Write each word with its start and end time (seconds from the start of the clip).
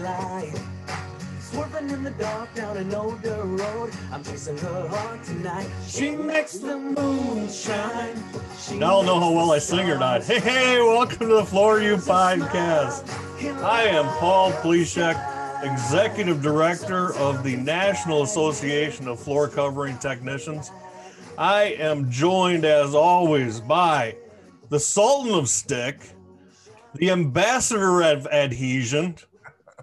right. 0.00 0.52
Swerving 1.40 1.90
in 1.90 2.04
the 2.04 2.12
dark 2.12 2.54
down 2.54 2.76
an 2.76 2.94
older 2.94 3.42
road. 3.42 3.90
I'm 4.12 4.22
chasing 4.22 4.56
her 4.58 4.86
heart 4.86 5.24
tonight. 5.24 5.68
She 5.88 6.14
makes 6.14 6.58
the 6.58 6.78
moon 6.78 7.50
shine. 7.50 8.22
She 8.60 8.78
Now 8.78 8.98
I'll 8.98 9.02
know 9.02 9.18
how 9.18 9.32
well 9.32 9.50
I 9.50 9.58
sing 9.58 9.90
or 9.90 9.98
not. 9.98 10.22
Hey, 10.22 10.38
hey, 10.38 10.78
welcome 10.78 11.18
to 11.18 11.34
the 11.34 11.44
Floor 11.44 11.80
You 11.80 11.96
podcast. 11.96 13.08
I 13.60 13.86
am 13.86 14.04
Paul 14.18 14.52
Pleshek, 14.52 15.64
Executive 15.64 16.40
Director 16.40 17.12
of 17.14 17.42
the 17.42 17.56
National 17.56 18.22
Association 18.22 19.08
of 19.08 19.18
Floor 19.18 19.48
Covering 19.48 19.98
Technicians. 19.98 20.70
I 21.36 21.74
am 21.76 22.08
joined, 22.08 22.64
as 22.64 22.94
always, 22.94 23.60
by 23.60 24.14
the 24.68 24.78
Sultan 24.78 25.34
of 25.34 25.48
Stick, 25.48 25.98
the 26.94 27.10
Ambassador 27.10 28.02
of 28.02 28.28
Adhesion, 28.28 29.16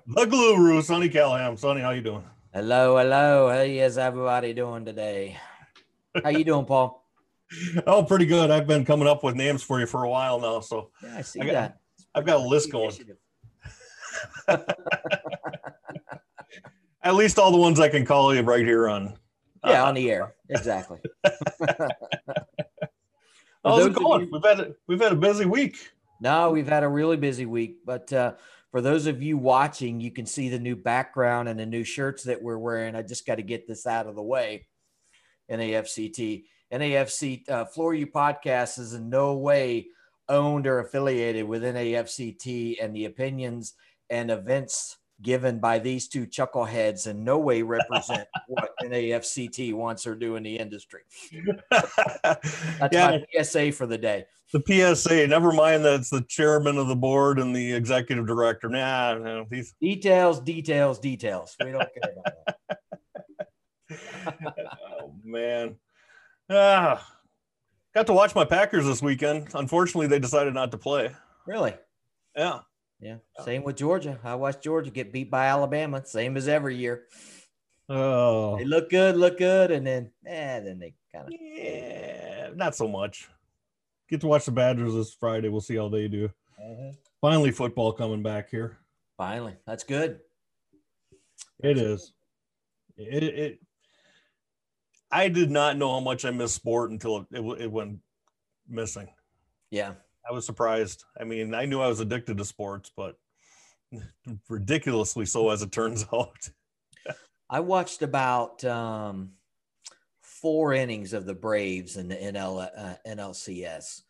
the 0.08 0.26
Guru, 0.26 0.82
Sonny 0.82 1.10
Callahan. 1.10 1.58
Sonny, 1.58 1.82
how 1.82 1.92
you 1.92 2.02
doing? 2.02 2.24
Hello, 2.54 2.98
hello. 2.98 3.50
How 3.50 3.60
is 3.61 3.98
everybody 3.98 4.54
doing 4.54 4.86
today? 4.86 5.38
How 6.24 6.29
you 6.29 6.43
doing, 6.43 6.66
Paul? 6.66 7.02
Oh, 7.86 8.04
pretty 8.04 8.26
good. 8.26 8.50
I've 8.50 8.65
been 8.65 8.84
coming 8.86 9.07
up 9.07 9.24
with 9.24 9.36
names 9.36 9.62
for 9.62 9.79
you 9.79 9.86
for 9.86 10.04
a 10.04 10.10
while 10.10 10.39
now, 10.39 10.62
so 10.62 10.89
Yeah, 11.04 11.18
I 11.18 11.21
see 11.21 11.39
I 11.42 11.46
got- 11.46 11.54
that. 11.54 11.78
I've 12.15 12.26
got 12.26 12.38
a 12.38 12.43
list 12.43 12.71
going. 12.71 12.92
At 17.04 17.14
least 17.14 17.37
all 17.37 17.51
the 17.51 17.57
ones 17.57 17.79
I 17.79 17.87
can 17.87 18.04
call 18.04 18.34
you 18.34 18.42
right 18.42 18.65
here 18.65 18.90
on. 18.90 19.14
Yeah, 19.64 19.84
uh, 19.84 19.90
on 19.90 19.93
the 19.96 20.10
air. 20.10 20.34
Exactly. 20.50 20.98
How's 23.64 23.86
it 23.86 23.93
going? 23.93 24.21
you- 24.26 24.29
We've 24.32 24.43
had 24.43 24.60
a, 24.62 24.76
we've 24.87 25.00
had 25.01 25.12
a 25.12 25.15
busy 25.18 25.46
week. 25.46 25.92
No, 26.20 26.50
we've 26.50 26.68
had 26.68 26.84
a 26.84 26.90
really 26.90 27.18
busy 27.18 27.46
week, 27.46 27.78
but 27.86 28.12
uh, 28.12 28.34
for 28.75 28.82
those 28.82 29.07
of 29.07 29.24
you 29.24 29.38
watching, 29.38 30.02
you 30.02 30.11
can 30.11 30.25
see 30.25 30.50
the 30.50 30.60
new 30.60 30.75
background 30.75 31.47
and 31.47 31.57
the 31.57 31.65
new 31.65 31.86
shirts 31.86 32.23
that 32.23 32.44
we're 32.44 32.58
wearing. 32.58 32.94
I 32.94 33.03
just 33.03 33.25
got 33.25 33.36
to 33.36 33.42
get 33.42 33.70
this 33.70 33.88
out 33.88 34.06
of 34.06 34.16
the 34.16 34.22
way. 34.22 34.68
NAFCT, 35.50 36.44
NAFC 36.73 37.50
uh, 37.50 37.64
Floor 37.64 37.94
You 37.94 38.08
podcast 38.08 38.78
is 38.78 38.94
in 38.94 39.09
no 39.09 39.38
way 39.38 39.88
owned 40.28 40.68
or 40.68 40.80
affiliated 40.80 41.48
with 41.48 41.64
NAFCT, 41.64 42.76
and 42.84 42.94
the 42.94 43.06
opinions 43.06 43.76
and 44.09 44.30
events 44.30 44.98
given 45.22 45.60
by 45.60 45.80
these 45.80 46.08
two 46.08 46.26
chuckleheads 46.28 47.08
in 47.08 47.24
no 47.24 47.38
way 47.40 47.62
represent 47.62 48.28
what 48.48 48.72
NAFCT 48.84 49.74
wants 49.74 50.06
or 50.06 50.16
do 50.16 50.36
in 50.36 50.44
the 50.44 50.58
industry. 50.58 51.02
That's 51.72 52.90
yeah, 52.92 53.18
my 53.18 53.44
PSA 53.44 53.72
for 53.72 53.86
the 53.86 53.98
day. 53.98 54.26
the 54.52 54.62
PSA. 54.96 55.28
Never 55.28 55.52
mind 55.52 55.86
that 55.86 56.00
it's 56.00 56.10
the 56.10 56.22
chairman 56.28 56.78
of 56.78 56.88
the 56.88 56.96
board 56.96 57.40
and 57.40 57.56
the 57.56 57.74
executive 57.74 58.28
director. 58.28 58.70
Nah, 58.70 59.16
no, 59.16 59.46
he's 59.50 59.74
Details, 59.82 60.40
details, 60.40 61.00
details. 61.00 61.56
We 61.64 61.72
don't 61.72 61.80
care 61.80 62.14
about 62.14 62.36
that. 62.68 62.78
oh 65.02 65.14
man. 65.24 65.76
Ah, 66.50 67.06
got 67.94 68.08
to 68.08 68.14
watch 68.14 68.36
my 68.36 68.46
Packers 68.46 68.86
this 68.86 69.02
weekend. 69.02 69.48
Unfortunately, 69.54 70.08
they 70.08 70.20
decided 70.20 70.54
not 70.54 70.72
to 70.72 70.78
play. 70.78 71.12
Really? 71.48 71.74
Yeah. 72.36 72.60
Yeah. 73.00 73.18
Same 73.44 73.64
with 73.64 73.76
Georgia. 73.76 74.20
I 74.24 74.36
watched 74.36 74.64
Georgia 74.64 74.90
get 74.90 75.12
beat 75.12 75.30
by 75.30 75.48
Alabama, 75.48 76.06
same 76.06 76.38
as 76.38 76.48
every 76.48 76.76
year. 76.76 77.04
Oh. 77.90 78.58
They 78.58 78.66
look 78.66 78.90
good, 78.90 79.16
look 79.18 79.38
good, 79.38 79.72
and 79.72 79.86
then 79.86 80.12
eh, 80.26 80.60
then 80.62 80.80
they 80.80 80.94
kind 81.14 81.28
of 81.28 81.34
Yeah, 81.40 82.50
not 82.56 82.76
so 82.76 82.88
much. 82.88 83.30
Get 84.10 84.22
to 84.22 84.28
watch 84.28 84.46
the 84.46 84.52
Badgers 84.52 84.94
this 84.94 85.14
Friday. 85.14 85.50
We'll 85.50 85.62
see 85.62 85.76
how 85.76 85.90
they 85.90 86.08
do. 86.08 86.30
Mm-hmm. 86.64 86.92
Finally, 87.22 87.52
football 87.52 87.92
coming 87.92 88.24
back 88.24 88.50
here. 88.50 88.78
finally. 89.18 89.56
That's 89.68 89.84
good. 89.84 90.20
It 91.64 91.78
is. 91.78 92.14
It, 92.98 93.24
it. 93.24 93.59
I 95.12 95.30
did 95.30 95.50
not 95.52 95.78
know 95.78 95.94
how 95.94 96.00
much 96.00 96.26
I 96.26 96.32
missed 96.32 96.56
sport 96.56 96.92
until 96.92 97.18
it, 97.18 97.26
it, 97.32 97.62
it 97.62 97.72
went 97.72 98.00
missing. 98.68 99.08
Yeah. 99.69 99.94
I 100.28 100.34
was 100.34 100.46
surprised. 100.46 101.03
I 101.19 101.24
mean, 101.24 101.53
I 101.53 101.66
knew 101.66 101.81
I 101.81 101.88
was 101.88 102.00
addicted 102.00 102.38
to 102.38 102.46
sports, 102.46 102.91
but 102.96 103.16
ridiculously 104.50 105.25
so, 105.25 105.50
as 105.50 105.62
it 105.62 105.72
turns 105.72 106.06
out. 106.13 106.50
I 107.50 107.59
watched 107.59 108.02
about 108.02 108.63
um, 108.66 109.31
four 110.22 110.74
innings 110.74 111.13
of 111.13 111.25
the 111.25 111.36
Braves 111.36 111.97
in 111.97 112.08
the 112.08 112.16
NL, 112.16 112.69
uh, 112.75 112.96
NLCS, 113.08 114.02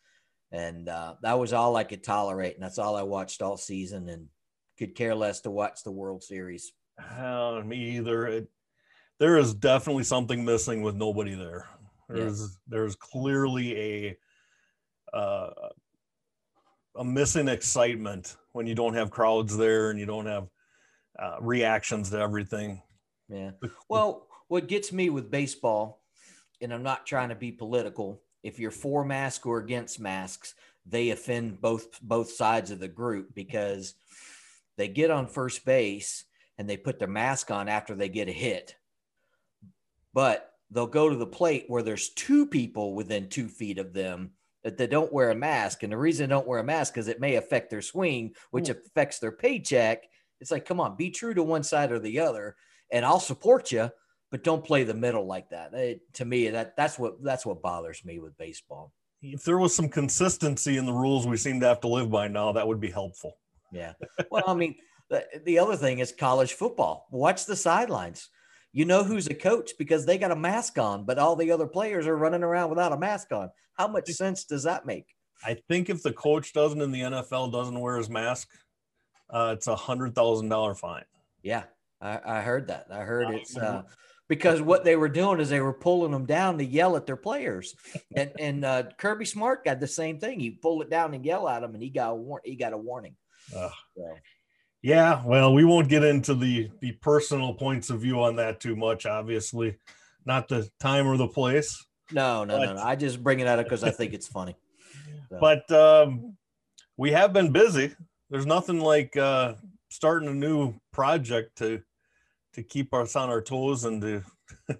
and 0.52 0.88
uh, 0.88 1.14
that 1.22 1.38
was 1.38 1.52
all 1.52 1.76
I 1.76 1.84
could 1.84 2.02
tolerate, 2.02 2.54
and 2.54 2.62
that's 2.62 2.78
all 2.78 2.96
I 2.96 3.02
watched 3.02 3.42
all 3.42 3.58
season, 3.58 4.08
and 4.08 4.28
could 4.78 4.94
care 4.94 5.14
less 5.14 5.40
to 5.42 5.50
watch 5.50 5.82
the 5.82 5.90
World 5.90 6.22
Series. 6.22 6.72
Uh, 6.98 7.62
me 7.64 7.96
either. 7.96 8.26
It, 8.26 8.48
there 9.18 9.36
is 9.38 9.54
definitely 9.54 10.04
something 10.04 10.44
missing 10.44 10.82
with 10.82 10.94
nobody 10.94 11.34
there. 11.34 11.68
There's 12.08 12.58
there's 12.68 12.94
clearly 12.94 13.76
a 13.76 14.16
uh, 15.16 15.50
a 16.98 17.04
missing 17.04 17.48
excitement 17.48 18.36
when 18.52 18.66
you 18.66 18.74
don't 18.74 18.94
have 18.94 19.10
crowds 19.10 19.56
there 19.56 19.90
and 19.90 19.98
you 19.98 20.06
don't 20.06 20.26
have 20.26 20.48
uh, 21.18 21.36
reactions 21.40 22.10
to 22.10 22.18
everything. 22.18 22.82
Yeah. 23.28 23.52
Well, 23.88 24.26
what 24.48 24.68
gets 24.68 24.92
me 24.92 25.10
with 25.10 25.30
baseball, 25.30 26.02
and 26.60 26.72
I'm 26.72 26.82
not 26.82 27.06
trying 27.06 27.30
to 27.30 27.34
be 27.34 27.52
political, 27.52 28.22
if 28.42 28.58
you're 28.58 28.70
for 28.70 29.04
mask 29.04 29.46
or 29.46 29.58
against 29.58 30.00
masks, 30.00 30.54
they 30.86 31.10
offend 31.10 31.60
both 31.60 32.00
both 32.00 32.30
sides 32.30 32.70
of 32.70 32.78
the 32.78 32.88
group 32.88 33.34
because 33.34 33.94
they 34.76 34.88
get 34.88 35.10
on 35.10 35.26
first 35.26 35.64
base 35.64 36.24
and 36.58 36.70
they 36.70 36.76
put 36.76 36.98
their 36.98 37.08
mask 37.08 37.50
on 37.50 37.68
after 37.68 37.94
they 37.94 38.08
get 38.08 38.28
a 38.28 38.32
hit. 38.32 38.76
But 40.14 40.52
they'll 40.70 40.86
go 40.86 41.08
to 41.08 41.16
the 41.16 41.26
plate 41.26 41.64
where 41.66 41.82
there's 41.82 42.10
two 42.10 42.46
people 42.46 42.94
within 42.94 43.28
two 43.28 43.48
feet 43.48 43.78
of 43.78 43.92
them 43.92 44.30
that 44.66 44.76
they 44.76 44.86
don't 44.86 45.12
wear 45.12 45.30
a 45.30 45.34
mask. 45.34 45.82
And 45.82 45.92
the 45.92 45.96
reason 45.96 46.28
they 46.28 46.34
don't 46.34 46.46
wear 46.46 46.58
a 46.58 46.64
mask 46.64 46.98
is 46.98 47.06
it 47.06 47.20
may 47.20 47.36
affect 47.36 47.70
their 47.70 47.80
swing, 47.80 48.34
which 48.50 48.66
hmm. 48.66 48.72
affects 48.72 49.18
their 49.18 49.32
paycheck. 49.32 50.02
It's 50.40 50.50
like, 50.50 50.66
come 50.66 50.80
on, 50.80 50.96
be 50.96 51.10
true 51.10 51.32
to 51.34 51.42
one 51.42 51.62
side 51.62 51.92
or 51.92 51.98
the 51.98 52.20
other 52.20 52.56
and 52.90 53.04
I'll 53.04 53.20
support 53.20 53.72
you, 53.72 53.90
but 54.30 54.44
don't 54.44 54.64
play 54.64 54.84
the 54.84 54.94
middle 54.94 55.26
like 55.26 55.50
that. 55.50 55.74
It- 55.74 56.00
to 56.14 56.24
me, 56.24 56.48
that 56.50 56.76
that's 56.76 56.98
what 56.98 57.22
that's 57.22 57.46
what 57.46 57.62
bothers 57.62 58.04
me 58.04 58.18
with 58.18 58.36
baseball. 58.36 58.92
If 59.22 59.44
there 59.44 59.58
was 59.58 59.74
some 59.74 59.88
consistency 59.88 60.76
in 60.76 60.86
the 60.86 60.92
rules 60.92 61.26
we 61.26 61.36
seem 61.36 61.60
to 61.60 61.66
have 61.66 61.80
to 61.80 61.88
live 61.88 62.10
by 62.10 62.28
now, 62.28 62.52
that 62.52 62.68
would 62.68 62.80
be 62.80 62.90
helpful. 62.90 63.38
Yeah. 63.72 63.94
Well, 64.30 64.44
I 64.46 64.54
mean, 64.54 64.76
the, 65.10 65.24
the 65.44 65.58
other 65.58 65.76
thing 65.76 65.98
is 65.98 66.12
college 66.12 66.52
football. 66.52 67.06
Watch 67.10 67.46
the 67.46 67.56
sidelines. 67.56 68.28
You 68.72 68.84
know 68.84 69.04
who's 69.04 69.26
a 69.26 69.34
coach 69.34 69.72
because 69.78 70.04
they 70.04 70.18
got 70.18 70.30
a 70.30 70.36
mask 70.36 70.78
on, 70.78 71.06
but 71.06 71.18
all 71.18 71.34
the 71.34 71.50
other 71.50 71.66
players 71.66 72.06
are 72.06 72.16
running 72.16 72.42
around 72.42 72.68
without 72.68 72.92
a 72.92 72.98
mask 72.98 73.32
on. 73.32 73.50
How 73.78 73.88
much 73.88 74.08
sense 74.10 74.44
does 74.44 74.62
that 74.64 74.86
make? 74.86 75.06
I 75.44 75.56
think 75.68 75.90
if 75.90 76.02
the 76.02 76.12
coach 76.12 76.52
doesn't 76.52 76.80
in 76.80 76.92
the 76.92 77.02
NFL 77.02 77.52
doesn't 77.52 77.78
wear 77.78 77.96
his 77.96 78.08
mask, 78.08 78.48
uh, 79.30 79.54
it's 79.56 79.66
a 79.66 79.76
hundred 79.76 80.14
thousand 80.14 80.48
dollar 80.48 80.74
fine. 80.74 81.04
Yeah, 81.42 81.64
I, 82.00 82.20
I 82.24 82.40
heard 82.42 82.68
that. 82.68 82.86
I 82.90 83.00
heard 83.00 83.34
it's 83.34 83.56
uh, 83.56 83.82
because 84.28 84.60
what 84.62 84.84
they 84.84 84.96
were 84.96 85.08
doing 85.08 85.40
is 85.40 85.48
they 85.48 85.60
were 85.60 85.72
pulling 85.72 86.12
them 86.12 86.26
down 86.26 86.58
to 86.58 86.64
yell 86.64 86.96
at 86.96 87.06
their 87.06 87.16
players, 87.16 87.74
and 88.16 88.32
and 88.38 88.64
uh, 88.64 88.84
Kirby 88.98 89.24
Smart 89.24 89.64
got 89.64 89.80
the 89.80 89.86
same 89.86 90.18
thing. 90.18 90.40
He 90.40 90.50
pulled 90.50 90.82
it 90.82 90.90
down 90.90 91.14
and 91.14 91.24
yell 91.24 91.48
at 91.48 91.62
him, 91.62 91.74
and 91.74 91.82
he 91.82 91.90
got 91.90 92.12
a 92.12 92.14
war- 92.14 92.42
he 92.44 92.56
got 92.56 92.72
a 92.72 92.78
warning. 92.78 93.16
So, 93.52 93.70
Yeah, 94.82 95.22
well, 95.24 95.54
we 95.54 95.64
won't 95.64 95.88
get 95.88 96.04
into 96.04 96.34
the 96.34 96.70
the 96.80 96.92
personal 96.92 97.54
points 97.54 97.90
of 97.90 98.00
view 98.00 98.22
on 98.22 98.36
that 98.36 98.60
too 98.60 98.76
much. 98.76 99.06
Obviously, 99.06 99.76
not 100.24 100.48
the 100.48 100.68
time 100.80 101.06
or 101.06 101.16
the 101.16 101.28
place. 101.28 101.85
No, 102.12 102.44
no, 102.44 102.58
no, 102.58 102.66
But- 102.66 102.76
no. 102.76 102.82
I 102.82 102.96
just 102.96 103.22
bring 103.22 103.40
it 103.40 103.46
out 103.46 103.62
because 103.62 103.84
I 103.84 103.90
think 103.90 104.14
it's 104.14 104.28
funny. 104.28 104.56
So, 105.28 105.38
But 105.40 105.68
um, 105.72 106.36
we 106.96 107.10
have 107.10 107.32
been 107.32 107.50
busy. 107.50 107.96
There's 108.30 108.46
nothing 108.46 108.78
like 108.78 109.16
uh, 109.16 109.54
starting 109.88 110.28
a 110.28 110.34
new 110.34 110.74
project 110.92 111.58
to 111.58 111.82
to 112.52 112.62
keep 112.62 112.94
us 112.94 113.16
on 113.16 113.28
our 113.28 113.42
toes 113.42 113.84
and 113.84 114.00
to. 114.02 114.22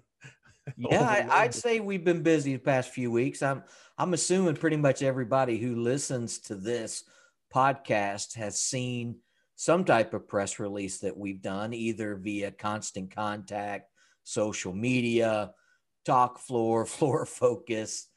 yeah, 0.77 1.01
I, 1.01 1.43
I'd 1.43 1.53
say 1.53 1.81
we've 1.81 2.05
been 2.05 2.23
busy 2.23 2.53
the 2.53 2.59
past 2.59 2.91
few 2.91 3.11
weeks. 3.11 3.41
I'm 3.41 3.63
I'm 3.97 4.13
assuming 4.13 4.55
pretty 4.55 4.77
much 4.77 5.01
everybody 5.01 5.57
who 5.57 5.75
listens 5.75 6.39
to 6.39 6.55
this 6.55 7.03
podcast 7.53 8.35
has 8.35 8.57
seen 8.59 9.17
some 9.55 9.83
type 9.83 10.13
of 10.13 10.27
press 10.27 10.59
release 10.59 10.99
that 10.99 11.17
we've 11.17 11.41
done, 11.41 11.73
either 11.73 12.15
via 12.15 12.51
constant 12.51 13.13
contact, 13.13 13.91
social 14.23 14.73
media, 14.73 15.51
talk 16.07 16.39
floor, 16.39 16.85
floor 16.87 17.25
focus. 17.25 18.07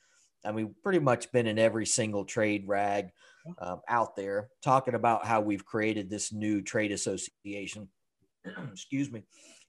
I 0.45 0.53
mean, 0.53 0.75
pretty 0.83 1.01
much 1.01 1.31
been 1.33 1.47
in 1.47 1.59
every 1.59 1.85
single 1.85 2.25
trade 2.25 2.65
rag 2.67 3.11
um, 3.59 3.81
out 3.89 4.17
there 4.17 4.49
talking 4.63 4.95
about 4.95 5.27
how 5.27 5.43
we've 5.43 5.67
created 5.67 6.09
this 6.09 6.33
new 6.33 6.63
trade 6.63 6.93
association. 6.93 7.89
Excuse 8.73 9.11
me. 9.11 9.25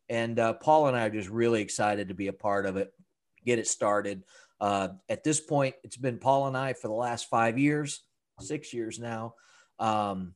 And 0.07 0.39
uh, 0.39 0.53
Paul 0.53 0.88
and 0.88 0.95
I 0.95 1.06
are 1.06 1.09
just 1.09 1.29
really 1.29 1.62
excited 1.62 2.07
to 2.07 2.13
be 2.13 2.27
a 2.27 2.33
part 2.33 2.65
of 2.65 2.77
it, 2.77 2.94
get 3.45 3.59
it 3.59 3.68
started. 3.68 4.24
Uh, 4.62 4.89
at 5.09 5.24
this 5.24 5.39
point, 5.39 5.75
it's 5.83 5.97
been 5.97 6.19
Paul 6.19 6.47
and 6.47 6.57
I 6.57 6.74
for 6.74 6.88
the 6.88 6.94
last 6.94 7.29
five 7.29 7.57
years, 7.57 8.03
six 8.39 8.74
years 8.74 9.00
now. 9.00 9.35
Um, 9.79 10.35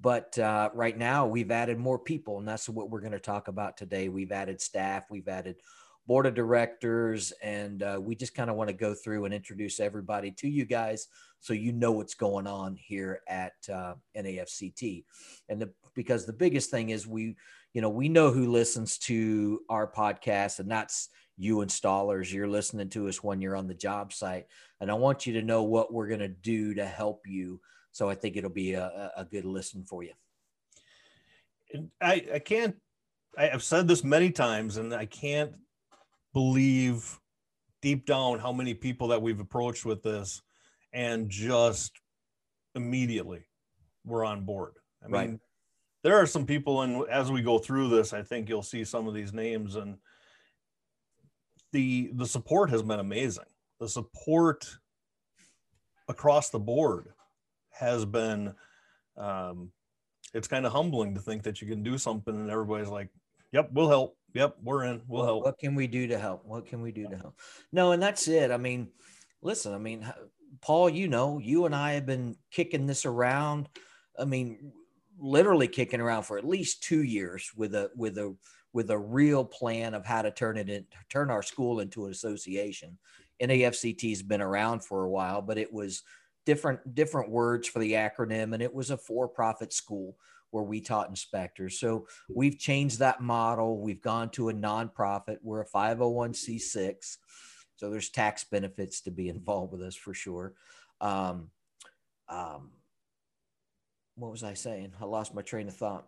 but 0.00 0.38
uh, 0.38 0.70
right 0.74 0.96
now 0.96 1.26
we've 1.26 1.50
added 1.50 1.78
more 1.78 1.98
people, 1.98 2.38
and 2.38 2.48
that's 2.48 2.68
what 2.68 2.90
we're 2.90 3.00
going 3.00 3.12
to 3.12 3.20
talk 3.20 3.48
about 3.48 3.76
today. 3.76 4.08
We've 4.08 4.32
added 4.32 4.60
staff, 4.60 5.04
we've 5.10 5.28
added 5.28 5.56
board 6.10 6.26
of 6.26 6.34
directors, 6.34 7.32
and 7.40 7.84
uh, 7.84 7.96
we 8.02 8.16
just 8.16 8.34
kind 8.34 8.50
of 8.50 8.56
want 8.56 8.66
to 8.66 8.74
go 8.74 8.92
through 8.92 9.26
and 9.26 9.32
introduce 9.32 9.78
everybody 9.78 10.32
to 10.32 10.48
you 10.48 10.64
guys 10.64 11.06
so 11.38 11.52
you 11.52 11.70
know 11.72 11.92
what's 11.92 12.14
going 12.14 12.48
on 12.48 12.74
here 12.74 13.20
at 13.28 13.52
uh, 13.72 13.94
NAFCT. 14.16 15.04
And 15.48 15.62
the, 15.62 15.70
because 15.94 16.26
the 16.26 16.32
biggest 16.32 16.68
thing 16.68 16.90
is 16.90 17.06
we, 17.06 17.36
you 17.74 17.80
know, 17.80 17.88
we 17.88 18.08
know 18.08 18.32
who 18.32 18.50
listens 18.50 18.98
to 18.98 19.60
our 19.68 19.86
podcast, 19.86 20.58
and 20.58 20.68
that's 20.68 21.10
you 21.36 21.58
installers. 21.58 22.32
You're 22.32 22.48
listening 22.48 22.88
to 22.88 23.06
us 23.06 23.22
when 23.22 23.40
you're 23.40 23.54
on 23.54 23.68
the 23.68 23.74
job 23.74 24.12
site, 24.12 24.46
and 24.80 24.90
I 24.90 24.94
want 24.94 25.28
you 25.28 25.34
to 25.34 25.42
know 25.42 25.62
what 25.62 25.92
we're 25.92 26.08
going 26.08 26.18
to 26.18 26.26
do 26.26 26.74
to 26.74 26.84
help 26.84 27.20
you 27.24 27.60
so 27.92 28.10
I 28.10 28.16
think 28.16 28.36
it'll 28.36 28.50
be 28.50 28.74
a, 28.74 29.12
a 29.16 29.24
good 29.24 29.44
listen 29.44 29.84
for 29.84 30.02
you. 30.02 30.12
I, 32.00 32.26
I 32.34 32.38
can't, 32.40 32.74
I've 33.38 33.62
said 33.62 33.86
this 33.86 34.02
many 34.02 34.30
times 34.32 34.76
and 34.76 34.92
I 34.92 35.06
can't 35.06 35.52
believe 36.32 37.18
deep 37.82 38.06
down 38.06 38.38
how 38.38 38.52
many 38.52 38.74
people 38.74 39.08
that 39.08 39.22
we've 39.22 39.40
approached 39.40 39.84
with 39.84 40.02
this 40.02 40.42
and 40.92 41.30
just 41.30 41.92
immediately 42.74 43.44
we're 44.04 44.24
on 44.24 44.44
board. 44.44 44.74
I 45.02 45.06
mean, 45.06 45.12
right. 45.14 45.38
there 46.02 46.16
are 46.16 46.26
some 46.26 46.46
people, 46.46 46.82
and 46.82 47.08
as 47.08 47.30
we 47.30 47.42
go 47.42 47.58
through 47.58 47.88
this, 47.88 48.12
I 48.12 48.22
think 48.22 48.48
you'll 48.48 48.62
see 48.62 48.84
some 48.84 49.06
of 49.06 49.14
these 49.14 49.32
names, 49.32 49.76
and 49.76 49.96
the 51.72 52.10
the 52.14 52.26
support 52.26 52.70
has 52.70 52.82
been 52.82 53.00
amazing. 53.00 53.44
The 53.78 53.88
support 53.88 54.68
across 56.08 56.50
the 56.50 56.58
board 56.58 57.08
has 57.70 58.04
been 58.04 58.54
um, 59.16 59.70
it's 60.34 60.48
kind 60.48 60.66
of 60.66 60.72
humbling 60.72 61.14
to 61.14 61.20
think 61.20 61.42
that 61.44 61.60
you 61.60 61.68
can 61.68 61.82
do 61.82 61.98
something 61.98 62.34
and 62.34 62.50
everybody's 62.50 62.88
like 62.88 63.08
yep 63.52 63.70
we'll 63.72 63.88
help 63.88 64.16
yep 64.34 64.56
we're 64.62 64.84
in. 64.84 65.02
We'll 65.06 65.20
what, 65.20 65.26
help. 65.26 65.44
what 65.44 65.58
can 65.58 65.74
we 65.74 65.86
do 65.86 66.06
to 66.08 66.18
help? 66.18 66.44
What 66.44 66.66
can 66.66 66.82
we 66.82 66.92
do 66.92 67.08
to 67.08 67.16
help? 67.16 67.38
No 67.72 67.92
and 67.92 68.02
that's 68.02 68.28
it. 68.28 68.50
I 68.50 68.56
mean 68.56 68.88
listen 69.42 69.72
i 69.72 69.78
mean 69.78 70.10
paul 70.60 70.88
you 70.88 71.08
know 71.08 71.38
you 71.38 71.66
and 71.66 71.74
i 71.74 71.92
have 71.92 72.06
been 72.06 72.36
kicking 72.50 72.86
this 72.86 73.06
around 73.06 73.68
i 74.18 74.24
mean 74.24 74.72
literally 75.18 75.68
kicking 75.68 76.00
around 76.00 76.22
for 76.22 76.38
at 76.38 76.46
least 76.46 76.82
two 76.82 77.02
years 77.02 77.50
with 77.56 77.74
a 77.74 77.90
with 77.96 78.18
a 78.18 78.34
with 78.72 78.90
a 78.90 78.98
real 78.98 79.44
plan 79.44 79.94
of 79.94 80.06
how 80.06 80.22
to 80.22 80.30
turn 80.30 80.56
it 80.56 80.68
in 80.68 80.84
turn 81.08 81.30
our 81.30 81.42
school 81.42 81.80
into 81.80 82.04
an 82.04 82.12
association. 82.12 82.96
Nafct 83.42 84.08
has 84.08 84.22
been 84.22 84.40
around 84.40 84.84
for 84.84 85.04
a 85.04 85.10
while 85.10 85.42
but 85.42 85.58
it 85.58 85.72
was 85.72 86.02
different 86.46 86.94
different 86.94 87.30
words 87.30 87.68
for 87.68 87.78
the 87.78 87.92
acronym 87.92 88.54
and 88.54 88.62
it 88.62 88.72
was 88.72 88.90
a 88.90 88.96
for-profit 88.96 89.72
school 89.72 90.16
where 90.50 90.64
we 90.64 90.80
taught 90.80 91.08
inspectors. 91.08 91.78
So 91.78 92.06
we've 92.28 92.58
changed 92.58 92.98
that 92.98 93.20
model. 93.20 93.80
We've 93.80 94.02
gone 94.02 94.30
to 94.30 94.48
a 94.48 94.54
nonprofit. 94.54 95.38
We're 95.42 95.62
a 95.62 95.68
501c6 95.68 97.16
so 97.80 97.88
there's 97.88 98.10
tax 98.10 98.44
benefits 98.44 99.00
to 99.02 99.10
be 99.10 99.30
involved 99.30 99.72
with 99.72 99.80
us 99.80 99.96
for 99.96 100.12
sure. 100.12 100.52
Um, 101.00 101.48
um, 102.28 102.72
what 104.16 104.30
was 104.30 104.44
i 104.44 104.52
saying? 104.52 104.92
I 105.00 105.06
lost 105.06 105.34
my 105.34 105.40
train 105.40 105.66
of 105.66 105.74
thought. 105.74 106.06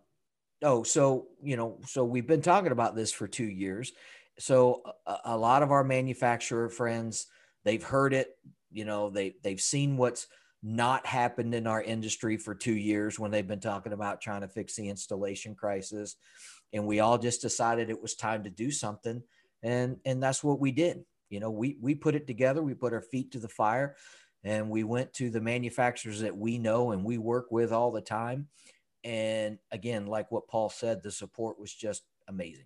Oh 0.61 0.83
so 0.83 1.29
you 1.41 1.57
know 1.57 1.79
so 1.87 2.05
we've 2.05 2.27
been 2.27 2.43
talking 2.43 2.71
about 2.71 2.95
this 2.95 3.11
for 3.11 3.27
two 3.27 3.49
years. 3.49 3.91
So 4.37 4.83
a, 5.07 5.17
a 5.25 5.37
lot 5.37 5.63
of 5.63 5.71
our 5.71 5.83
manufacturer 5.83 6.69
friends 6.69 7.25
they've 7.65 7.83
heard 7.83 8.13
it 8.13 8.37
you 8.73 8.85
know, 8.85 9.09
they 9.09 9.35
they've 9.43 9.61
seen 9.61 9.95
what's 9.95 10.27
not 10.63 11.05
happened 11.05 11.53
in 11.53 11.67
our 11.67 11.81
industry 11.81 12.37
for 12.37 12.55
two 12.55 12.75
years 12.75 13.19
when 13.19 13.29
they've 13.29 13.47
been 13.47 13.59
talking 13.59 13.93
about 13.93 14.21
trying 14.21 14.41
to 14.41 14.47
fix 14.47 14.75
the 14.75 14.89
installation 14.89 15.53
crisis, 15.53 16.15
and 16.71 16.87
we 16.87 17.01
all 17.01 17.17
just 17.17 17.41
decided 17.41 17.89
it 17.89 18.01
was 18.01 18.15
time 18.15 18.43
to 18.45 18.49
do 18.49 18.71
something, 18.71 19.21
and 19.61 19.97
and 20.05 20.23
that's 20.23 20.43
what 20.43 20.59
we 20.59 20.71
did. 20.71 21.03
You 21.29 21.39
know, 21.39 21.51
we 21.51 21.77
we 21.81 21.95
put 21.95 22.15
it 22.15 22.27
together. 22.27 22.63
We 22.63 22.73
put 22.73 22.93
our 22.93 23.01
feet 23.01 23.31
to 23.31 23.39
the 23.39 23.49
fire, 23.49 23.95
and 24.43 24.69
we 24.69 24.83
went 24.83 25.13
to 25.13 25.29
the 25.29 25.41
manufacturers 25.41 26.21
that 26.21 26.35
we 26.37 26.57
know 26.57 26.91
and 26.91 27.03
we 27.03 27.17
work 27.17 27.51
with 27.51 27.71
all 27.71 27.91
the 27.91 28.01
time. 28.01 28.47
And 29.03 29.57
again, 29.71 30.05
like 30.05 30.31
what 30.31 30.47
Paul 30.47 30.69
said, 30.69 31.01
the 31.01 31.11
support 31.11 31.59
was 31.59 31.73
just 31.73 32.03
amazing. 32.27 32.65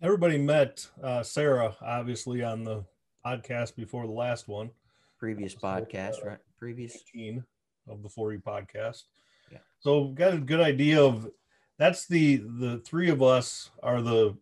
Everybody 0.00 0.38
met 0.38 0.86
uh, 1.02 1.22
Sarah, 1.22 1.76
obviously, 1.80 2.42
on 2.42 2.64
the 2.64 2.84
podcast 3.24 3.76
before 3.76 4.06
the 4.06 4.12
last 4.12 4.48
one. 4.48 4.70
Previous 5.18 5.54
podcast, 5.54 6.24
uh, 6.24 6.30
right? 6.30 6.38
Previous 6.62 6.96
18 7.12 7.42
of 7.88 8.04
the 8.04 8.08
40 8.08 8.38
podcast. 8.38 9.02
Yeah. 9.50 9.58
So 9.80 10.10
got 10.10 10.34
a 10.34 10.38
good 10.38 10.60
idea 10.60 11.02
of 11.02 11.28
that's 11.76 12.06
the 12.06 12.36
the 12.36 12.80
three 12.86 13.10
of 13.10 13.20
us 13.20 13.70
are 13.82 14.00
the 14.00 14.36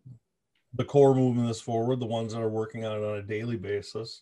the 0.75 0.85
core 0.85 1.15
moving 1.15 1.47
this 1.47 1.59
forward, 1.59 1.99
the 1.99 2.05
ones 2.05 2.33
that 2.33 2.41
are 2.43 2.47
working 2.47 2.85
on 2.85 2.97
it 2.97 3.03
on 3.03 3.17
a 3.17 3.23
daily 3.23 3.57
basis. 3.57 4.21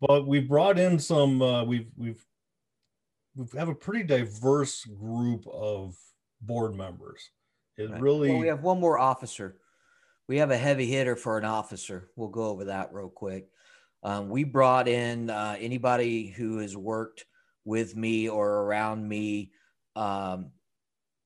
But 0.00 0.26
we've 0.26 0.48
brought 0.48 0.78
in 0.78 0.98
some 0.98 1.42
uh, 1.42 1.62
we've 1.64 1.90
we've 1.98 2.24
we 3.36 3.58
have 3.58 3.68
a 3.68 3.74
pretty 3.74 4.04
diverse 4.04 4.86
group 4.86 5.46
of 5.46 5.94
board 6.40 6.74
members. 6.74 7.28
It 7.76 7.90
right. 7.90 8.00
really 8.00 8.30
well, 8.30 8.38
we 8.38 8.46
have 8.46 8.62
one 8.62 8.80
more 8.80 8.98
officer 8.98 9.56
we 10.28 10.36
have 10.36 10.50
a 10.50 10.58
heavy 10.58 10.86
hitter 10.86 11.16
for 11.16 11.38
an 11.38 11.44
officer. 11.44 12.10
We'll 12.14 12.28
go 12.28 12.44
over 12.44 12.64
that 12.64 12.92
real 12.92 13.08
quick. 13.08 13.48
Um, 14.02 14.28
we 14.28 14.44
brought 14.44 14.88
in 14.88 15.30
uh, 15.30 15.56
anybody 15.58 16.28
who 16.28 16.58
has 16.58 16.76
worked 16.76 17.24
with 17.64 17.96
me 17.96 18.28
or 18.28 18.62
around 18.62 19.06
me 19.06 19.50
um, 19.96 20.50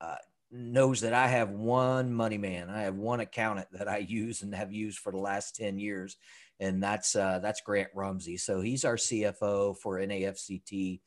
uh, 0.00 0.16
knows 0.50 1.00
that 1.02 1.12
I 1.12 1.28
have 1.28 1.50
one 1.50 2.12
money 2.12 2.38
man. 2.38 2.70
I 2.70 2.82
have 2.82 2.96
one 2.96 3.20
accountant 3.20 3.69
that 3.72 3.88
I 3.88 3.98
use 4.08 4.42
and 4.42 4.54
have 4.54 4.72
used 4.72 4.98
for 4.98 5.12
the 5.12 5.19
last 5.19 5.56
10 5.56 5.78
years. 5.78 6.16
And 6.60 6.82
that's, 6.82 7.16
uh, 7.16 7.40
that's 7.40 7.60
Grant 7.60 7.90
Rumsey. 7.94 8.36
So 8.36 8.60
he's 8.60 8.84
our 8.84 8.96
CFO 8.96 9.76
for 9.78 9.98
NAFCT. 9.98 11.00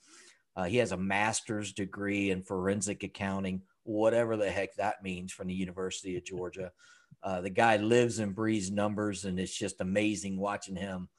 Uh, 0.55 0.63
he 0.63 0.77
has 0.77 0.91
a 0.91 0.97
master's 0.97 1.73
degree 1.73 2.31
in 2.31 2.41
forensic 2.41 3.03
accounting, 3.03 3.61
whatever 3.83 4.37
the 4.37 4.49
heck 4.49 4.75
that 4.75 5.03
means 5.03 5.31
from 5.33 5.47
the 5.47 5.53
University 5.53 6.17
of 6.17 6.25
Georgia. 6.25 6.71
Uh, 7.23 7.41
the 7.41 7.49
guy 7.49 7.77
lives 7.77 8.19
and 8.19 8.35
breathes 8.35 8.71
numbers, 8.71 9.25
and 9.25 9.39
it's 9.39 9.55
just 9.55 9.81
amazing 9.81 10.37
watching 10.37 10.75
him, 10.75 11.09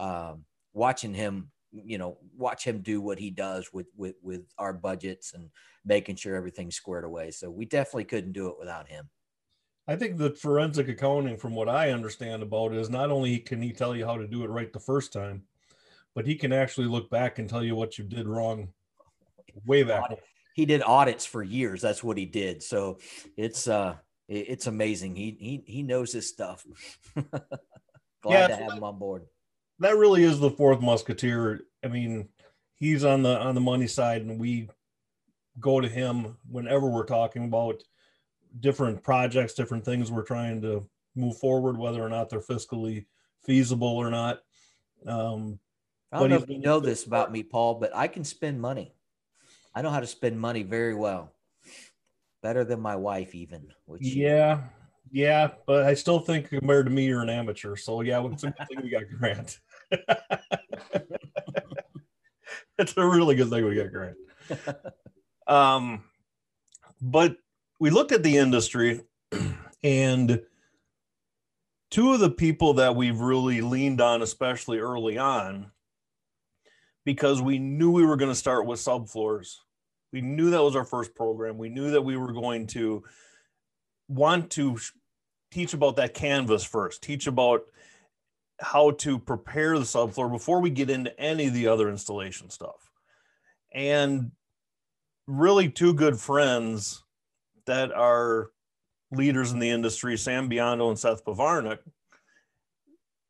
um, 0.00 0.44
watching 0.72 1.14
him, 1.14 1.50
you 1.70 1.98
know, 1.98 2.18
watch 2.36 2.64
him 2.64 2.80
do 2.80 3.00
what 3.00 3.18
he 3.18 3.30
does 3.30 3.70
with 3.72 3.86
with 3.96 4.16
with 4.22 4.42
our 4.58 4.72
budgets 4.72 5.34
and 5.34 5.50
making 5.84 6.16
sure 6.16 6.34
everything's 6.34 6.74
squared 6.74 7.04
away. 7.04 7.30
So 7.30 7.50
we 7.50 7.66
definitely 7.66 8.04
couldn't 8.04 8.32
do 8.32 8.48
it 8.48 8.58
without 8.58 8.88
him. 8.88 9.08
I 9.86 9.96
think 9.96 10.18
the 10.18 10.30
forensic 10.30 10.88
accounting, 10.88 11.36
from 11.36 11.54
what 11.54 11.68
I 11.68 11.90
understand 11.90 12.42
about, 12.42 12.72
it, 12.72 12.78
is 12.78 12.90
not 12.90 13.10
only 13.10 13.38
can 13.38 13.60
he 13.60 13.72
tell 13.72 13.94
you 13.96 14.06
how 14.06 14.16
to 14.16 14.26
do 14.26 14.44
it 14.44 14.50
right 14.50 14.72
the 14.72 14.80
first 14.80 15.12
time, 15.12 15.42
but 16.14 16.26
he 16.26 16.34
can 16.34 16.52
actually 16.52 16.86
look 16.86 17.10
back 17.10 17.38
and 17.38 17.48
tell 17.48 17.62
you 17.62 17.74
what 17.74 17.98
you 17.98 18.04
did 18.04 18.28
wrong 18.28 18.68
way 19.66 19.82
back. 19.82 20.04
He 20.54 20.66
did 20.66 20.82
audits 20.82 21.24
for 21.26 21.42
years. 21.42 21.80
That's 21.80 22.02
what 22.02 22.16
he 22.16 22.26
did. 22.26 22.62
So 22.62 22.98
it's 23.36 23.68
uh 23.68 23.96
it's 24.28 24.66
amazing. 24.66 25.16
He 25.16 25.36
he 25.40 25.62
he 25.66 25.82
knows 25.82 26.12
his 26.12 26.28
stuff. 26.28 26.64
Glad 27.14 27.44
yeah, 28.24 28.46
to 28.48 28.56
have 28.56 28.72
him 28.72 28.84
on 28.84 28.98
board. 28.98 29.24
That 29.80 29.96
really 29.96 30.22
is 30.24 30.38
the 30.38 30.50
fourth 30.50 30.80
musketeer. 30.80 31.62
I 31.84 31.88
mean, 31.88 32.28
he's 32.74 33.04
on 33.04 33.22
the 33.22 33.38
on 33.38 33.54
the 33.54 33.60
money 33.60 33.86
side, 33.86 34.22
and 34.22 34.38
we 34.38 34.68
go 35.58 35.80
to 35.80 35.88
him 35.88 36.36
whenever 36.48 36.86
we're 36.88 37.04
talking 37.04 37.44
about 37.44 37.82
different 38.60 39.02
projects, 39.02 39.54
different 39.54 39.84
things 39.84 40.10
we're 40.10 40.22
trying 40.22 40.60
to 40.62 40.88
move 41.14 41.38
forward, 41.38 41.78
whether 41.78 42.02
or 42.02 42.08
not 42.08 42.28
they're 42.28 42.40
fiscally 42.40 43.06
feasible 43.42 43.88
or 43.96 44.10
not. 44.10 44.40
Um, 45.06 45.58
I 46.12 46.18
don't 46.18 46.30
know 46.30 46.36
if 46.36 46.48
you 46.48 46.58
know 46.58 46.80
this 46.80 47.04
about 47.06 47.32
me, 47.32 47.42
Paul, 47.42 47.76
but 47.76 47.94
I 47.94 48.08
can 48.08 48.24
spend 48.24 48.60
money. 48.60 48.94
I 49.74 49.82
know 49.82 49.90
how 49.90 50.00
to 50.00 50.06
spend 50.06 50.38
money 50.38 50.62
very 50.62 50.94
well 50.94 51.32
better 52.42 52.64
than 52.64 52.80
my 52.80 52.96
wife 52.96 53.34
even 53.34 53.68
which 53.86 54.02
yeah 54.02 54.60
yeah 55.12 55.50
but 55.66 55.84
i 55.86 55.94
still 55.94 56.18
think 56.18 56.48
compared 56.48 56.86
to 56.86 56.92
me 56.92 57.06
you're 57.06 57.22
an 57.22 57.28
amateur 57.28 57.76
so 57.76 58.00
yeah 58.00 58.24
it's 58.32 58.44
a 58.44 58.50
good 58.50 58.68
thing 58.68 58.82
we 58.82 58.90
got 58.90 59.02
grant 59.18 59.60
it's 62.78 62.96
a 62.96 63.06
really 63.06 63.34
good 63.34 63.50
thing 63.50 63.64
we 63.64 63.74
got 63.74 63.90
grant 63.92 64.16
um 65.46 66.04
but 67.00 67.36
we 67.78 67.90
looked 67.90 68.12
at 68.12 68.22
the 68.22 68.36
industry 68.36 69.00
and 69.82 70.42
two 71.90 72.12
of 72.12 72.20
the 72.20 72.30
people 72.30 72.74
that 72.74 72.94
we've 72.94 73.20
really 73.20 73.60
leaned 73.60 74.00
on 74.00 74.22
especially 74.22 74.78
early 74.78 75.18
on 75.18 75.70
because 77.04 77.42
we 77.42 77.58
knew 77.58 77.90
we 77.90 78.04
were 78.04 78.16
going 78.16 78.30
to 78.30 78.34
start 78.34 78.66
with 78.66 78.78
subfloors 78.78 79.56
we 80.12 80.20
knew 80.20 80.50
that 80.50 80.62
was 80.62 80.76
our 80.76 80.84
first 80.84 81.14
program. 81.14 81.58
We 81.58 81.68
knew 81.68 81.90
that 81.92 82.02
we 82.02 82.16
were 82.16 82.32
going 82.32 82.66
to 82.68 83.04
want 84.08 84.50
to 84.52 84.78
teach 85.50 85.74
about 85.74 85.96
that 85.96 86.14
canvas 86.14 86.64
first, 86.64 87.02
teach 87.02 87.26
about 87.26 87.62
how 88.60 88.92
to 88.92 89.18
prepare 89.18 89.78
the 89.78 89.84
subfloor 89.84 90.30
before 90.30 90.60
we 90.60 90.70
get 90.70 90.90
into 90.90 91.18
any 91.18 91.46
of 91.46 91.54
the 91.54 91.66
other 91.66 91.88
installation 91.88 92.50
stuff. 92.50 92.90
And 93.72 94.32
really 95.26 95.68
two 95.68 95.94
good 95.94 96.18
friends 96.18 97.02
that 97.66 97.92
are 97.92 98.50
leaders 99.10 99.52
in 99.52 99.58
the 99.58 99.70
industry, 99.70 100.16
Sam 100.16 100.50
Biondo 100.50 100.88
and 100.88 100.98
Seth 100.98 101.24
Pevarnik, 101.24 101.78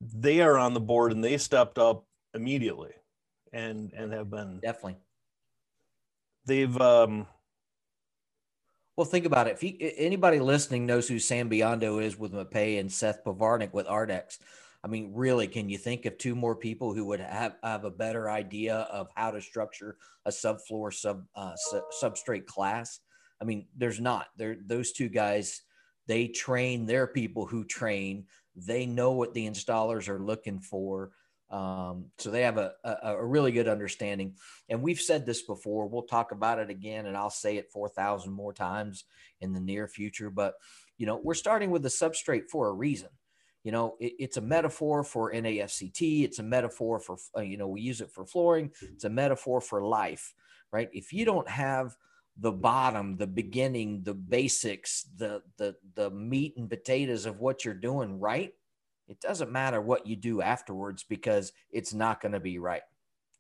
they 0.00 0.40
are 0.40 0.58
on 0.58 0.74
the 0.74 0.80
board 0.80 1.12
and 1.12 1.22
they 1.22 1.36
stepped 1.36 1.78
up 1.78 2.06
immediately 2.34 2.92
and 3.52 3.92
and 3.92 4.12
have 4.12 4.30
been 4.30 4.60
definitely. 4.60 4.96
They've 6.46 6.80
um 6.80 7.26
well 8.96 9.04
think 9.04 9.26
about 9.26 9.46
it. 9.46 9.54
If 9.54 9.62
you, 9.62 9.76
anybody 9.96 10.40
listening 10.40 10.86
knows 10.86 11.06
who 11.06 11.18
sam 11.18 11.50
biondo 11.50 12.02
is 12.02 12.18
with 12.18 12.32
mapei 12.32 12.80
and 12.80 12.90
seth 12.90 13.24
pevarnik 13.24 13.72
with 13.72 13.86
ardex 13.86 14.38
i 14.84 14.88
mean 14.88 15.12
really 15.14 15.46
can 15.46 15.68
you 15.68 15.78
think 15.78 16.06
of 16.06 16.16
two 16.18 16.34
more 16.34 16.56
people 16.56 16.94
who 16.94 17.04
would 17.04 17.20
have, 17.20 17.56
have 17.62 17.84
a 17.84 17.90
better 17.90 18.30
idea 18.30 18.76
of 18.90 19.08
how 19.14 19.30
to 19.30 19.40
structure 19.40 19.96
a 20.26 20.30
subfloor 20.30 20.92
sub 20.92 21.24
uh, 21.34 21.52
su- 21.56 21.82
substrate 22.02 22.46
class 22.46 23.00
i 23.40 23.44
mean 23.44 23.66
there's 23.76 24.00
not 24.00 24.26
there 24.36 24.56
those 24.66 24.92
two 24.92 25.08
guys 25.08 25.62
they 26.06 26.26
train 26.26 26.86
their 26.86 27.06
people 27.06 27.46
who 27.46 27.64
train 27.64 28.24
they 28.56 28.86
know 28.86 29.12
what 29.12 29.34
the 29.34 29.46
installers 29.46 30.08
are 30.08 30.24
looking 30.24 30.60
for 30.60 31.10
um, 31.50 32.06
so 32.18 32.30
they 32.30 32.42
have 32.42 32.58
a, 32.58 32.72
a, 32.84 32.96
a, 33.02 33.26
really 33.26 33.50
good 33.50 33.66
understanding. 33.66 34.36
And 34.68 34.82
we've 34.82 35.00
said 35.00 35.26
this 35.26 35.42
before. 35.42 35.88
We'll 35.88 36.04
talk 36.04 36.30
about 36.30 36.60
it 36.60 36.70
again, 36.70 37.06
and 37.06 37.16
I'll 37.16 37.28
say 37.28 37.56
it 37.56 37.72
4,000 37.72 38.32
more 38.32 38.52
times 38.52 39.04
in 39.40 39.52
the 39.52 39.58
near 39.58 39.88
future. 39.88 40.30
But, 40.30 40.54
you 40.96 41.06
know, 41.06 41.20
we're 41.22 41.34
starting 41.34 41.70
with 41.70 41.82
the 41.82 41.88
substrate 41.88 42.48
for 42.50 42.68
a 42.68 42.72
reason. 42.72 43.08
You 43.62 43.72
know, 43.72 43.96
it, 44.00 44.14
it's 44.18 44.36
a 44.36 44.40
metaphor 44.42 45.04
for 45.04 45.32
NAFCT. 45.32 46.24
It's 46.24 46.38
a 46.38 46.42
metaphor 46.42 46.98
for, 46.98 47.16
uh, 47.36 47.42
you 47.42 47.56
know, 47.56 47.68
we 47.68 47.80
use 47.80 48.00
it 48.00 48.10
for 48.10 48.24
flooring. 48.24 48.70
It's 48.82 49.04
a 49.04 49.10
metaphor 49.10 49.60
for 49.60 49.84
life, 49.84 50.34
right? 50.72 50.88
If 50.92 51.12
you 51.12 51.24
don't 51.24 51.48
have 51.48 51.96
the 52.38 52.52
bottom, 52.52 53.16
the 53.16 53.26
beginning, 53.26 54.02
the 54.02 54.14
basics, 54.14 55.06
the 55.16 55.42
the 55.58 55.76
the 55.94 56.10
meat 56.10 56.54
and 56.56 56.70
potatoes 56.70 57.26
of 57.26 57.38
what 57.38 57.64
you're 57.64 57.74
doing 57.74 58.18
right, 58.18 58.54
it 59.08 59.20
doesn't 59.20 59.52
matter 59.52 59.80
what 59.80 60.06
you 60.06 60.16
do 60.16 60.40
afterwards 60.40 61.02
because 61.02 61.52
it's 61.70 61.92
not 61.92 62.20
going 62.20 62.32
to 62.32 62.40
be 62.40 62.58
right. 62.58 62.82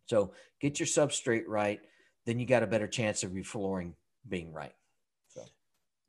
So 0.06 0.32
get 0.60 0.80
your 0.80 0.86
substrate 0.86 1.44
right, 1.46 1.80
then 2.26 2.38
you 2.40 2.46
got 2.46 2.64
a 2.64 2.66
better 2.66 2.88
chance 2.88 3.22
of 3.22 3.34
your 3.34 3.44
flooring 3.44 3.94
being 4.28 4.52
right. 4.52 4.74
So 5.28 5.42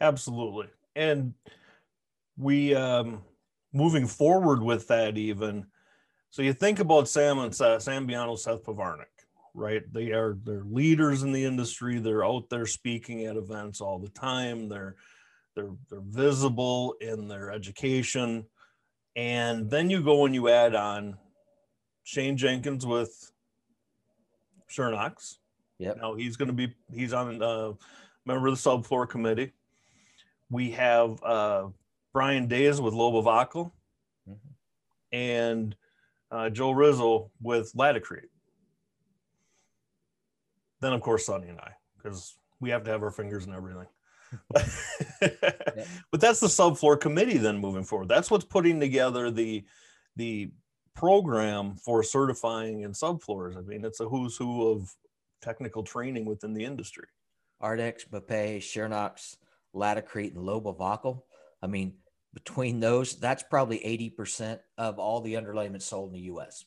absolutely. 0.02 0.68
And 0.96 1.34
we 2.38 2.76
um 2.76 3.22
moving 3.74 4.08
forward 4.08 4.62
with 4.62 4.88
that 4.88 5.18
even 5.18 5.66
so 6.32 6.42
you 6.42 6.54
think 6.54 6.80
about 6.80 7.10
Sam 7.10 7.40
and 7.40 7.54
Seth, 7.54 7.82
Sam 7.84 8.08
Biondo, 8.08 8.40
Seth 8.40 8.64
Pevarnik, 8.64 9.26
right? 9.54 9.84
They 9.92 10.12
are 10.12 10.38
they're 10.46 10.64
leaders 10.64 11.24
in 11.24 11.34
the 11.34 11.44
industry. 11.44 12.00
They're 12.00 12.26
out 12.26 12.50
there 12.50 12.66
speaking 12.66 13.26
at 13.26 13.36
events 13.36 13.82
all 13.82 14.00
the 14.00 14.10
time. 14.10 14.70
They're 14.70 14.96
they're 15.56 15.76
they're 15.90 16.00
visible 16.00 16.96
in 17.02 17.28
their 17.28 17.52
education. 17.52 18.46
And 19.18 19.70
then 19.70 19.90
you 19.90 20.02
go 20.02 20.26
and 20.26 20.34
you 20.34 20.48
add 20.48 20.74
on 20.74 21.18
Shane 22.04 22.38
Jenkins 22.38 22.86
with 22.86 23.30
Schönox. 24.72 25.36
Yeah. 25.80 25.96
Now 26.02 26.16
he's 26.16 26.38
going 26.38 26.48
to 26.48 26.54
be, 26.54 26.74
he's 26.94 27.12
on, 27.12 27.44
uh, 27.44 27.74
member 28.26 28.48
of 28.48 28.64
the 28.64 28.70
subfloor 28.70 29.10
committee. 29.10 29.52
We 30.50 30.72
have 30.72 31.22
uh, 31.24 31.68
Brian 32.14 32.48
Days 32.48 32.82
with 32.82 32.94
Lobovacal 32.94 33.72
mm-hmm. 34.30 34.34
and 35.12 35.76
uh, 36.32 36.50
Joe 36.50 36.72
Rizzo 36.72 37.32
with 37.42 37.74
Laticrete. 37.74 38.30
Then, 40.80 40.94
of 40.94 41.02
course, 41.02 41.26
Sonny 41.26 41.48
and 41.50 41.60
I, 41.60 41.72
because 41.98 42.36
we 42.60 42.70
have 42.72 42.84
to 42.84 42.92
have 42.92 43.04
our 43.04 43.12
fingers 43.12 43.46
in 43.46 43.54
everything. 43.54 43.88
But 46.12 46.20
that's 46.20 46.40
the 46.40 46.48
subfloor 46.48 47.00
committee 47.00 47.38
then 47.38 47.58
moving 47.58 47.84
forward. 47.84 48.10
That's 48.10 48.30
what's 48.30 48.46
putting 48.46 48.80
together 48.80 49.32
the 49.32 49.66
the 50.18 50.52
program 50.94 51.76
for 51.76 52.04
certifying 52.04 52.82
in 52.82 52.92
subfloors. 52.92 53.58
I 53.58 53.62
mean, 53.62 53.86
it's 53.86 54.02
a 54.02 54.10
who's 54.10 54.36
who 54.36 54.68
of 54.68 54.94
technical 55.42 55.84
training 55.84 56.26
within 56.26 56.54
the 56.54 56.66
industry. 56.66 57.08
Ardex, 57.62 58.08
Mapei, 58.10 58.58
Schönox, 58.58 59.38
Laticrete, 59.74 60.36
and 60.36 60.46
Lobovacal. 60.46 61.22
I 61.62 61.68
mean, 61.68 61.94
between 62.34 62.80
those, 62.80 63.16
that's 63.16 63.44
probably 63.44 63.80
80% 64.18 64.60
of 64.78 65.00
all 65.00 65.22
the 65.22 65.34
underlayments 65.34 65.84
sold 65.84 66.10
in 66.10 66.14
the 66.14 66.34
US. 66.34 66.66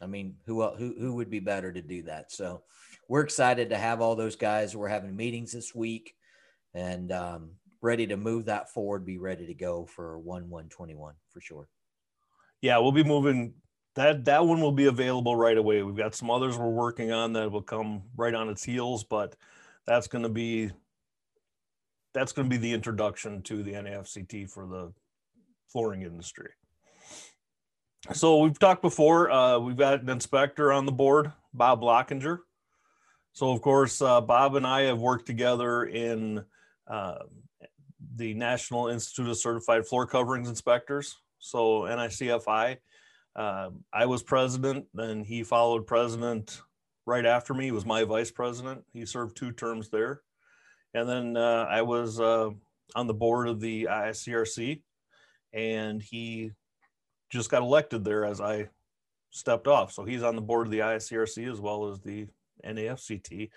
I 0.00 0.06
mean, 0.06 0.36
who, 0.46 0.64
who, 0.70 0.94
who 0.98 1.14
would 1.14 1.30
be 1.30 1.40
better 1.40 1.72
to 1.72 1.82
do 1.82 2.04
that? 2.04 2.30
So 2.30 2.62
we're 3.08 3.22
excited 3.22 3.70
to 3.70 3.78
have 3.78 4.00
all 4.00 4.16
those 4.16 4.36
guys. 4.36 4.76
We're 4.76 4.88
having 4.88 5.16
meetings 5.16 5.52
this 5.52 5.74
week 5.74 6.14
and 6.74 7.10
um, 7.12 7.50
ready 7.80 8.06
to 8.06 8.16
move 8.16 8.46
that 8.46 8.70
forward, 8.72 9.04
be 9.04 9.18
ready 9.18 9.46
to 9.46 9.54
go 9.54 9.86
for 9.86 10.18
1 10.18 10.48
121 10.48 11.14
for 11.30 11.40
sure. 11.40 11.68
Yeah, 12.60 12.78
we'll 12.78 12.92
be 12.92 13.04
moving 13.04 13.54
that 13.94 14.26
that 14.26 14.46
one 14.46 14.60
will 14.60 14.72
be 14.72 14.86
available 14.86 15.34
right 15.34 15.56
away. 15.56 15.82
We've 15.82 15.96
got 15.96 16.14
some 16.14 16.30
others 16.30 16.56
we're 16.56 16.68
working 16.68 17.10
on 17.10 17.32
that 17.32 17.50
will 17.50 17.62
come 17.62 18.02
right 18.16 18.34
on 18.34 18.48
its 18.48 18.62
heels, 18.62 19.02
but 19.04 19.34
that's 19.86 20.06
going 20.06 20.22
to 20.22 20.28
be 20.28 20.70
that's 22.18 22.32
going 22.32 22.48
to 22.48 22.50
be 22.50 22.60
the 22.60 22.72
introduction 22.74 23.42
to 23.42 23.62
the 23.62 23.72
NAFCT 23.72 24.50
for 24.50 24.66
the 24.66 24.92
flooring 25.68 26.02
industry. 26.02 26.50
So 28.12 28.38
we've 28.38 28.58
talked 28.58 28.82
before. 28.82 29.30
Uh, 29.30 29.58
we've 29.58 29.76
got 29.76 30.02
an 30.02 30.08
inspector 30.08 30.72
on 30.72 30.84
the 30.84 30.92
board, 30.92 31.32
Bob 31.54 31.82
Lockinger. 31.82 32.38
So 33.32 33.52
of 33.52 33.60
course, 33.60 34.02
uh, 34.02 34.20
Bob 34.20 34.56
and 34.56 34.66
I 34.66 34.82
have 34.82 35.00
worked 35.00 35.26
together 35.26 35.84
in 35.84 36.44
uh, 36.88 37.18
the 38.16 38.34
National 38.34 38.88
Institute 38.88 39.28
of 39.28 39.38
Certified 39.38 39.86
Floor 39.86 40.06
Coverings 40.06 40.48
Inspectors, 40.48 41.16
so 41.38 41.82
NICFI. 41.82 42.78
Uh, 43.36 43.70
I 43.92 44.06
was 44.06 44.24
president, 44.24 44.86
then 44.94 45.22
he 45.22 45.44
followed 45.44 45.86
president 45.86 46.60
right 47.06 47.26
after 47.26 47.54
me. 47.54 47.66
He 47.66 47.72
was 47.72 47.86
my 47.86 48.02
vice 48.02 48.32
president. 48.32 48.82
He 48.92 49.06
served 49.06 49.36
two 49.36 49.52
terms 49.52 49.90
there. 49.90 50.22
And 50.94 51.08
then 51.08 51.36
uh, 51.36 51.66
I 51.68 51.82
was 51.82 52.20
uh, 52.20 52.50
on 52.94 53.06
the 53.06 53.14
board 53.14 53.48
of 53.48 53.60
the 53.60 53.88
ICRC, 53.90 54.82
and 55.52 56.02
he 56.02 56.52
just 57.30 57.50
got 57.50 57.62
elected 57.62 58.04
there 58.04 58.24
as 58.24 58.40
I 58.40 58.68
stepped 59.30 59.66
off. 59.66 59.92
So 59.92 60.04
he's 60.04 60.22
on 60.22 60.34
the 60.34 60.42
board 60.42 60.66
of 60.66 60.70
the 60.70 60.80
ICRC 60.80 61.50
as 61.50 61.60
well 61.60 61.88
as 61.88 62.00
the 62.00 62.26
NAFCT 62.64 63.50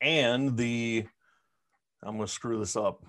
and 0.00 0.56
the 0.56 1.06
I'm 2.02 2.16
going 2.16 2.26
to 2.26 2.32
screw 2.32 2.58
this 2.58 2.76
up. 2.76 3.04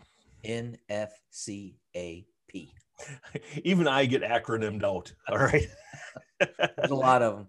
NFCAP. 0.46 2.25
Even 3.63 3.88
I 3.88 4.05
get 4.05 4.22
acronymed 4.22 4.84
out. 4.84 5.12
All 5.27 5.39
right. 5.39 5.67
There's 6.39 6.91
a 6.91 6.96
lot 6.96 7.24
of 7.24 7.38
them. 7.38 7.48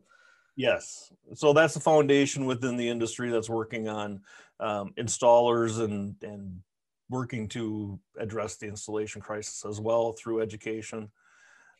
Yes. 0.56 1.12
So 1.35 1.52
that's 1.52 1.75
the 1.75 1.80
foundation 1.80 2.47
within 2.47 2.76
the 2.76 2.88
industry 2.88 3.30
that's 3.30 3.50
working 3.50 3.88
on 3.88 4.21
um, 4.61 4.92
installers 4.99 5.80
and, 5.80 6.16
and 6.23 6.61
working 7.11 7.49
to 7.49 7.99
address 8.18 8.56
the 8.56 8.66
installation 8.66 9.20
crisis 9.20 9.64
as 9.68 9.80
well 9.80 10.12
through 10.12 10.40
education. 10.40 11.11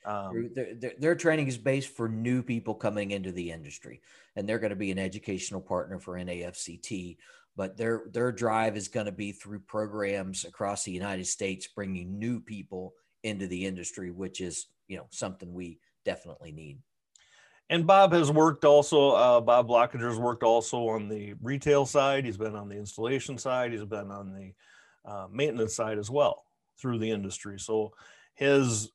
Um, 0.07 0.51
their, 0.55 0.75
their, 0.75 0.93
their, 0.99 1.15
training 1.15 1.49
is 1.49 1.57
based 1.57 1.89
for 1.89 2.11
new 2.11 2.43
people 2.43 2.75
coming 2.75 3.13
into 3.13 3.33
the 3.33 3.51
industry, 3.51 4.03
and 4.37 4.47
they're 4.47 4.59
going 4.59 4.69
to 4.71 4.77
be 4.77 4.91
an 4.91 4.99
educational 4.99 5.63
partner 5.63 5.99
for 5.99 6.15
NAFCT 6.17 7.17
but 7.57 7.77
their 7.77 8.05
their 8.11 8.33
drive 8.33 8.77
is 8.77 8.89
going 8.89 9.07
to 9.07 9.13
be 9.13 9.33
through 9.33 9.61
programs 9.61 10.45
across 10.45 10.85
the 10.85 10.93
United 10.93 11.27
States, 11.27 11.69
bringing 11.69 12.19
new 12.19 12.41
people 12.41 12.95
into 13.23 13.47
the 13.47 13.65
industry, 13.65 14.11
which 14.11 14.41
is 14.41 14.67
you 14.89 14.97
know 14.97 15.07
something 15.11 15.53
we 15.53 15.79
definitely 16.05 16.53
need. 16.53 16.79
And 17.71 17.87
Bob 17.87 18.13
has 18.13 18.31
worked 18.31 18.65
also. 18.65 19.11
Uh, 19.13 19.41
Bob 19.41 19.69
Blockinger 19.69 20.09
has 20.09 20.19
worked 20.19 20.43
also 20.43 20.89
on 20.89 21.09
the 21.09 21.35
retail 21.43 21.87
side. 21.87 22.25
He's 22.25 22.37
been 22.37 22.57
on 22.57 22.69
the 22.69 22.77
installation 22.77 23.39
side. 23.39 23.73
He's 23.73 23.85
been 23.85 24.11
on 24.11 24.35
the 24.35 24.53
uh, 25.11 25.27
maintenance 25.31 25.75
side 25.75 25.99
as 25.99 26.11
well 26.11 26.45
through 26.79 26.99
the 26.99 27.11
industry. 27.11 27.59
So 27.59 27.93
his 28.35 28.91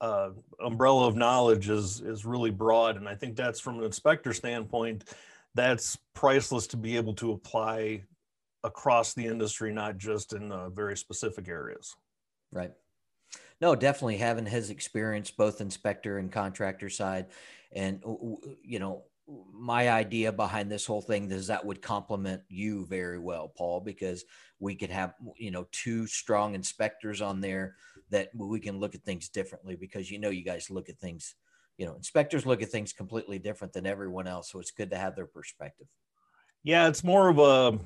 uh, 0.00 0.30
umbrella 0.60 1.06
of 1.06 1.14
knowledge 1.14 1.68
is 1.68 2.00
is 2.00 2.24
really 2.26 2.50
broad, 2.50 2.96
and 2.96 3.08
I 3.08 3.14
think 3.14 3.36
that's 3.36 3.60
from 3.60 3.78
an 3.78 3.84
inspector 3.84 4.32
standpoint 4.32 5.04
that's 5.54 5.96
priceless 6.14 6.66
to 6.68 6.76
be 6.76 6.96
able 6.96 7.14
to 7.14 7.32
apply 7.32 8.02
across 8.64 9.14
the 9.14 9.26
industry, 9.26 9.72
not 9.72 9.98
just 9.98 10.32
in 10.32 10.50
uh, 10.50 10.70
very 10.70 10.96
specific 10.96 11.48
areas. 11.48 11.94
Right. 12.50 12.72
No, 13.62 13.74
definitely 13.74 14.18
having 14.18 14.44
his 14.44 14.68
experience, 14.70 15.30
both 15.30 15.60
inspector 15.62 16.18
and 16.18 16.30
contractor 16.30 16.90
side. 16.90 17.26
And, 17.72 18.02
you 18.62 18.78
know, 18.78 19.04
my 19.52 19.88
idea 19.88 20.32
behind 20.32 20.70
this 20.70 20.84
whole 20.84 21.00
thing 21.00 21.30
is 21.30 21.46
that 21.46 21.64
would 21.64 21.80
complement 21.80 22.42
you 22.48 22.84
very 22.86 23.20
well, 23.20 23.48
Paul, 23.56 23.80
because 23.80 24.24
we 24.58 24.74
could 24.74 24.90
have, 24.90 25.14
you 25.38 25.52
know, 25.52 25.66
two 25.72 26.06
strong 26.08 26.54
inspectors 26.54 27.22
on 27.22 27.40
there 27.40 27.76
that 28.10 28.28
we 28.34 28.60
can 28.60 28.78
look 28.78 28.94
at 28.94 29.04
things 29.04 29.28
differently 29.30 29.76
because, 29.76 30.10
you 30.10 30.18
know, 30.18 30.30
you 30.30 30.44
guys 30.44 30.68
look 30.68 30.90
at 30.90 30.98
things 30.98 31.36
you 31.78 31.86
know, 31.86 31.94
inspectors 31.94 32.46
look 32.46 32.62
at 32.62 32.68
things 32.68 32.92
completely 32.92 33.38
different 33.38 33.72
than 33.72 33.86
everyone 33.86 34.26
else. 34.26 34.50
So 34.52 34.60
it's 34.60 34.70
good 34.70 34.90
to 34.90 34.98
have 34.98 35.16
their 35.16 35.26
perspective. 35.26 35.86
Yeah, 36.62 36.86
it's 36.86 37.02
more 37.02 37.28
of 37.28 37.38
a 37.38 37.78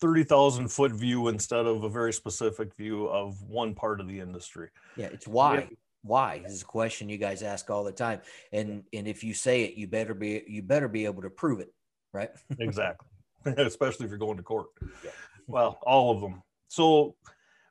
30,000 0.00 0.68
foot 0.68 0.92
view 0.92 1.28
instead 1.28 1.66
of 1.66 1.84
a 1.84 1.88
very 1.88 2.12
specific 2.12 2.74
view 2.74 3.06
of 3.06 3.42
one 3.42 3.74
part 3.74 4.00
of 4.00 4.08
the 4.08 4.20
industry. 4.20 4.68
Yeah, 4.96 5.06
it's 5.06 5.26
why. 5.26 5.68
Why 6.02 6.38
this 6.38 6.52
is 6.52 6.62
a 6.62 6.66
question 6.66 7.08
you 7.08 7.18
guys 7.18 7.42
ask 7.42 7.68
all 7.68 7.82
the 7.82 7.90
time, 7.90 8.20
and 8.52 8.84
and 8.92 9.08
if 9.08 9.24
you 9.24 9.34
say 9.34 9.64
it, 9.64 9.74
you 9.74 9.88
better 9.88 10.14
be 10.14 10.44
you 10.46 10.62
better 10.62 10.86
be 10.86 11.04
able 11.04 11.22
to 11.22 11.30
prove 11.30 11.58
it, 11.58 11.74
right? 12.12 12.30
exactly, 12.60 13.08
especially 13.56 14.04
if 14.04 14.10
you're 14.10 14.18
going 14.18 14.36
to 14.36 14.42
court. 14.44 14.68
Yeah. 15.04 15.10
Well, 15.48 15.80
all 15.82 16.14
of 16.14 16.20
them. 16.20 16.44
So 16.68 17.16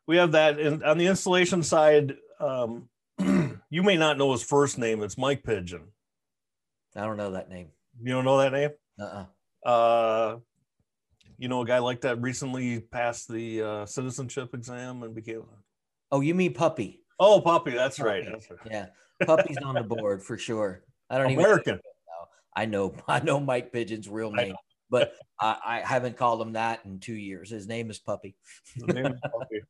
we 0.06 0.18
have 0.18 0.34
that, 0.34 0.60
and 0.60 0.84
on 0.84 0.98
the 0.98 1.08
installation 1.08 1.64
side, 1.64 2.18
um, 2.42 2.90
you 3.70 3.84
may 3.84 3.96
not 3.96 4.18
know 4.18 4.34
his 4.34 4.44
first 4.44 4.78
name. 4.78 5.02
It's 5.02 5.18
Mike 5.18 5.44
Pigeon. 5.44 5.84
I 6.94 7.06
don't 7.06 7.16
know 7.16 7.32
that 7.32 7.50
name. 7.50 7.70
You 8.02 8.16
don't 8.16 8.26
know 8.26 8.40
that 8.40 8.52
name? 8.52 8.72
Uh-uh. 9.00 9.70
Uh 9.70 10.38
You 11.38 11.48
know 11.48 11.62
a 11.62 11.66
guy 11.66 11.80
like 11.80 12.02
that 12.02 12.22
recently 12.22 12.80
passed 12.80 13.30
the 13.30 13.62
uh, 13.62 13.86
citizenship 13.86 14.54
exam 14.54 15.04
and 15.04 15.14
became. 15.14 15.44
Oh, 16.12 16.22
you 16.22 16.34
mean 16.36 16.54
Puppy? 16.54 17.02
Oh, 17.20 17.42
Puppy. 17.42 17.72
That's 17.72 17.98
Puppy. 17.98 18.10
right. 18.10 18.26
That's 18.26 18.50
right. 18.50 18.60
Yeah, 18.70 18.86
Puppy's 19.26 19.58
on 19.58 19.76
the 19.76 19.84
board 19.84 20.24
for 20.24 20.38
sure. 20.38 20.84
I 21.10 21.18
don't 21.18 21.32
even 21.32 21.44
American. 21.44 21.80
I 22.56 22.66
know. 22.66 22.96
I 23.08 23.20
know 23.20 23.40
Mike 23.40 23.72
Pigeon's 23.72 24.08
real 24.08 24.32
name, 24.32 24.56
but 24.90 25.14
I, 25.40 25.58
I, 25.66 25.80
haven't 25.82 26.18
called 26.18 26.42
him 26.42 26.54
that 26.54 26.86
in 26.86 27.00
two 27.00 27.14
years. 27.14 27.50
His 27.50 27.68
name 27.68 27.90
is 27.90 28.00
Puppy. 28.00 28.36
name 28.78 29.08
is 29.08 29.20
Puppy. 29.22 29.62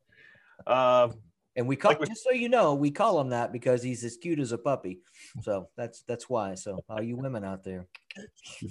Uh, 0.68 1.10
and 1.56 1.68
we 1.68 1.76
call 1.76 1.94
like 1.94 2.08
just 2.08 2.24
so 2.24 2.32
you 2.32 2.50
know, 2.50 2.74
we 2.74 2.92
call 2.92 3.20
him 3.20 3.30
that 3.30 3.54
because 3.54 3.82
he's 3.82 4.04
as 4.04 4.18
cute 4.18 4.40
as 4.40 4.52
a 4.52 4.58
puppy. 4.58 5.00
So 5.42 5.70
that's 5.78 6.02
that's 6.02 6.30
why. 6.30 6.56
So 6.56 6.84
all 6.90 7.02
you 7.02 7.16
women 7.16 7.46
out 7.46 7.64
there. 7.64 7.88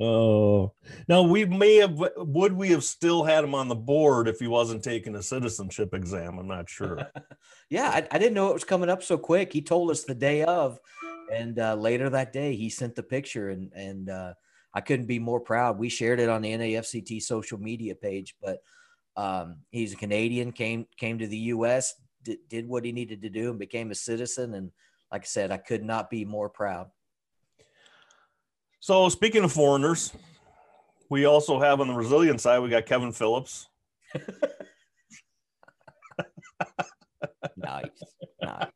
oh, 0.00 0.72
now 1.08 1.22
we 1.22 1.44
may 1.44 1.76
have 1.76 2.00
would 2.16 2.52
we 2.52 2.70
have 2.70 2.84
still 2.84 3.24
had 3.24 3.44
him 3.44 3.54
on 3.54 3.68
the 3.68 3.74
board 3.74 4.28
if 4.28 4.38
he 4.38 4.46
wasn't 4.46 4.82
taking 4.82 5.14
a 5.14 5.22
citizenship 5.22 5.94
exam? 5.94 6.38
I'm 6.38 6.48
not 6.48 6.68
sure. 6.68 7.10
yeah, 7.70 7.88
I, 7.88 8.06
I, 8.10 8.18
didn't 8.18 8.34
know 8.34 8.50
it 8.50 8.54
was 8.54 8.64
coming 8.64 8.90
up 8.90 9.02
so 9.02 9.18
quick. 9.18 9.52
He 9.52 9.62
told 9.62 9.90
us 9.90 10.04
the 10.04 10.14
day 10.14 10.44
of, 10.44 10.78
and 11.32 11.58
uh, 11.58 11.74
later 11.74 12.10
that 12.10 12.32
day 12.32 12.54
he 12.56 12.70
sent 12.70 12.94
the 12.94 13.02
picture, 13.02 13.50
and 13.50 13.72
and 13.74 14.10
uh, 14.10 14.34
I 14.74 14.80
couldn't 14.80 15.06
be 15.06 15.18
more 15.18 15.40
proud. 15.40 15.78
We 15.78 15.88
shared 15.88 16.20
it 16.20 16.28
on 16.28 16.42
the 16.42 16.52
NAFCT 16.52 17.22
social 17.22 17.58
media 17.58 17.94
page, 17.94 18.34
but 18.42 18.58
um, 19.16 19.58
he's 19.70 19.94
a 19.94 19.96
Canadian, 19.96 20.52
came 20.52 20.86
came 20.98 21.18
to 21.18 21.26
the 21.26 21.36
U.S., 21.36 21.94
did, 22.22 22.38
did 22.48 22.68
what 22.68 22.84
he 22.84 22.92
needed 22.92 23.22
to 23.22 23.30
do, 23.30 23.50
and 23.50 23.58
became 23.58 23.90
a 23.90 23.94
citizen. 23.94 24.54
And 24.54 24.70
like 25.10 25.22
I 25.22 25.26
said, 25.26 25.50
I 25.50 25.56
could 25.56 25.82
not 25.82 26.10
be 26.10 26.24
more 26.24 26.50
proud. 26.50 26.88
So 28.86 29.08
speaking 29.08 29.42
of 29.42 29.52
foreigners, 29.52 30.12
we 31.10 31.24
also 31.24 31.58
have 31.58 31.80
on 31.80 31.88
the 31.88 31.94
resilient 31.94 32.40
side, 32.40 32.60
we 32.60 32.68
got 32.68 32.86
Kevin 32.86 33.10
Phillips. 33.10 33.68
nice. 37.56 37.88
nice. 38.40 38.68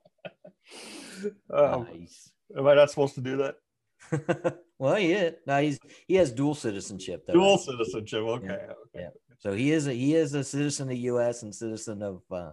Um, 1.54 1.86
nice. 1.92 2.32
Am 2.58 2.66
I 2.66 2.74
not 2.74 2.90
supposed 2.90 3.14
to 3.14 3.20
do 3.20 3.36
that? 3.36 4.58
well, 4.80 4.96
he 4.96 5.12
is. 5.12 5.34
No, 5.46 5.62
he's 5.62 5.78
he 6.08 6.16
has 6.16 6.32
dual 6.32 6.56
citizenship. 6.56 7.22
Though, 7.24 7.34
dual 7.34 7.50
right? 7.52 7.60
citizenship. 7.60 8.22
Okay. 8.24 8.46
Yeah. 8.46 8.54
okay. 8.54 8.74
Yeah. 8.96 9.10
So 9.38 9.52
he 9.52 9.70
is 9.70 9.86
a 9.86 9.92
he 9.92 10.16
is 10.16 10.34
a 10.34 10.42
citizen 10.42 10.86
of 10.86 10.88
the 10.88 10.98
U.S. 11.02 11.44
and 11.44 11.54
citizen 11.54 12.02
of 12.02 12.22
uh, 12.32 12.50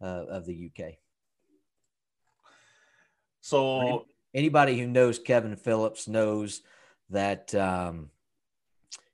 uh, 0.00 0.26
of 0.28 0.46
the 0.46 0.54
U.K. 0.54 1.00
So 3.40 4.06
anybody 4.32 4.78
who 4.78 4.86
knows 4.86 5.18
Kevin 5.18 5.56
Phillips 5.56 6.06
knows 6.06 6.62
that 7.10 7.54
um, 7.54 8.10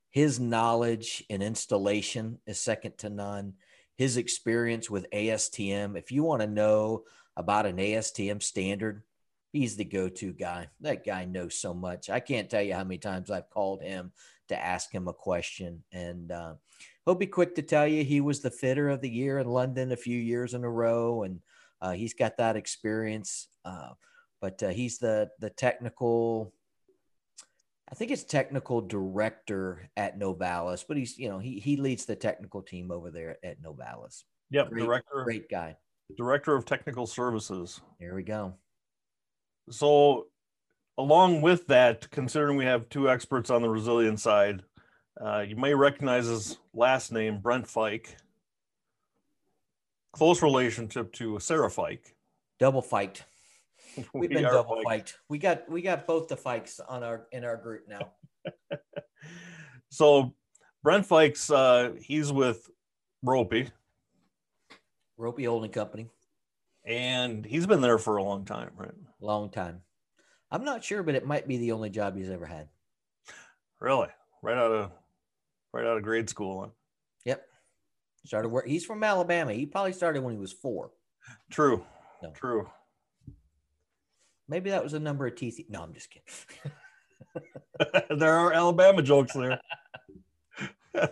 his 0.09 0.39
knowledge 0.39 1.23
and 1.29 1.41
installation 1.41 2.39
is 2.45 2.59
second 2.59 2.97
to 2.99 3.09
none. 3.09 3.53
His 3.95 4.17
experience 4.17 4.89
with 4.89 5.09
ASTM, 5.11 5.97
if 5.97 6.11
you 6.11 6.23
want 6.23 6.41
to 6.41 6.47
know 6.47 7.03
about 7.35 7.65
an 7.65 7.77
ASTM 7.77 8.41
standard, 8.41 9.03
he's 9.51 9.75
the 9.75 9.85
go-to 9.85 10.33
guy. 10.33 10.67
That 10.81 11.05
guy 11.05 11.25
knows 11.25 11.55
so 11.55 11.73
much. 11.73 12.09
I 12.09 12.19
can't 12.19 12.49
tell 12.49 12.61
you 12.61 12.73
how 12.73 12.83
many 12.83 12.97
times 12.97 13.31
I've 13.31 13.49
called 13.49 13.81
him 13.81 14.11
to 14.49 14.61
ask 14.61 14.91
him 14.91 15.07
a 15.07 15.13
question, 15.13 15.83
and 15.91 16.31
uh, 16.31 16.55
he'll 17.05 17.15
be 17.15 17.27
quick 17.27 17.55
to 17.55 17.61
tell 17.61 17.87
you 17.87 18.03
he 18.03 18.19
was 18.19 18.41
the 18.41 18.51
fitter 18.51 18.89
of 18.89 19.01
the 19.01 19.09
year 19.09 19.39
in 19.39 19.47
London 19.47 19.91
a 19.91 19.97
few 19.97 20.19
years 20.19 20.53
in 20.53 20.63
a 20.63 20.69
row, 20.69 21.23
and 21.23 21.39
uh, 21.81 21.91
he's 21.91 22.13
got 22.13 22.37
that 22.37 22.55
experience. 22.55 23.47
Uh, 23.63 23.89
but 24.41 24.61
uh, 24.61 24.69
he's 24.69 24.97
the 24.97 25.29
the 25.39 25.49
technical. 25.49 26.53
I 27.91 27.95
think 27.95 28.11
it's 28.11 28.23
technical 28.23 28.81
director 28.81 29.89
at 29.97 30.17
Novalis, 30.17 30.85
but 30.87 30.97
he's 30.97 31.17
you 31.17 31.29
know 31.29 31.39
he 31.39 31.59
he 31.59 31.77
leads 31.77 32.05
the 32.05 32.15
technical 32.15 32.61
team 32.61 32.91
over 32.91 33.11
there 33.11 33.37
at 33.43 33.61
Novalis. 33.61 34.23
Yep, 34.51 34.69
great, 34.69 34.83
director, 34.83 35.23
great 35.23 35.49
guy, 35.49 35.75
director 36.17 36.55
of 36.55 36.65
technical 36.65 37.05
services. 37.05 37.81
There 37.99 38.15
we 38.15 38.23
go. 38.23 38.53
So, 39.69 40.27
along 40.97 41.41
with 41.41 41.67
that, 41.67 42.09
considering 42.09 42.57
we 42.57 42.65
have 42.65 42.89
two 42.89 43.09
experts 43.09 43.49
on 43.49 43.61
the 43.61 43.69
resilient 43.69 44.19
side, 44.19 44.63
uh, 45.19 45.45
you 45.47 45.55
may 45.55 45.73
recognize 45.73 46.25
his 46.27 46.57
last 46.73 47.11
name, 47.11 47.39
Brent 47.39 47.67
Fike. 47.67 48.17
Close 50.13 50.41
relationship 50.41 51.11
to 51.13 51.39
Sarah 51.39 51.69
Fike. 51.69 52.15
Double 52.59 52.81
fight. 52.81 53.23
We've 54.13 54.13
we 54.13 54.27
been 54.27 54.43
double 54.43 54.81
fight. 54.83 55.13
We 55.29 55.37
got 55.37 55.69
we 55.69 55.81
got 55.81 56.07
both 56.07 56.27
the 56.27 56.35
Fikes 56.35 56.79
on 56.87 57.03
our 57.03 57.27
in 57.31 57.43
our 57.43 57.57
group 57.57 57.87
now. 57.87 58.11
so 59.89 60.33
Brent 60.83 61.07
Fikes, 61.07 61.53
uh, 61.53 61.93
he's 62.01 62.31
with 62.31 62.69
Roppe. 63.25 63.69
Roppe 65.19 65.45
Holding 65.47 65.71
Company. 65.71 66.09
And 66.85 67.45
he's 67.45 67.65
been 67.65 67.81
there 67.81 67.97
for 67.97 68.17
a 68.17 68.23
long 68.23 68.43
time, 68.43 68.71
right? 68.75 68.91
Long 69.21 69.49
time. 69.49 69.81
I'm 70.51 70.65
not 70.65 70.83
sure, 70.83 71.01
but 71.01 71.15
it 71.15 71.25
might 71.25 71.47
be 71.47 71.57
the 71.57 71.71
only 71.71 71.89
job 71.89 72.17
he's 72.17 72.29
ever 72.29 72.45
had. 72.45 72.67
Really? 73.79 74.09
Right 74.41 74.57
out 74.57 74.71
of 74.71 74.91
right 75.73 75.85
out 75.85 75.97
of 75.97 76.03
grade 76.03 76.29
school. 76.29 76.61
Huh? 76.61 76.69
Yep. 77.25 77.45
Started 78.25 78.49
work. 78.49 78.67
He's 78.67 78.85
from 78.85 79.03
Alabama. 79.03 79.53
He 79.53 79.65
probably 79.65 79.93
started 79.93 80.23
when 80.23 80.33
he 80.33 80.39
was 80.39 80.51
four. 80.51 80.91
True. 81.49 81.85
No. 82.21 82.31
True. 82.31 82.69
Maybe 84.47 84.69
that 84.71 84.83
was 84.83 84.93
a 84.93 84.99
number 84.99 85.25
of 85.25 85.35
teeth. 85.35 85.59
No, 85.69 85.81
I'm 85.81 85.93
just 85.93 86.09
kidding. 86.09 86.27
there 88.19 88.33
are 88.33 88.53
Alabama 88.53 89.01
jokes 89.01 89.33
there. 89.33 89.59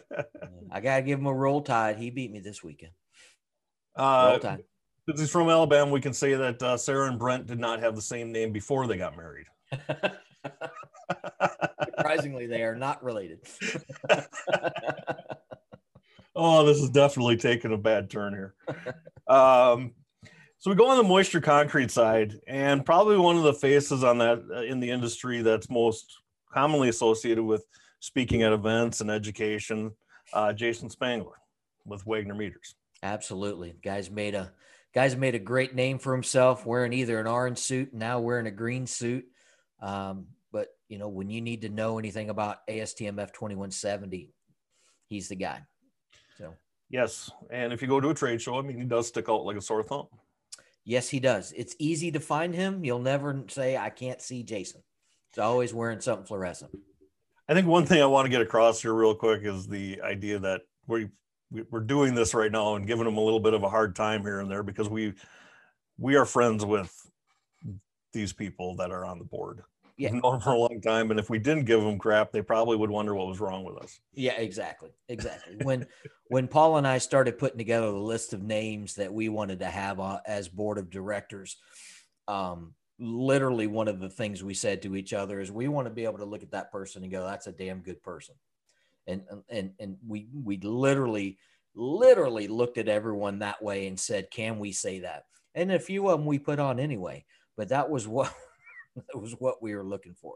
I 0.72 0.80
gotta 0.82 1.02
give 1.02 1.20
him 1.20 1.26
a 1.26 1.34
roll 1.34 1.62
tide. 1.62 1.98
He 1.98 2.10
beat 2.10 2.32
me 2.32 2.40
this 2.40 2.64
weekend. 2.64 2.92
Uh, 3.96 4.28
roll 4.32 4.40
tide. 4.40 4.64
Since 5.08 5.20
he's 5.22 5.32
from 5.32 5.50
Alabama, 5.50 5.92
we 5.92 6.02
can 6.02 6.14
say 6.14 6.36
that 6.36 6.62
uh, 6.62 6.78
Sarah 6.78 7.08
and 7.10 7.18
Brent 7.18 7.48
did 7.48 7.60
not 7.60 7.80
have 7.80 7.96
the 7.96 8.02
same 8.02 8.32
name 8.32 8.52
before 8.52 8.86
they 8.86 8.98
got 8.98 9.18
married. 9.18 9.48
Surprisingly, 11.86 12.46
they 12.46 12.62
are 12.62 12.76
not 12.76 13.04
related. 13.04 13.40
oh, 16.36 16.64
this 16.66 16.78
is 16.78 16.90
definitely 16.90 17.38
taking 17.38 17.74
a 17.74 17.78
bad 17.78 18.12
turn 18.12 18.34
here. 18.34 18.54
Um, 19.28 19.94
so 20.62 20.70
we 20.70 20.76
go 20.76 20.90
on 20.90 20.98
the 20.98 21.04
moisture 21.04 21.42
concrete 21.42 21.90
side, 21.90 22.40
and 22.46 22.86
probably 22.86 23.18
one 23.18 23.36
of 23.36 23.42
the 23.42 23.54
faces 23.54 24.04
on 24.04 24.20
that 24.20 24.44
uh, 24.54 24.62
in 24.62 24.80
the 24.80 24.92
industry 24.92 25.42
that's 25.42 25.72
most 25.72 26.20
commonly 26.54 26.88
associated 26.88 27.44
with 27.44 27.66
speaking 28.00 28.44
at 28.44 28.54
events 28.54 29.02
and 29.02 29.10
education, 29.10 29.92
uh, 30.34 30.54
Jason 30.54 30.88
Spangler 30.88 31.40
with 31.84 32.06
Wagner 32.06 32.36
Meters. 32.36 32.76
Absolutely, 33.02 33.74
guys 33.82 34.12
made 34.12 34.36
a 34.36 34.54
guys 34.94 35.16
made 35.16 35.34
a 35.34 35.40
great 35.40 35.74
name 35.74 35.98
for 35.98 36.14
himself, 36.14 36.64
wearing 36.64 36.94
either 36.94 37.20
an 37.20 37.26
orange 37.26 37.58
suit, 37.58 37.92
now 37.92 38.20
wearing 38.20 38.46
a 38.46 38.52
green 38.52 38.86
suit. 38.86 39.26
Um, 39.82 40.28
but 40.52 40.68
you 40.90 41.00
know, 41.00 41.08
when 41.08 41.32
you 41.32 41.42
need 41.42 41.64
to 41.64 41.70
know 41.70 41.98
anything 41.98 42.30
about 42.30 42.68
ASTM 42.68 43.16
F2170, 43.16 44.30
he's 45.08 45.28
the 45.28 45.36
guy. 45.36 45.64
So 46.38 46.54
yes, 46.92 47.32
and 47.50 47.74
if 47.74 47.82
you 47.82 47.88
go 47.88 48.00
to 48.00 48.10
a 48.10 48.14
trade 48.14 48.44
show, 48.44 48.60
I 48.60 48.62
mean, 48.62 48.78
he 48.78 48.84
does 48.84 49.08
stick 49.08 49.28
out 49.28 49.44
like 49.44 49.58
a 49.58 49.62
sore 49.62 49.82
thumb. 49.82 50.06
Yes, 50.84 51.10
he 51.10 51.20
does. 51.20 51.54
It's 51.56 51.76
easy 51.80 52.12
to 52.12 52.20
find 52.20 52.56
him. 52.56 52.84
You'll 52.84 53.00
never 53.00 53.44
say 53.48 53.78
I 53.78 53.90
can't 53.90 54.22
see 54.22 54.44
Jason. 54.44 54.82
He's 55.32 55.40
always 55.40 55.74
wearing 55.74 56.02
something 56.02 56.26
fluorescent. 56.26 56.72
I 57.48 57.54
think 57.54 57.68
one 57.68 57.86
thing 57.86 58.02
I 58.02 58.06
want 58.06 58.26
to 58.26 58.32
get 58.32 58.42
across 58.42 58.82
here 58.82 58.94
real 58.94 59.16
quick 59.16 59.42
is 59.44 59.68
the 59.68 60.02
idea 60.02 60.40
that 60.40 60.62
we 60.88 61.10
we're 61.70 61.82
doing 61.82 62.16
this 62.16 62.34
right 62.34 62.52
now 62.52 62.76
and 62.76 62.88
giving 62.88 63.06
him 63.06 63.18
a 63.18 63.22
little 63.22 63.40
bit 63.40 63.54
of 63.54 63.64
a 63.64 63.70
hard 63.70 63.96
time 63.96 64.22
here 64.22 64.40
and 64.40 64.50
there 64.50 64.64
because 64.64 64.90
we 64.90 65.14
we 65.98 66.16
are 66.16 66.26
friends 66.26 66.66
with 66.66 66.96
these 68.14 68.32
people 68.32 68.76
that 68.78 68.92
are 68.92 69.06
on 69.06 69.20
the 69.20 69.26
board 69.26 69.64
yeah. 70.02 70.12
known 70.24 70.40
for 70.40 70.52
a 70.52 70.58
long 70.58 70.82
time. 70.82 71.12
And 71.12 71.20
if 71.20 71.30
we 71.30 71.40
didn't 71.40 71.66
give 71.66 71.82
them 71.82 71.98
crap, 71.98 72.32
they 72.32 72.42
probably 72.42 72.78
would 72.78 72.90
wonder 72.90 73.16
what 73.16 73.28
was 73.28 73.40
wrong 73.40 73.64
with 73.64 73.78
us. 73.78 74.00
Yeah, 74.14 74.34
exactly. 74.34 74.90
Exactly. 75.10 75.58
when 75.64 75.86
when 76.28 76.48
Paul 76.48 76.78
and 76.78 76.88
I 76.88 76.98
started 76.98 77.38
putting 77.38 77.58
together 77.58 77.92
the 77.92 77.98
list 77.98 78.34
of 78.34 78.42
names 78.42 78.96
that 78.96 79.14
we 79.14 79.30
wanted 79.30 79.60
to 79.60 79.68
have 79.68 80.00
uh, 80.00 80.20
as 80.26 80.48
board 80.48 80.78
of 80.78 80.90
directors, 80.90 81.58
um, 82.28 82.74
literally 83.02 83.68
one 83.68 83.88
of 83.88 84.00
the 84.00 84.10
things 84.10 84.44
we 84.44 84.54
said 84.54 84.82
to 84.84 84.96
each 84.96 85.12
other 85.12 85.40
is 85.40 85.52
we 85.52 85.68
want 85.68 85.88
to 85.88 85.94
be 85.94 86.06
able 86.06 86.20
to 86.20 86.26
look 86.26 86.44
at 86.44 86.52
that 86.52 86.72
person 86.72 87.04
and 87.04 87.12
go, 87.12 87.26
that's 87.26 87.48
a 87.48 87.52
damn 87.52 87.80
good 87.80 88.02
person. 88.02 88.36
And, 89.08 89.24
and, 89.50 89.72
and 89.80 89.98
we, 90.08 90.28
we 90.32 90.58
literally, 90.58 91.40
literally 91.74 92.48
looked 92.48 92.78
at 92.78 92.88
everyone 92.88 93.40
that 93.40 93.62
way 93.62 93.88
and 93.88 94.00
said, 94.00 94.30
can 94.30 94.60
we 94.60 94.72
say 94.72 95.00
that? 95.00 95.26
And 95.56 95.72
a 95.72 95.80
few 95.80 96.08
of 96.08 96.20
them 96.20 96.28
we 96.28 96.38
put 96.38 96.60
on 96.60 96.80
anyway, 96.80 97.26
but 97.58 97.70
that 97.70 97.90
was 97.90 98.08
what, 98.08 98.34
that 98.96 99.06
was 99.22 99.34
what 99.34 99.62
we 99.62 99.76
were 99.76 99.86
looking 99.86 100.14
for. 100.14 100.36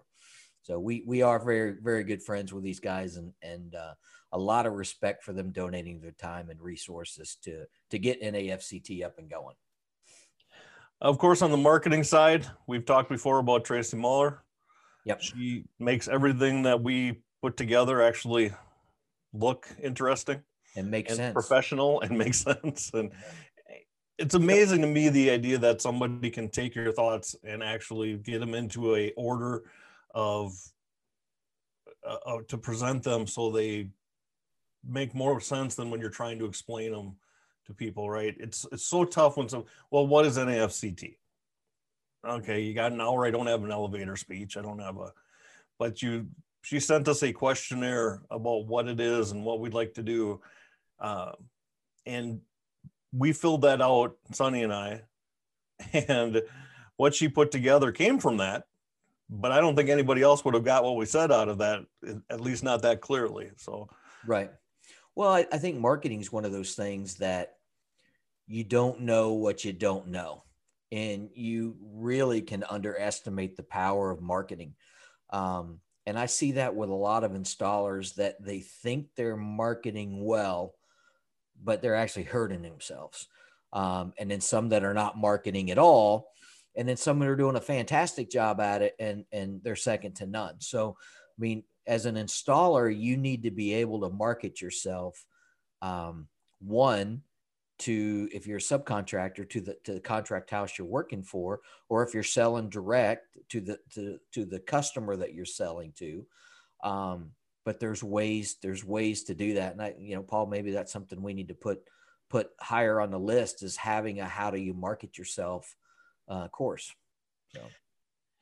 So 0.63 0.79
we, 0.79 1.03
we 1.05 1.21
are 1.21 1.43
very, 1.43 1.75
very 1.81 2.03
good 2.03 2.23
friends 2.23 2.51
with 2.51 2.63
these 2.63 2.79
guys 2.79 3.17
and, 3.17 3.33
and, 3.41 3.75
uh, 3.75 3.93
a 4.31 4.37
lot 4.39 4.65
of 4.65 4.73
respect 4.73 5.23
for 5.23 5.31
them 5.31 5.51
donating 5.51 6.01
their 6.01 6.11
time 6.11 6.49
and 6.49 6.59
resources 6.61 7.37
to, 7.43 7.65
to 7.89 7.99
get 7.99 8.21
NAFCT 8.21 9.05
up 9.05 9.17
and 9.17 9.29
going. 9.29 9.55
Of 10.99 11.17
course, 11.19 11.41
on 11.41 11.51
the 11.51 11.57
marketing 11.57 12.03
side, 12.03 12.45
we've 12.67 12.85
talked 12.85 13.09
before 13.09 13.39
about 13.39 13.63
Tracy 13.63 13.95
Muller. 13.95 14.43
Yep. 15.05 15.21
She 15.21 15.65
makes 15.79 16.07
everything 16.07 16.63
that 16.63 16.81
we 16.81 17.21
put 17.41 17.57
together 17.57 18.01
actually 18.01 18.51
look 19.33 19.67
interesting 19.81 20.41
and 20.75 20.89
make 20.89 21.07
and 21.09 21.17
sense. 21.17 21.33
professional 21.33 22.01
and 22.01 22.17
make 22.17 22.33
sense. 22.33 22.91
And 22.93 23.11
it's 24.17 24.35
amazing 24.35 24.81
to 24.81 24.87
me 24.87 25.09
the 25.09 25.29
idea 25.29 25.57
that 25.57 25.81
somebody 25.81 26.29
can 26.29 26.49
take 26.49 26.75
your 26.75 26.91
thoughts 26.91 27.35
and 27.43 27.61
actually 27.61 28.15
get 28.17 28.39
them 28.39 28.53
into 28.53 28.95
a 28.95 29.11
order 29.17 29.63
of 30.13 30.53
uh, 32.07 32.17
uh, 32.25 32.37
to 32.47 32.57
present 32.57 33.03
them 33.03 33.27
so 33.27 33.51
they 33.51 33.89
make 34.87 35.13
more 35.15 35.39
sense 35.41 35.75
than 35.75 35.89
when 35.89 35.99
you're 35.99 36.09
trying 36.09 36.39
to 36.39 36.45
explain 36.45 36.91
them 36.91 37.15
to 37.65 37.73
people, 37.73 38.09
right? 38.09 38.35
It's 38.39 38.65
it's 38.71 38.85
so 38.85 39.03
tough 39.03 39.37
when 39.37 39.49
some 39.49 39.65
well, 39.91 40.07
what 40.07 40.25
is 40.25 40.37
NAFCT? 40.37 41.17
Okay, 42.27 42.61
you 42.61 42.73
got 42.73 42.91
an 42.91 43.01
hour. 43.01 43.25
I 43.25 43.31
don't 43.31 43.47
have 43.47 43.63
an 43.63 43.71
elevator 43.71 44.15
speech. 44.15 44.57
I 44.57 44.61
don't 44.61 44.79
have 44.79 44.97
a, 44.97 45.11
but 45.77 46.01
you 46.01 46.27
she 46.61 46.79
sent 46.79 47.07
us 47.07 47.23
a 47.23 47.33
questionnaire 47.33 48.21
about 48.31 48.65
what 48.65 48.87
it 48.87 48.99
is 48.99 49.31
and 49.31 49.43
what 49.43 49.59
we'd 49.59 49.73
like 49.73 49.93
to 49.95 50.03
do, 50.03 50.41
uh, 50.99 51.33
and 52.05 52.41
we 53.15 53.33
filled 53.33 53.61
that 53.61 53.81
out, 53.81 54.17
Sonny 54.31 54.63
and 54.63 54.73
I, 54.73 55.01
and 55.93 56.41
what 56.97 57.15
she 57.15 57.27
put 57.27 57.51
together 57.51 57.91
came 57.91 58.19
from 58.19 58.37
that. 58.37 58.65
But 59.29 59.51
I 59.51 59.59
don't 59.59 59.75
think 59.75 59.89
anybody 59.89 60.21
else 60.21 60.45
would 60.45 60.53
have 60.53 60.63
got 60.63 60.83
what 60.83 60.97
we 60.97 61.05
said 61.05 61.31
out 61.31 61.49
of 61.49 61.57
that, 61.57 61.85
at 62.29 62.41
least 62.41 62.63
not 62.63 62.83
that 62.83 63.01
clearly. 63.01 63.49
So, 63.57 63.89
right. 64.25 64.51
Well, 65.15 65.29
I, 65.29 65.47
I 65.51 65.57
think 65.57 65.79
marketing 65.79 66.21
is 66.21 66.31
one 66.31 66.45
of 66.45 66.51
those 66.51 66.75
things 66.75 67.15
that 67.15 67.55
you 68.45 68.63
don't 68.63 69.01
know 69.01 69.33
what 69.33 69.65
you 69.65 69.73
don't 69.73 70.09
know. 70.09 70.43
And 70.91 71.29
you 71.33 71.75
really 71.81 72.41
can 72.41 72.63
underestimate 72.69 73.57
the 73.57 73.63
power 73.63 74.11
of 74.11 74.21
marketing. 74.21 74.75
Um, 75.31 75.79
and 76.05 76.19
I 76.19 76.27
see 76.27 76.53
that 76.53 76.75
with 76.75 76.89
a 76.89 76.93
lot 76.93 77.23
of 77.23 77.31
installers 77.31 78.15
that 78.15 78.41
they 78.43 78.59
think 78.59 79.07
they're 79.15 79.35
marketing 79.35 80.23
well, 80.23 80.75
but 81.63 81.81
they're 81.81 81.95
actually 81.95 82.23
hurting 82.23 82.61
themselves. 82.61 83.27
Um, 83.73 84.13
and 84.17 84.29
then 84.31 84.41
some 84.41 84.69
that 84.69 84.83
are 84.83 84.93
not 84.93 85.17
marketing 85.17 85.71
at 85.71 85.77
all. 85.77 86.29
And 86.77 86.87
then 86.87 86.97
some 86.97 87.19
that 87.19 87.29
are 87.29 87.35
doing 87.35 87.55
a 87.55 87.61
fantastic 87.61 88.29
job 88.29 88.59
at 88.59 88.81
it 88.81 88.95
and, 88.99 89.25
and 89.31 89.61
they're 89.63 89.75
second 89.75 90.15
to 90.17 90.25
none. 90.25 90.55
So, 90.59 90.97
I 90.99 91.39
mean, 91.39 91.63
as 91.87 92.05
an 92.05 92.15
installer, 92.15 92.95
you 92.95 93.17
need 93.17 93.43
to 93.43 93.51
be 93.51 93.73
able 93.75 94.01
to 94.01 94.09
market 94.09 94.61
yourself. 94.61 95.25
Um, 95.81 96.27
one, 96.59 97.21
to 97.77 98.29
if 98.31 98.47
you're 98.47 98.57
a 98.57 98.61
subcontractor 98.61 99.49
to 99.49 99.61
the 99.61 99.77
to 99.83 99.93
the 99.93 99.99
contract 99.99 100.49
house 100.49 100.77
you're 100.77 100.87
working 100.87 101.23
for, 101.23 101.59
or 101.89 102.03
if 102.03 102.13
you're 102.13 102.23
selling 102.23 102.69
direct 102.69 103.37
to 103.49 103.59
the 103.59 103.79
to, 103.93 104.17
to 104.31 104.45
the 104.45 104.59
customer 104.59 105.15
that 105.15 105.33
you're 105.33 105.45
selling 105.45 105.91
to. 105.97 106.25
Um, 106.83 107.31
but 107.65 107.79
there's 107.79 108.03
ways 108.03 108.55
there's 108.61 108.85
ways 108.85 109.23
to 109.23 109.33
do 109.33 109.55
that, 109.55 109.73
and 109.73 109.81
I 109.81 109.95
you 109.99 110.15
know 110.15 110.23
Paul 110.23 110.45
maybe 110.45 110.71
that's 110.71 110.93
something 110.93 111.21
we 111.21 111.33
need 111.33 111.49
to 111.49 111.55
put 111.55 111.81
put 112.29 112.49
higher 112.59 113.01
on 113.01 113.11
the 113.11 113.19
list 113.19 113.63
is 113.63 113.75
having 113.75 114.19
a 114.19 114.25
how 114.25 114.51
do 114.51 114.57
you 114.57 114.73
market 114.73 115.17
yourself 115.17 115.75
uh, 116.27 116.47
course. 116.47 116.93
So, 117.53 117.61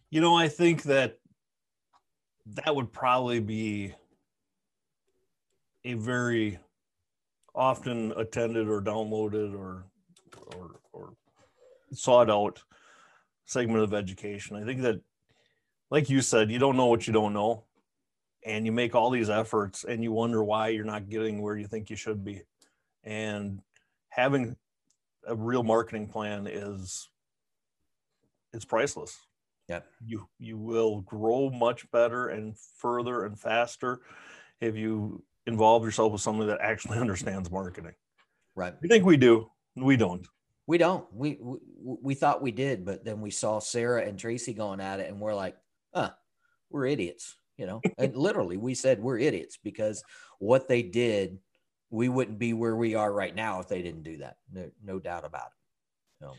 you 0.10 0.22
know, 0.22 0.36
I 0.36 0.48
think 0.48 0.84
that 0.84 1.18
that 2.48 2.76
would 2.76 2.92
probably 2.92 3.40
be 3.40 3.94
a 5.86 5.94
very 5.94 6.60
often 7.56 8.14
attended 8.16 8.68
or 8.68 8.82
downloaded 8.82 9.58
or 9.58 9.86
or, 10.56 10.80
or 10.92 11.14
sought 11.94 12.30
out 12.30 12.62
segment 13.46 13.84
of 13.84 13.94
education. 13.94 14.56
I 14.56 14.66
think 14.66 14.82
that, 14.82 15.02
like 15.90 16.10
you 16.10 16.22
said, 16.22 16.52
you 16.52 16.60
don't 16.60 16.78
know 16.78 16.88
what 16.88 17.08
you 17.08 17.14
don't 17.14 17.34
know, 17.34 17.64
and 18.46 18.66
you 18.66 18.72
make 18.72 18.96
all 18.96 19.10
these 19.10 19.30
efforts, 19.30 19.84
and 19.84 20.04
you 20.04 20.12
wonder 20.12 20.44
why 20.44 20.70
you're 20.70 20.86
not 20.86 21.10
getting 21.10 21.42
where 21.42 21.58
you 21.58 21.68
think 21.68 21.90
you 21.90 21.96
should 21.96 22.24
be, 22.24 22.42
and 23.04 23.62
having 24.10 24.56
a 25.28 25.36
real 25.36 25.64
marketing 25.64 26.08
plan 26.08 26.48
is 26.48 27.10
it's 28.54 28.66
priceless. 28.66 29.18
Yeah. 29.68 29.80
You 30.06 30.28
you 30.40 30.58
will 30.58 31.02
grow 31.02 31.50
much 31.50 31.90
better 31.92 32.28
and 32.28 32.56
further 32.78 33.26
and 33.26 33.40
faster 33.40 34.02
if 34.60 34.76
you 34.76 35.24
involve 35.46 35.84
yourself 35.84 36.12
with 36.12 36.22
someone 36.22 36.48
that 36.48 36.60
actually 36.62 36.98
understands 37.00 37.52
marketing. 37.52 37.94
Right. 38.56 38.74
We 38.82 38.90
think 38.90 39.06
we 39.06 39.18
do. 39.18 39.50
We 39.76 39.98
don't. 39.98 40.28
We 40.68 40.78
don't. 40.78 41.06
We, 41.12 41.38
we 41.42 41.58
we 42.02 42.14
thought 42.14 42.42
we 42.42 42.52
did, 42.52 42.86
but 42.86 43.04
then 43.04 43.20
we 43.20 43.32
saw 43.32 43.60
Sarah 43.60 44.06
and 44.06 44.18
Tracy 44.18 44.54
going 44.54 44.80
at 44.80 45.00
it, 45.02 45.10
and 45.10 45.20
we're 45.20 45.34
like, 45.34 45.58
"Huh, 45.94 46.12
we're 46.70 46.86
idiots," 46.86 47.36
you 47.58 47.66
know. 47.66 47.82
and 47.98 48.16
literally, 48.16 48.58
we 48.58 48.74
said 48.74 49.02
we're 49.02 49.18
idiots 49.20 49.58
because 49.64 50.04
what 50.40 50.68
they 50.68 50.82
did, 50.82 51.40
we 51.90 52.10
wouldn't 52.10 52.40
be 52.40 52.54
where 52.54 52.76
we 52.76 52.96
are 52.96 53.12
right 53.12 53.36
now 53.36 53.60
if 53.60 53.68
they 53.68 53.82
didn't 53.82 54.04
do 54.04 54.18
that. 54.18 54.38
No, 54.52 54.70
no 54.84 55.00
doubt 55.00 55.26
about 55.26 55.48
it. 55.48 56.26
So, 56.26 56.34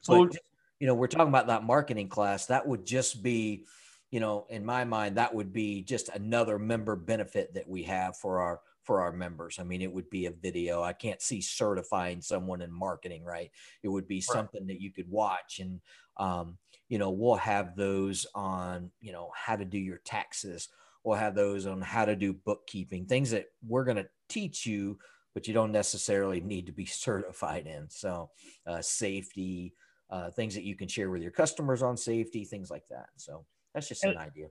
so 0.00 0.26
but, 0.26 0.36
you 0.80 0.86
know, 0.86 0.94
we're 0.94 1.06
talking 1.06 1.28
about 1.28 1.46
that 1.48 1.64
marketing 1.64 2.08
class. 2.08 2.46
That 2.46 2.66
would 2.66 2.84
just 2.84 3.22
be 3.22 3.64
you 4.12 4.20
know, 4.20 4.46
in 4.50 4.64
my 4.64 4.84
mind, 4.84 5.16
that 5.16 5.34
would 5.34 5.52
be 5.54 5.80
just 5.82 6.10
another 6.10 6.58
member 6.58 6.94
benefit 6.94 7.54
that 7.54 7.66
we 7.66 7.82
have 7.84 8.14
for 8.14 8.40
our 8.40 8.60
for 8.84 9.00
our 9.00 9.12
members. 9.12 9.58
I 9.58 9.64
mean, 9.64 9.82
it 9.82 9.92
would 9.92 10.10
be 10.10 10.26
a 10.26 10.32
video. 10.32 10.82
I 10.82 10.92
can't 10.92 11.22
see 11.22 11.40
certifying 11.40 12.20
someone 12.20 12.62
in 12.62 12.72
marketing, 12.72 13.24
right? 13.24 13.50
It 13.82 13.88
would 13.88 14.08
be 14.08 14.16
right. 14.16 14.24
something 14.24 14.66
that 14.66 14.80
you 14.80 14.92
could 14.92 15.10
watch, 15.10 15.60
and 15.60 15.80
um, 16.16 16.58
you 16.88 16.98
know, 16.98 17.10
we'll 17.10 17.36
have 17.36 17.76
those 17.76 18.26
on, 18.34 18.90
you 19.00 19.12
know, 19.12 19.30
how 19.34 19.56
to 19.56 19.64
do 19.64 19.78
your 19.78 20.00
taxes. 20.04 20.68
We'll 21.04 21.16
have 21.16 21.34
those 21.34 21.66
on 21.66 21.80
how 21.80 22.04
to 22.04 22.14
do 22.14 22.32
bookkeeping, 22.32 23.06
things 23.06 23.30
that 23.30 23.46
we're 23.66 23.84
going 23.84 23.96
to 23.96 24.08
teach 24.28 24.66
you, 24.66 24.98
but 25.34 25.48
you 25.48 25.54
don't 25.54 25.72
necessarily 25.72 26.40
need 26.40 26.66
to 26.66 26.72
be 26.72 26.84
certified 26.86 27.66
in. 27.66 27.88
So, 27.88 28.30
uh, 28.66 28.82
safety, 28.82 29.74
uh, 30.10 30.30
things 30.30 30.54
that 30.54 30.64
you 30.64 30.76
can 30.76 30.88
share 30.88 31.10
with 31.10 31.22
your 31.22 31.30
customers 31.30 31.82
on 31.82 31.96
safety, 31.96 32.44
things 32.44 32.70
like 32.70 32.84
that. 32.90 33.06
So, 33.16 33.46
that's 33.74 33.88
just 33.88 34.04
and, 34.04 34.12
an 34.12 34.18
idea. 34.18 34.48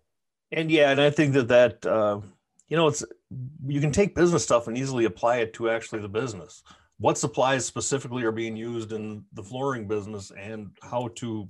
And 0.51 0.69
yeah, 0.69 0.91
and 0.91 0.99
I 0.99 1.09
think 1.09 1.33
that 1.33 1.47
that 1.47 1.85
uh, 1.85 2.21
you 2.71 2.77
know 2.77 2.87
it's 2.87 3.03
you 3.67 3.81
can 3.81 3.91
take 3.91 4.15
business 4.15 4.45
stuff 4.45 4.67
and 4.67 4.77
easily 4.77 5.03
apply 5.03 5.37
it 5.37 5.53
to 5.53 5.69
actually 5.69 5.99
the 5.99 6.07
business. 6.07 6.63
What 6.99 7.17
supplies 7.17 7.65
specifically 7.65 8.23
are 8.23 8.31
being 8.31 8.55
used 8.55 8.93
in 8.93 9.25
the 9.33 9.43
flooring 9.43 9.89
business, 9.89 10.31
and 10.31 10.71
how 10.81 11.09
to 11.15 11.49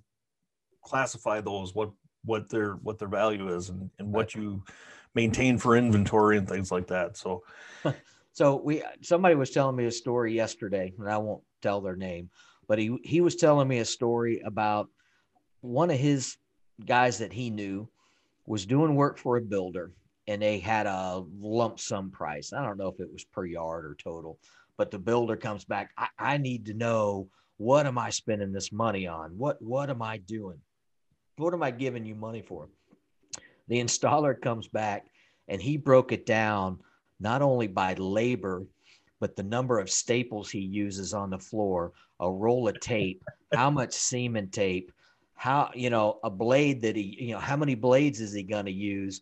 classify 0.84 1.40
those, 1.40 1.76
what 1.76 1.92
what 2.26 2.50
their 2.50 2.74
what 2.78 2.98
their 2.98 3.08
value 3.08 3.56
is, 3.56 3.70
and, 3.70 3.92
and 4.00 4.12
what 4.12 4.34
you 4.34 4.64
maintain 5.14 5.60
for 5.60 5.78
inventory 5.78 6.40
and 6.40 6.50
things 6.50 6.72
like 6.72 6.88
that. 6.88 7.16
So, 7.18 7.44
so 8.34 8.56
we 8.56 8.82
somebody 9.02 9.36
was 9.36 9.52
telling 9.52 9.76
me 9.76 9.86
a 9.86 9.92
story 9.92 10.34
yesterday, 10.34 10.92
and 10.98 11.08
I 11.08 11.20
won't 11.20 11.44
tell 11.62 11.82
their 11.82 11.96
name, 11.96 12.32
but 12.68 12.80
he 12.80 12.98
he 13.04 13.22
was 13.22 13.36
telling 13.36 13.68
me 13.68 13.78
a 13.78 13.86
story 13.86 14.42
about 14.44 14.90
one 15.60 15.92
of 15.92 16.00
his 16.00 16.38
guys 16.84 17.20
that 17.20 17.32
he 17.32 17.52
knew 17.52 17.88
was 18.48 18.66
doing 18.66 18.96
work 18.96 19.20
for 19.20 19.38
a 19.38 19.42
builder 19.42 19.92
and 20.28 20.42
they 20.42 20.60
had 20.60 20.86
a 20.86 21.24
lump 21.40 21.80
sum 21.80 22.12
price. 22.12 22.54
I 22.54 22.64
don't 22.64 22.78
know 22.78 22.90
if 22.90 23.00
it 23.00 23.12
was 23.12 23.26
per 23.26 23.46
yard 23.46 23.86
or 23.86 23.96
total, 23.96 24.40
but 24.78 24.92
the 24.92 25.00
builder 25.00 25.36
comes 25.36 25.66
back. 25.66 25.92
I, 25.98 26.08
I 26.18 26.38
need 26.38 26.66
to 26.68 26.74
know 26.74 27.28
what 27.58 27.86
am 27.86 27.98
I 27.98 28.10
spending 28.10 28.52
this 28.52 28.72
money 28.72 29.08
on? 29.08 29.38
What 29.38 29.62
what 29.62 29.90
am 29.90 30.02
I 30.02 30.18
doing? 30.18 30.60
What 31.38 31.54
am 31.54 31.64
I 31.64 31.72
giving 31.72 32.06
you 32.06 32.16
money 32.16 32.42
for? 32.42 32.70
The 33.68 33.82
installer 33.82 34.40
comes 34.40 34.68
back 34.68 35.06
and 35.48 35.62
he 35.62 35.78
broke 35.78 36.12
it 36.12 36.26
down 36.26 36.80
not 37.20 37.42
only 37.42 37.68
by 37.68 37.94
labor, 37.94 38.64
but 39.20 39.36
the 39.36 39.44
number 39.44 39.80
of 39.80 39.90
staples 39.90 40.50
he 40.50 40.60
uses 40.60 41.14
on 41.14 41.30
the 41.30 41.38
floor, 41.38 41.94
a 42.20 42.30
roll 42.30 42.68
of 42.68 42.80
tape, 42.80 43.24
how 43.54 43.70
much 43.70 43.94
seam 43.94 44.36
tape, 44.52 44.92
how 45.36 45.70
you 45.76 45.90
know 45.90 46.20
a 46.24 46.30
blade 46.30 46.82
that 46.82 46.96
he 46.96 47.18
you 47.20 47.34
know 47.34 47.40
how 47.40 47.56
many 47.56 47.76
blades 47.76 48.20
is 48.22 48.34
he 48.34 48.44
going 48.44 48.66
to 48.66 48.72
use 48.72 49.22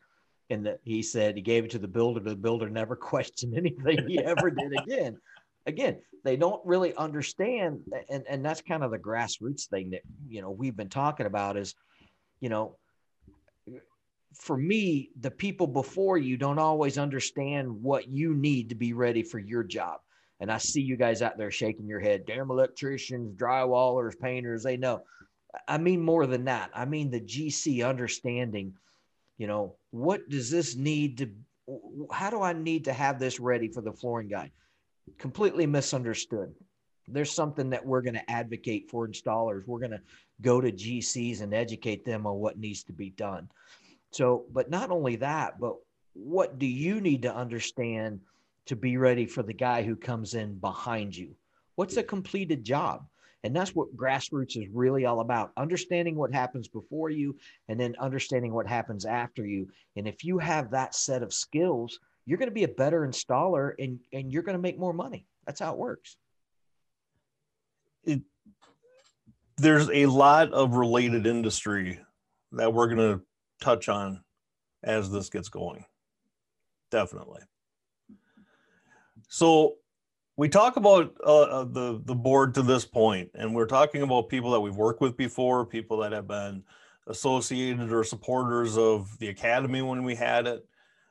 and 0.49 0.65
that 0.65 0.79
he 0.83 1.01
said 1.01 1.35
he 1.35 1.41
gave 1.41 1.65
it 1.65 1.71
to 1.71 1.79
the 1.79 1.88
builder 1.88 2.19
the 2.19 2.35
builder 2.35 2.69
never 2.69 2.95
questioned 3.13 3.55
anything 3.55 4.07
he 4.07 4.19
ever 4.19 4.49
did 4.49 4.73
again 4.77 5.17
again, 5.69 5.99
they 6.23 6.35
don't 6.35 6.65
really 6.65 6.93
understand, 6.95 7.81
and 8.09 8.23
and 8.27 8.43
that's 8.43 8.62
kind 8.62 8.83
of 8.83 8.91
the 8.91 8.97
grassroots 8.97 9.67
thing 9.67 9.91
that 9.91 10.01
you 10.27 10.41
know 10.41 10.51
we've 10.51 10.75
been 10.75 10.89
talking 10.89 11.25
about 11.25 11.55
is, 11.55 11.75
you 12.41 12.49
know, 12.49 12.75
for 14.33 14.57
me, 14.57 15.12
the 15.19 15.31
people 15.31 15.67
before 15.67 16.17
you 16.17 16.35
don't 16.35 16.59
always 16.59 16.97
understand 16.97 17.69
what 17.81 18.09
you 18.09 18.33
need 18.33 18.69
to 18.69 18.75
be 18.75 18.93
ready 18.93 19.23
for 19.23 19.39
your 19.39 19.63
job. 19.63 19.99
And 20.41 20.51
I 20.51 20.57
see 20.57 20.81
you 20.81 20.95
guys 20.95 21.21
out 21.21 21.38
there 21.38 21.51
shaking 21.51 21.88
your 21.88 21.99
head, 21.99 22.25
damn 22.25 22.49
electricians, 22.49 23.35
drywallers, 23.35 24.17
painters, 24.19 24.63
they 24.63 24.77
know. 24.77 25.03
I 25.67 25.77
mean 25.77 26.01
more 26.01 26.27
than 26.27 26.45
that. 26.45 26.69
I 26.73 26.85
mean 26.85 27.09
the 27.09 27.19
GC 27.19 27.88
understanding, 27.88 28.73
you 29.39 29.47
know, 29.47 29.78
what 29.89 30.30
does 30.30 30.52
this 30.52 30.75
need 30.75 31.17
to 31.17 31.32
how 32.12 32.30
do 32.30 32.41
I 32.41 32.54
need 32.54 32.86
to 32.86 32.93
have 32.93 33.19
this 33.19 33.39
ready 33.39 33.67
for 33.67 33.82
the 33.82 33.93
flooring 33.93 34.28
guy? 34.28 34.52
Completely 35.17 35.65
misunderstood. 35.65 36.54
There's 37.08 37.32
something 37.32 37.69
that 37.71 37.86
we're 37.86 38.02
going 38.02 38.15
to 38.15 38.32
advocate 38.32 38.89
for 38.89 39.08
installers. 39.08 39.65
We're 39.65 39.80
going 39.80 39.91
to 39.91 40.02
go 40.41 40.62
to 40.62 40.71
GCs 40.71 41.41
and 41.41 41.54
educate 41.54 42.06
them 42.06 42.28
on 42.28 42.38
what 42.38 42.60
needs 42.60 42.84
to 42.86 42.93
be 42.93 43.12
done. 43.12 43.49
So, 44.12 44.45
but 44.52 44.69
not 44.69 44.91
only 44.91 45.15
that, 45.17 45.60
but 45.60 45.75
what 46.13 46.60
do 46.60 46.65
you 46.65 47.02
need 47.02 47.21
to 47.23 47.36
understand 47.36 48.21
to 48.65 48.75
be 48.75 48.97
ready 48.97 49.25
for 49.25 49.43
the 49.43 49.54
guy 49.54 49.84
who 49.84 49.95
comes 49.95 50.34
in 50.34 50.56
behind 50.56 51.15
you? 51.15 51.36
What's 51.75 51.97
a 51.97 52.04
completed 52.04 52.63
job? 52.63 53.06
And 53.43 53.56
that's 53.56 53.73
what 53.73 53.95
grassroots 53.95 54.58
is 54.58 54.67
really 54.71 55.06
all 55.06 55.21
about 55.21 55.52
understanding 55.56 56.15
what 56.15 56.34
happens 56.34 56.67
before 56.67 57.10
you 57.10 57.38
and 57.67 57.80
then 57.80 57.95
understanding 57.99 58.54
what 58.54 58.67
happens 58.67 59.06
after 59.06 59.45
you. 59.45 59.69
And 59.95 60.08
if 60.08 60.23
you 60.23 60.39
have 60.39 60.71
that 60.71 60.93
set 60.93 61.23
of 61.23 61.34
skills, 61.34 61.99
you're 62.25 62.38
going 62.38 62.49
to 62.49 62.56
be 62.56 62.65
a 62.65 62.69
better 62.69 63.08
installer 63.08 63.73
and, 63.80 63.99
and 64.12 64.32
you're 64.32 64.43
going 64.43 64.58
to 64.58 64.62
make 64.62 64.78
more 64.78 64.93
money. 64.93 65.25
That's 65.45 65.62
how 65.62 65.71
it 65.73 65.80
works. 65.80 66.17
It, 68.04 68.21
there's 69.58 69.89
a 69.89 70.06
lot 70.06 70.52
of 70.52 70.75
related 70.75 71.25
industry 71.25 71.99
that 72.52 72.73
we're 72.73 72.93
going 72.93 73.19
to 73.19 73.21
touch 73.62 73.89
on 73.89 74.23
as 74.84 75.12
this 75.12 75.30
gets 75.30 75.49
going. 75.49 75.86
Definitely. 76.91 77.41
So 79.28 79.75
we 80.39 80.47
talk 80.47 80.78
about 80.78 81.13
uh, 81.25 81.41
uh, 81.41 81.63
the 81.65 82.02
the 82.06 82.15
board 82.15 82.54
to 82.54 82.62
this 82.62 82.86
point, 82.86 83.30
and 83.34 83.54
we're 83.54 83.65
talking 83.65 84.04
about 84.04 84.30
people 84.30 84.52
that 84.52 84.62
we've 84.62 84.78
worked 84.78 85.02
with 85.02 85.17
before, 85.17 85.65
people 85.65 85.97
that 85.97 86.13
have 86.13 86.30
been 86.30 86.63
associated 87.08 87.91
or 87.91 88.06
supporters 88.06 88.78
of 88.78 89.19
the 89.19 89.28
academy 89.28 89.82
when 89.82 90.02
we 90.06 90.15
had 90.15 90.47
it, 90.47 90.65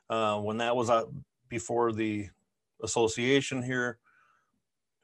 uh, 0.09 0.39
when 0.39 0.57
that 0.57 0.75
was 0.75 0.89
before 1.47 1.91
the 1.91 2.27
association 2.81 3.61
here. 3.61 3.99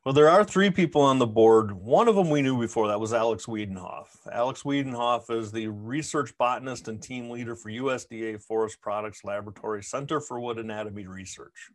Well, 0.03 0.13
there 0.15 0.29
are 0.29 0.43
three 0.43 0.71
people 0.71 1.03
on 1.03 1.19
the 1.19 1.27
board. 1.27 1.71
One 1.71 2.07
of 2.07 2.15
them 2.15 2.31
we 2.31 2.41
knew 2.41 2.59
before. 2.59 2.87
That 2.87 2.99
was 2.99 3.13
Alex 3.13 3.45
Wiedenhoeft. 3.45 4.27
Alex 4.31 4.63
Wiedenhoeft 4.63 5.29
is 5.29 5.51
the 5.51 5.67
research 5.67 6.35
botanist 6.39 6.87
and 6.87 6.99
team 6.99 7.29
leader 7.29 7.55
for 7.55 7.69
USDA 7.69 8.41
Forest 8.41 8.81
Products 8.81 9.23
Laboratory 9.23 9.83
Center 9.83 10.19
for 10.19 10.39
Wood 10.39 10.57
Anatomy 10.57 11.05
Research. 11.05 11.69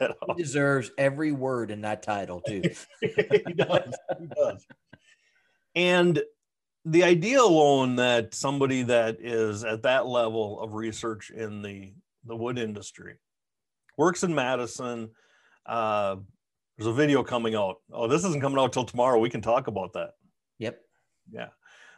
He 0.00 0.34
deserves 0.36 0.90
every 0.98 1.32
word 1.32 1.70
in 1.70 1.82
that 1.82 2.02
title, 2.02 2.40
too. 2.46 2.62
he 3.00 3.52
does. 3.54 3.94
He 4.18 4.26
does. 4.26 4.66
And 5.74 6.22
the 6.84 7.04
idea 7.04 7.40
alone 7.40 7.96
that 7.96 8.34
somebody 8.34 8.82
that 8.84 9.18
is 9.20 9.64
at 9.64 9.82
that 9.82 10.06
level 10.06 10.60
of 10.60 10.74
research 10.74 11.30
in 11.30 11.62
the, 11.62 11.92
the 12.24 12.36
wood 12.36 12.58
industry 12.58 13.16
works 13.96 14.22
in 14.22 14.34
Madison 14.34 15.10
uh, 15.66 16.16
there's 16.76 16.88
a 16.88 16.92
video 16.92 17.22
coming 17.22 17.54
out. 17.54 17.76
Oh, 17.92 18.08
this 18.08 18.24
isn't 18.24 18.40
coming 18.40 18.58
out 18.58 18.72
till 18.72 18.84
tomorrow. 18.84 19.18
We 19.18 19.30
can 19.30 19.42
talk 19.42 19.66
about 19.66 19.92
that. 19.92 20.12
Yep. 20.58 20.80
Yeah. 21.30 21.48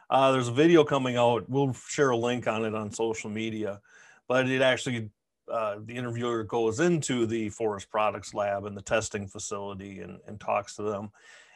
Uh, 0.09 0.31
there's 0.31 0.49
a 0.49 0.53
video 0.53 0.83
coming 0.83 1.17
out. 1.17 1.49
We'll 1.49 1.73
share 1.73 2.09
a 2.09 2.17
link 2.17 2.47
on 2.47 2.65
it 2.65 2.75
on 2.75 2.91
social 2.91 3.29
media, 3.29 3.79
but 4.27 4.49
it 4.49 4.61
actually 4.61 5.09
uh, 5.51 5.75
the 5.83 5.95
interviewer 5.95 6.43
goes 6.43 6.79
into 6.79 7.25
the 7.25 7.49
forest 7.49 7.89
products 7.89 8.33
lab 8.33 8.65
and 8.65 8.77
the 8.77 8.81
testing 8.81 9.27
facility 9.27 9.99
and, 9.99 10.19
and 10.27 10.39
talks 10.39 10.75
to 10.75 10.83
them. 10.83 11.11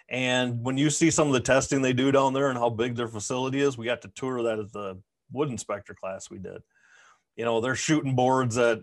And 0.10 0.64
when 0.64 0.78
you 0.78 0.90
see 0.90 1.12
some 1.12 1.28
of 1.28 1.34
the 1.34 1.40
testing 1.40 1.82
they 1.82 1.94
do 1.94 2.12
down 2.12 2.34
there 2.34 2.50
and 2.50 2.58
how 2.58 2.70
big 2.70 2.96
their 2.96 3.08
facility 3.08 3.62
is, 3.62 3.78
we 3.78 3.86
got 3.86 4.02
to 4.04 4.08
tour 4.10 4.44
that 4.44 4.60
at 4.60 4.72
the 4.72 5.02
wood 5.32 5.50
inspector 5.50 5.94
class 5.94 6.30
we 6.30 6.38
did. 6.38 6.62
You 7.36 7.46
know, 7.46 7.60
they're 7.60 7.76
shooting 7.76 8.16
boards 8.16 8.58
at 8.58 8.80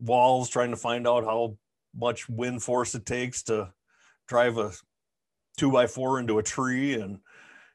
walls 0.00 0.48
trying 0.48 0.70
to 0.70 0.76
find 0.76 1.06
out 1.06 1.24
how 1.24 1.56
much 1.94 2.28
wind 2.28 2.62
force 2.62 2.94
it 2.94 3.06
takes 3.06 3.42
to 3.44 3.72
drive 4.28 4.58
a 4.58 4.72
two 5.56 5.70
by 5.70 5.86
four 5.86 6.20
into 6.20 6.38
a 6.38 6.42
tree 6.42 6.94
and 6.94 7.18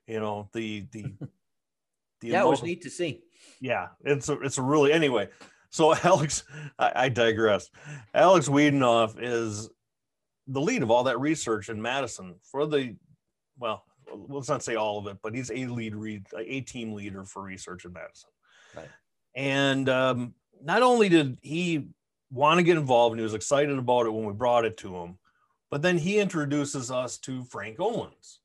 you 0.07 0.19
know 0.19 0.49
the 0.53 0.85
the 0.91 1.03
the 2.21 2.27
yeah 2.27 2.43
it 2.43 2.47
was 2.47 2.61
neat 2.61 2.81
to 2.81 2.89
see 2.89 3.21
yeah 3.59 3.87
it's 4.03 4.29
a 4.29 4.39
it's 4.41 4.57
a 4.57 4.61
really 4.61 4.93
anyway 4.93 5.27
so 5.71 5.95
alex 6.03 6.43
I, 6.77 6.91
I 6.95 7.09
digress 7.09 7.69
alex 8.13 8.47
wiedenhoeft 8.47 9.17
is 9.19 9.69
the 10.47 10.61
lead 10.61 10.83
of 10.83 10.91
all 10.91 11.05
that 11.05 11.19
research 11.19 11.69
in 11.69 11.81
madison 11.81 12.35
for 12.43 12.67
the 12.67 12.95
well 13.57 13.83
let's 14.27 14.49
not 14.49 14.63
say 14.63 14.75
all 14.75 14.99
of 14.99 15.07
it 15.07 15.17
but 15.23 15.33
he's 15.33 15.49
a 15.49 15.65
lead 15.65 15.95
read 15.95 16.27
a 16.37 16.61
team 16.61 16.93
leader 16.93 17.23
for 17.23 17.41
research 17.41 17.85
in 17.85 17.93
madison 17.93 18.29
right. 18.75 18.89
and 19.35 19.89
um, 19.89 20.33
not 20.63 20.83
only 20.83 21.09
did 21.09 21.37
he 21.41 21.87
want 22.31 22.57
to 22.57 22.63
get 22.63 22.77
involved 22.77 23.13
and 23.13 23.19
he 23.19 23.23
was 23.23 23.33
excited 23.33 23.77
about 23.77 24.05
it 24.05 24.13
when 24.13 24.25
we 24.25 24.33
brought 24.33 24.65
it 24.65 24.77
to 24.77 24.95
him. 24.95 25.17
But 25.69 25.81
then 25.81 25.97
he 25.97 26.19
introduces 26.19 26.91
us 26.91 27.17
to 27.19 27.43
Frank 27.45 27.79
Owens, 27.79 28.39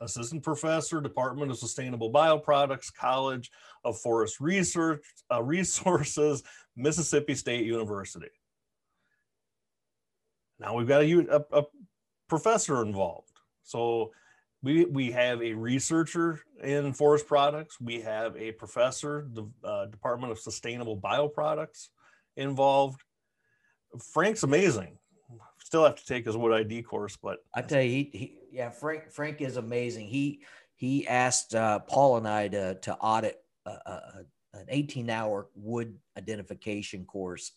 assistant 0.00 0.42
professor, 0.42 1.00
Department 1.00 1.50
of 1.50 1.58
Sustainable 1.58 2.12
Bioproducts, 2.12 2.92
College 2.92 3.50
of 3.88 3.98
Forest 3.98 4.40
Research 4.40 5.04
uh, 5.32 5.42
Resources, 5.42 6.42
Mississippi 6.76 7.34
State 7.34 7.64
University. 7.66 8.28
Now 10.60 10.74
we've 10.74 10.88
got 10.88 11.02
a, 11.02 11.36
a, 11.36 11.60
a 11.60 11.64
professor 12.28 12.82
involved. 12.82 13.32
So 13.62 14.12
we, 14.62 14.84
we 14.86 15.10
have 15.12 15.42
a 15.42 15.54
researcher 15.54 16.40
in 16.62 16.92
forest 16.92 17.26
products. 17.26 17.80
We 17.80 18.00
have 18.00 18.36
a 18.36 18.52
professor, 18.52 19.28
the 19.32 19.48
uh, 19.62 19.86
Department 19.86 20.32
of 20.32 20.38
Sustainable 20.38 20.96
Bioproducts 20.96 21.88
involved. 22.36 23.02
Frank's 24.12 24.42
amazing. 24.42 24.98
Still 25.60 25.84
have 25.84 25.96
to 25.96 26.06
take 26.06 26.24
his 26.24 26.36
wood 26.36 26.52
ID 26.52 26.82
course, 26.82 27.16
but 27.16 27.38
I 27.54 27.62
tell 27.62 27.82
you, 27.82 27.90
he, 27.90 28.10
he 28.12 28.38
yeah, 28.50 28.70
Frank 28.70 29.10
Frank 29.10 29.42
is 29.42 29.58
amazing. 29.58 30.06
He 30.06 30.40
he 30.76 31.06
asked 31.06 31.54
uh, 31.54 31.80
Paul 31.80 32.16
and 32.16 32.26
I 32.26 32.48
to 32.48 32.74
to 32.76 32.94
audit 32.94 33.38
a, 33.68 33.90
a, 33.90 34.24
an 34.54 34.66
18 34.68 35.10
hour 35.10 35.48
wood 35.54 35.96
identification 36.16 37.04
course, 37.04 37.52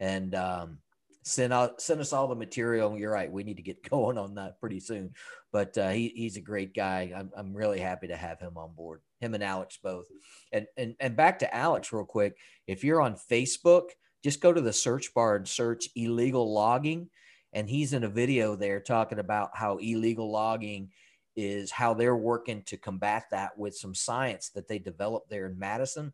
and 0.00 0.34
um, 0.34 0.78
send 1.22 1.52
out 1.52 1.80
send 1.80 2.00
us 2.00 2.12
all 2.12 2.28
the 2.28 2.34
material. 2.34 2.96
You're 2.96 3.12
right, 3.12 3.30
we 3.30 3.44
need 3.44 3.56
to 3.56 3.62
get 3.62 3.88
going 3.90 4.18
on 4.18 4.34
that 4.36 4.60
pretty 4.60 4.80
soon. 4.80 5.12
But 5.52 5.76
uh, 5.78 5.90
he, 5.90 6.12
he's 6.14 6.36
a 6.36 6.40
great 6.40 6.74
guy. 6.74 7.12
I'm, 7.16 7.30
I'm 7.36 7.54
really 7.54 7.78
happy 7.78 8.08
to 8.08 8.16
have 8.16 8.40
him 8.40 8.56
on 8.56 8.74
board. 8.74 9.00
Him 9.20 9.34
and 9.34 9.44
Alex 9.44 9.78
both. 9.82 10.06
And 10.52 10.66
and 10.76 10.94
and 11.00 11.16
back 11.16 11.40
to 11.40 11.54
Alex 11.54 11.92
real 11.92 12.04
quick. 12.04 12.36
If 12.66 12.84
you're 12.84 13.00
on 13.00 13.16
Facebook 13.30 13.90
just 14.24 14.40
go 14.40 14.52
to 14.52 14.60
the 14.62 14.72
search 14.72 15.12
bar 15.12 15.36
and 15.36 15.46
search 15.46 15.90
illegal 15.94 16.52
logging. 16.52 17.10
And 17.52 17.68
he's 17.68 17.92
in 17.92 18.02
a 18.02 18.08
video 18.08 18.56
there 18.56 18.80
talking 18.80 19.18
about 19.18 19.50
how 19.52 19.76
illegal 19.76 20.32
logging 20.32 20.90
is 21.36 21.70
how 21.70 21.94
they're 21.94 22.16
working 22.16 22.62
to 22.66 22.76
combat 22.76 23.24
that 23.30 23.56
with 23.58 23.76
some 23.76 23.94
science 23.94 24.50
that 24.50 24.68
they 24.68 24.78
developed 24.78 25.30
there 25.30 25.46
in 25.46 25.58
Madison, 25.58 26.12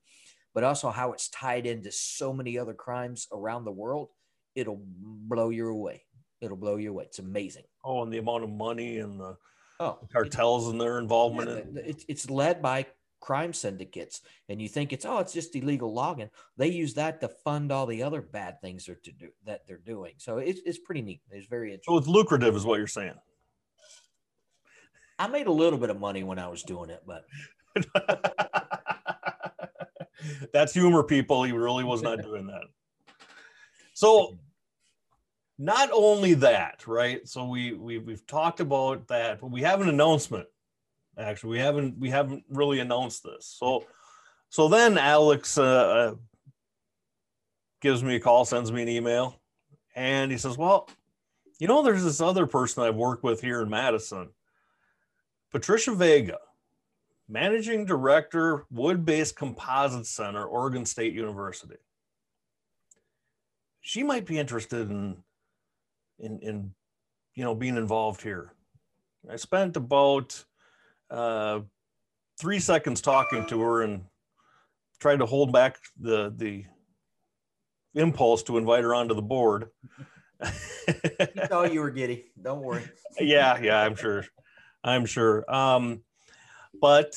but 0.54 0.64
also 0.64 0.90
how 0.90 1.12
it's 1.12 1.28
tied 1.28 1.66
into 1.66 1.92
so 1.92 2.32
many 2.32 2.58
other 2.58 2.74
crimes 2.74 3.26
around 3.32 3.64
the 3.64 3.72
world. 3.72 4.08
It'll 4.54 4.80
blow 4.82 5.50
you 5.50 5.68
away. 5.68 6.04
It'll 6.40 6.56
blow 6.56 6.76
you 6.76 6.90
away. 6.90 7.04
It's 7.04 7.18
amazing. 7.18 7.64
Oh, 7.84 8.02
and 8.02 8.12
the 8.12 8.18
amount 8.18 8.44
of 8.44 8.50
money 8.50 8.98
and 8.98 9.20
the, 9.20 9.36
oh, 9.78 9.98
cartels 10.12 10.68
and 10.68 10.80
their 10.80 10.98
involvement. 10.98 11.50
Yeah, 11.74 11.82
in- 11.82 11.96
it's 12.08 12.30
led 12.30 12.62
by 12.62 12.86
crime 13.20 13.52
syndicates 13.52 14.22
and 14.48 14.60
you 14.60 14.68
think 14.68 14.92
it's 14.92 15.04
oh 15.04 15.18
it's 15.18 15.34
just 15.34 15.54
illegal 15.54 15.92
logging 15.92 16.30
they 16.56 16.68
use 16.68 16.94
that 16.94 17.20
to 17.20 17.28
fund 17.28 17.70
all 17.70 17.84
the 17.84 18.02
other 18.02 18.22
bad 18.22 18.58
things 18.62 18.86
they're 18.86 18.98
to 19.04 19.12
do 19.12 19.28
that 19.44 19.60
they're 19.66 19.76
doing 19.76 20.14
so 20.16 20.38
it's, 20.38 20.60
it's 20.64 20.78
pretty 20.78 21.02
neat 21.02 21.20
it's 21.30 21.46
very 21.46 21.68
interesting 21.68 21.92
so 21.92 21.98
it's 21.98 22.08
lucrative 22.08 22.56
is 22.56 22.64
what 22.64 22.78
you're 22.78 22.86
saying 22.86 23.12
i 25.20 25.28
made 25.28 25.46
a 25.46 25.52
little 25.52 25.78
bit 25.78 25.90
of 25.90 26.00
money 26.00 26.24
when 26.24 26.38
i 26.38 26.48
was 26.48 26.64
doing 26.64 26.90
it 26.90 27.02
but 27.06 27.24
that's 30.52 30.74
humor 30.74 31.04
people. 31.04 31.44
He 31.44 31.52
really 31.52 31.84
was 31.84 32.02
not 32.02 32.20
doing 32.20 32.48
that. 32.48 32.64
So 33.94 34.40
not 35.56 35.88
only 35.92 36.34
that 36.34 36.84
right? 36.88 37.26
So 37.28 37.46
we, 37.46 37.74
we 37.74 37.98
we've 37.98 38.26
talked 38.26 38.58
about 38.58 39.06
that 39.08 39.40
but 39.40 39.52
we 39.52 39.62
have 39.62 39.80
an 39.80 39.88
announcement 39.88 40.48
Actually, 41.18 41.50
we 41.50 41.58
haven't 41.58 41.98
we 41.98 42.10
haven't 42.10 42.44
really 42.48 42.80
announced 42.80 43.22
this. 43.22 43.54
So 43.58 43.84
so 44.48 44.68
then 44.68 44.96
Alex 44.96 45.58
uh, 45.58 45.62
uh, 45.62 46.14
gives 47.80 48.02
me 48.02 48.16
a 48.16 48.20
call, 48.20 48.44
sends 48.44 48.72
me 48.72 48.82
an 48.82 48.88
email, 48.88 49.40
and 49.94 50.30
he 50.30 50.38
says, 50.38 50.56
"Well, 50.56 50.88
You 51.58 51.68
know, 51.68 51.82
there's 51.82 52.04
this 52.04 52.20
other 52.20 52.46
person 52.46 52.82
I've 52.82 52.96
worked 52.96 53.22
with 53.22 53.40
here 53.40 53.60
in 53.60 53.68
Madison, 53.68 54.30
Patricia 55.50 55.94
Vega, 55.94 56.38
managing 57.28 57.84
director, 57.84 58.66
Wood 58.70 59.04
Based 59.04 59.36
Composite 59.36 60.06
Center, 60.06 60.44
Oregon 60.44 60.86
State 60.86 61.12
University. 61.12 61.76
She 63.80 64.02
might 64.02 64.26
be 64.26 64.38
interested 64.38 64.90
in, 64.90 65.16
in, 66.18 66.38
in 66.40 66.74
you 67.34 67.44
know, 67.44 67.54
being 67.54 67.76
involved 67.76 68.22
here. 68.22 68.52
I 69.30 69.36
spent 69.36 69.76
about 69.76 70.44
uh, 71.10 71.60
three 72.38 72.58
seconds 72.58 73.00
talking 73.00 73.46
to 73.46 73.60
her 73.60 73.82
and 73.82 74.04
tried 74.98 75.18
to 75.18 75.26
hold 75.26 75.52
back 75.52 75.78
the 75.98 76.32
the 76.36 76.64
impulse 77.94 78.42
to 78.44 78.56
invite 78.56 78.84
her 78.84 78.94
onto 78.94 79.14
the 79.14 79.22
board. 79.22 79.68
you 80.42 81.46
thought 81.46 81.72
you 81.72 81.80
were 81.80 81.90
giddy. 81.90 82.26
Don't 82.40 82.62
worry. 82.62 82.84
yeah, 83.20 83.58
yeah, 83.60 83.80
I'm 83.80 83.96
sure. 83.96 84.24
I'm 84.82 85.06
sure. 85.06 85.44
Um, 85.52 86.02
but 86.80 87.14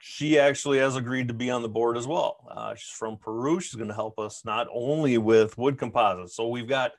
she 0.00 0.38
actually 0.38 0.78
has 0.78 0.96
agreed 0.96 1.28
to 1.28 1.34
be 1.34 1.50
on 1.50 1.62
the 1.62 1.68
board 1.68 1.96
as 1.96 2.06
well. 2.06 2.46
Uh, 2.50 2.74
she's 2.74 2.90
from 2.90 3.16
Peru. 3.16 3.60
She's 3.60 3.74
going 3.74 3.88
to 3.88 3.94
help 3.94 4.18
us 4.18 4.42
not 4.44 4.66
only 4.72 5.18
with 5.18 5.56
wood 5.56 5.78
composites. 5.78 6.36
So 6.36 6.48
we've 6.48 6.68
got 6.68 6.92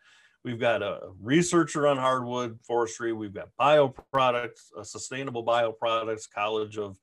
we've 0.43 0.59
got 0.59 0.81
a 0.81 0.99
researcher 1.21 1.87
on 1.87 1.97
hardwood 1.97 2.59
forestry. 2.65 3.13
We've 3.13 3.33
got 3.33 3.49
bioproducts, 3.59 4.71
a 4.77 4.85
sustainable 4.85 5.45
bioproducts, 5.45 6.29
College 6.33 6.77
of 6.77 6.97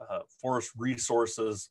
uh, 0.00 0.20
Forest 0.40 0.72
Resources. 0.76 1.70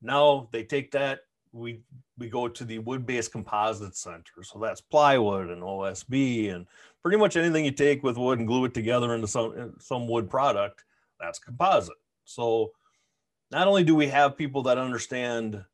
Now 0.00 0.48
they 0.52 0.64
take 0.64 0.92
that. 0.92 1.20
We 1.52 1.80
we 2.18 2.28
go 2.28 2.48
to 2.48 2.64
the 2.64 2.78
wood-based 2.78 3.32
composite 3.32 3.96
center. 3.96 4.42
So 4.42 4.58
that's 4.58 4.80
plywood 4.80 5.50
and 5.50 5.62
OSB 5.62 6.54
and 6.54 6.66
pretty 7.02 7.18
much 7.18 7.36
anything 7.36 7.64
you 7.64 7.70
take 7.70 8.02
with 8.02 8.16
wood 8.16 8.38
and 8.38 8.48
glue 8.48 8.64
it 8.64 8.74
together 8.74 9.14
into 9.14 9.26
some 9.26 9.74
some 9.78 10.08
wood 10.08 10.28
product. 10.28 10.84
That's 11.20 11.38
composite. 11.38 11.96
So 12.24 12.72
not 13.50 13.66
only 13.66 13.84
do 13.84 13.94
we 13.94 14.08
have 14.08 14.36
people 14.36 14.62
that 14.64 14.78
understand 14.78 15.64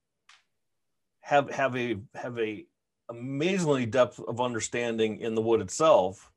have 1.20 1.50
have 1.50 1.76
a 1.76 1.96
have 2.14 2.38
a 2.38 2.66
amazingly 3.10 3.87
depth 3.87 4.20
of 4.20 4.40
understanding 4.40 5.20
in 5.20 5.34
the 5.34 5.42
wood 5.42 5.60
itself, 5.60 6.30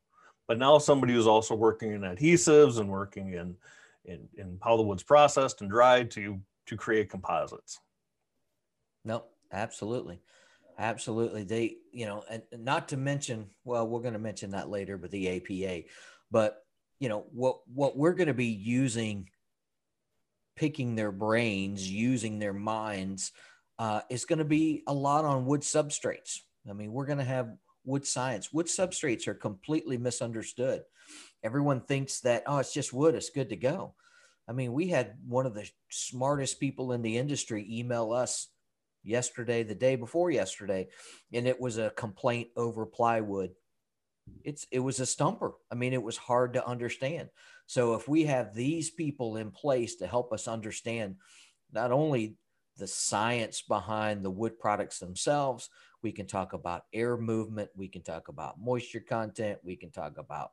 but 0.46 0.58
now 0.58 0.78
somebody 0.78 1.14
who's 1.14 1.26
also 1.26 1.54
working 1.54 1.92
in 1.92 2.02
adhesives 2.02 2.78
and 2.78 2.88
working 2.88 3.34
in 3.34 3.56
in, 4.04 4.28
in 4.36 4.58
how 4.62 4.76
the 4.76 4.82
wood's 4.82 5.02
processed 5.02 5.60
and 5.60 5.70
dried 5.70 6.10
to 6.12 6.40
to 6.66 6.76
create 6.76 7.10
composites. 7.10 7.80
No, 9.04 9.24
absolutely. 9.52 10.20
Absolutely. 10.78 11.42
They, 11.42 11.76
you 11.92 12.06
know, 12.06 12.22
and 12.30 12.42
not 12.56 12.88
to 12.88 12.96
mention, 12.96 13.48
well, 13.64 13.86
we're 13.86 14.00
going 14.00 14.12
to 14.12 14.20
mention 14.20 14.50
that 14.52 14.70
later, 14.70 14.96
but 14.96 15.10
the 15.10 15.28
APA, 15.28 15.88
but 16.30 16.64
you 17.00 17.08
know, 17.08 17.26
what, 17.32 17.58
what 17.72 17.96
we're 17.96 18.12
going 18.12 18.28
to 18.28 18.34
be 18.34 18.46
using, 18.46 19.28
picking 20.56 20.94
their 20.94 21.10
brains, 21.12 21.88
using 21.90 22.38
their 22.38 22.52
minds, 22.52 23.32
uh, 23.78 24.02
is 24.08 24.24
going 24.24 24.38
to 24.38 24.44
be 24.44 24.82
a 24.86 24.94
lot 24.94 25.24
on 25.24 25.46
wood 25.46 25.62
substrates. 25.62 26.38
I 26.68 26.72
mean, 26.72 26.92
we're 26.92 27.06
going 27.06 27.18
to 27.18 27.24
have 27.24 27.50
wood 27.84 28.06
science. 28.06 28.52
Wood 28.52 28.66
substrates 28.66 29.26
are 29.26 29.34
completely 29.34 29.96
misunderstood. 29.96 30.82
Everyone 31.42 31.80
thinks 31.80 32.20
that, 32.20 32.44
oh, 32.46 32.58
it's 32.58 32.72
just 32.74 32.92
wood, 32.92 33.14
it's 33.14 33.30
good 33.30 33.48
to 33.48 33.56
go. 33.56 33.94
I 34.48 34.52
mean, 34.52 34.72
we 34.72 34.88
had 34.88 35.14
one 35.26 35.46
of 35.46 35.54
the 35.54 35.68
smartest 35.90 36.60
people 36.60 36.92
in 36.92 37.02
the 37.02 37.18
industry 37.18 37.66
email 37.68 38.12
us 38.12 38.48
yesterday, 39.08 39.62
the 39.62 39.74
day 39.74 39.96
before 39.96 40.30
yesterday, 40.30 40.88
and 41.32 41.46
it 41.46 41.58
was 41.58 41.78
a 41.78 41.90
complaint 41.90 42.48
over 42.56 42.86
plywood. 42.86 43.50
It's 44.44 44.66
it 44.70 44.80
was 44.80 45.00
a 45.00 45.06
stumper. 45.06 45.54
I 45.72 45.74
mean, 45.74 45.92
it 45.92 46.02
was 46.02 46.16
hard 46.16 46.52
to 46.54 46.66
understand. 46.66 47.30
So 47.66 47.94
if 47.94 48.06
we 48.06 48.24
have 48.24 48.54
these 48.54 48.90
people 48.90 49.36
in 49.36 49.50
place 49.50 49.96
to 49.96 50.06
help 50.06 50.32
us 50.32 50.46
understand 50.46 51.16
not 51.72 51.92
only 51.92 52.36
the 52.76 52.86
science 52.86 53.62
behind 53.62 54.22
the 54.22 54.30
wood 54.30 54.58
products 54.58 54.98
themselves, 54.98 55.70
we 56.02 56.12
can 56.12 56.26
talk 56.26 56.52
about 56.52 56.84
air 56.92 57.16
movement, 57.16 57.70
we 57.74 57.88
can 57.88 58.02
talk 58.02 58.28
about 58.28 58.60
moisture 58.60 59.00
content, 59.00 59.58
we 59.64 59.76
can 59.76 59.90
talk 59.90 60.18
about 60.18 60.50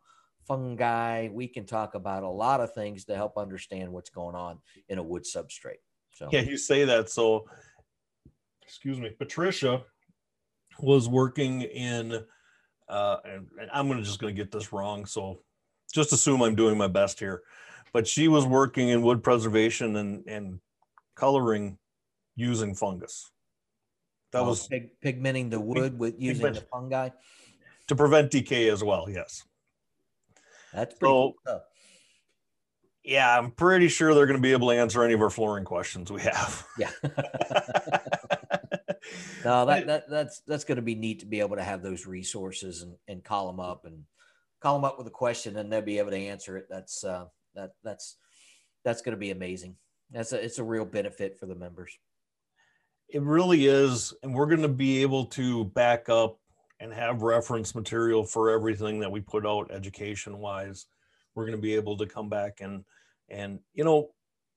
fungi, 0.48 1.30
we 1.30 1.48
can 1.48 1.66
talk 1.66 1.96
about 1.96 2.24
a 2.24 2.30
lot 2.30 2.62
of 2.62 2.74
things 2.74 3.06
to 3.06 3.16
help 3.16 3.38
understand 3.38 3.92
what's 3.92 4.10
going 4.10 4.36
on 4.36 4.60
in 4.90 4.98
a 4.98 5.04
wood 5.04 5.24
substrate. 5.24 5.84
So 6.14 6.30
yeah, 6.32 6.42
you 6.42 6.58
say 6.58 6.86
that. 6.86 7.10
So 7.10 7.46
excuse 8.66 9.00
me, 9.00 9.10
Patricia 9.12 9.84
was 10.80 11.08
working 11.08 11.62
in, 11.62 12.24
uh, 12.90 13.18
and, 13.26 13.48
and 13.60 13.70
I'm 13.74 13.88
gonna 13.88 14.02
just 14.04 14.20
gonna 14.20 14.34
get 14.34 14.52
this 14.52 14.74
wrong, 14.74 15.06
so 15.06 15.40
just 15.94 16.12
assume 16.14 16.42
I'm 16.42 16.56
doing 16.56 16.78
my 16.78 16.88
best 16.88 17.20
here. 17.20 17.44
But 17.94 18.08
she 18.08 18.28
was 18.28 18.46
working 18.46 18.90
in 18.90 19.02
wood 19.02 19.24
preservation 19.24 19.96
and 19.96 20.28
and 20.28 20.60
coloring 21.16 21.78
using 22.36 22.76
fungus. 22.76 23.32
That 24.32 24.40
Oh, 24.42 24.48
was 24.50 24.68
pig, 24.68 24.90
pigmenting 25.02 25.50
the 25.50 25.60
wood 25.62 25.98
with 25.98 26.16
using 26.20 26.52
the 26.54 26.62
fungi. 26.72 27.10
to 27.88 27.96
prevent 27.96 28.32
decay 28.32 28.70
as 28.70 28.84
well. 28.84 29.10
Yes. 29.10 29.44
That's 30.74 30.94
pretty 30.96 31.10
cool 31.14 31.36
So- 31.46 31.52
stuff. 31.52 31.62
Yeah, 33.08 33.38
I'm 33.38 33.52
pretty 33.52 33.88
sure 33.88 34.16
they're 34.16 34.26
going 34.26 34.36
to 34.40 34.42
be 34.42 34.52
able 34.52 34.70
to 34.70 34.76
answer 34.76 35.04
any 35.04 35.14
of 35.14 35.22
our 35.22 35.30
flooring 35.30 35.64
questions 35.64 36.12
we 36.12 36.22
have. 36.22 36.66
Yeah. 36.80 36.90
no, 39.46 39.66
that, 39.66 39.88
that 39.88 40.10
that's 40.10 40.42
that's 40.42 40.64
going 40.64 40.78
to 40.78 40.82
be 40.82 40.96
neat 40.96 41.20
to 41.20 41.26
be 41.26 41.40
able 41.40 41.56
to 41.56 41.64
have 41.64 41.82
those 41.82 42.06
resources 42.06 42.82
and, 42.82 42.96
and 43.08 43.24
call 43.24 43.48
them 43.48 43.60
up 43.60 43.86
and 43.86 44.04
call 44.60 44.76
them 44.76 44.86
up 44.86 44.98
with 44.98 45.08
a 45.08 45.12
question 45.12 45.56
and 45.58 45.72
they'll 45.72 45.82
be 45.82 46.00
able 46.00 46.12
to 46.12 46.18
answer 46.18 46.58
it. 46.58 46.68
That's 46.70 47.04
uh, 47.04 47.26
that 47.54 47.72
that's 47.84 48.18
that's 48.84 49.02
going 49.02 49.16
to 49.16 49.20
be 49.20 49.32
amazing. 49.32 49.76
That's 50.12 50.34
a 50.34 50.44
it's 50.44 50.60
a 50.60 50.64
real 50.64 50.86
benefit 50.86 51.40
for 51.40 51.46
the 51.46 51.56
members. 51.56 51.98
It 53.10 53.22
really 53.22 53.68
is. 53.68 54.14
And 54.24 54.34
we're 54.34 54.48
going 54.48 54.62
to 54.62 54.68
be 54.68 55.02
able 55.02 55.26
to 55.28 55.66
back 55.66 56.10
up 56.10 56.40
and 56.80 56.94
have 56.94 57.22
reference 57.22 57.76
material 57.76 58.24
for 58.24 58.50
everything 58.50 59.00
that 59.00 59.12
we 59.12 59.22
put 59.22 59.46
out 59.46 59.72
education 59.72 60.38
wise. 60.40 60.88
We're 61.34 61.46
going 61.46 61.58
to 61.58 61.62
be 61.62 61.76
able 61.76 61.98
to 61.98 62.06
come 62.06 62.30
back 62.30 62.62
and, 62.62 62.84
and, 63.30 63.60
you 63.74 63.84
know, 63.84 64.10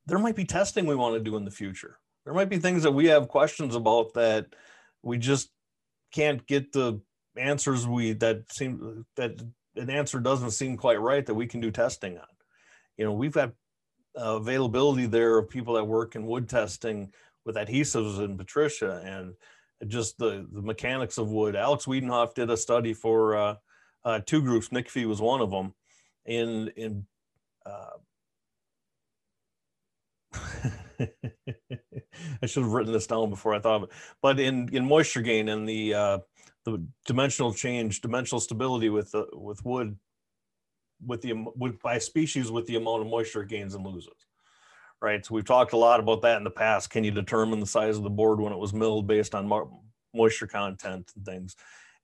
there 0.06 0.18
might 0.18 0.36
be 0.36 0.44
testing 0.44 0.86
we 0.86 0.94
want 0.94 1.14
to 1.14 1.20
do 1.20 1.36
in 1.36 1.44
the 1.44 1.50
future. 1.50 1.98
There 2.24 2.34
might 2.34 2.48
be 2.48 2.58
things 2.58 2.82
that 2.82 2.92
we 2.92 3.06
have 3.06 3.28
questions 3.28 3.74
about 3.74 4.14
that 4.14 4.46
we 5.02 5.18
just 5.18 5.50
can't 6.12 6.46
get 6.46 6.72
the 6.72 7.00
answers 7.36 7.86
we, 7.86 8.12
that 8.14 8.50
seem, 8.52 9.04
that 9.16 9.40
an 9.76 9.90
answer 9.90 10.20
doesn't 10.20 10.50
seem 10.50 10.76
quite 10.76 11.00
right 11.00 11.24
that 11.26 11.34
we 11.34 11.46
can 11.46 11.60
do 11.60 11.70
testing 11.70 12.18
on. 12.18 12.26
You 12.96 13.04
know, 13.04 13.12
we've 13.12 13.32
got 13.32 13.52
uh, 14.18 14.36
availability 14.36 15.06
there 15.06 15.38
of 15.38 15.48
people 15.48 15.74
that 15.74 15.84
work 15.84 16.16
in 16.16 16.26
wood 16.26 16.48
testing 16.48 17.12
with 17.44 17.56
adhesives 17.56 18.18
and 18.18 18.36
Patricia 18.36 19.00
and 19.04 19.34
just 19.90 20.18
the, 20.18 20.46
the 20.52 20.62
mechanics 20.62 21.18
of 21.18 21.30
wood. 21.30 21.54
Alex 21.54 21.86
Wiedenhoeft 21.86 22.34
did 22.34 22.50
a 22.50 22.56
study 22.56 22.92
for 22.92 23.36
uh, 23.36 23.54
uh, 24.04 24.20
two 24.26 24.42
groups. 24.42 24.72
Nick 24.72 24.90
Fee 24.90 25.06
was 25.06 25.20
one 25.20 25.40
of 25.40 25.50
them. 25.50 25.74
In 26.26 26.68
in 26.76 27.06
uh, 27.64 27.98
I 31.00 32.46
should 32.46 32.64
have 32.64 32.72
written 32.72 32.92
this 32.92 33.06
down 33.06 33.30
before 33.30 33.54
I 33.54 33.60
thought 33.60 33.76
of 33.76 33.82
it. 33.84 33.90
But 34.20 34.40
in 34.40 34.68
in 34.74 34.86
moisture 34.86 35.22
gain 35.22 35.48
and 35.48 35.68
the 35.68 35.94
uh, 35.94 36.18
the 36.64 36.84
dimensional 37.06 37.52
change, 37.52 38.00
dimensional 38.00 38.40
stability 38.40 38.90
with 38.90 39.12
the 39.12 39.26
with 39.32 39.64
wood 39.64 39.98
with 41.04 41.22
the 41.22 41.32
with 41.56 41.80
by 41.80 41.98
species 41.98 42.50
with 42.50 42.66
the 42.66 42.76
amount 42.76 43.02
of 43.02 43.08
moisture 43.08 43.42
it 43.42 43.48
gains 43.48 43.74
and 43.74 43.86
loses 43.86 44.26
right? 45.00 45.24
So 45.24 45.34
we've 45.34 45.44
talked 45.44 45.72
a 45.72 45.76
lot 45.76 46.00
about 46.00 46.22
that 46.22 46.38
in 46.38 46.44
the 46.44 46.50
past. 46.50 46.90
Can 46.90 47.04
you 47.04 47.10
determine 47.10 47.60
the 47.60 47.66
size 47.66 47.96
of 47.96 48.02
the 48.02 48.10
board 48.10 48.40
when 48.40 48.52
it 48.52 48.58
was 48.58 48.72
milled 48.72 49.06
based 49.06 49.34
on 49.34 49.50
moisture 50.14 50.46
content 50.46 51.10
and 51.14 51.24
things, 51.24 51.56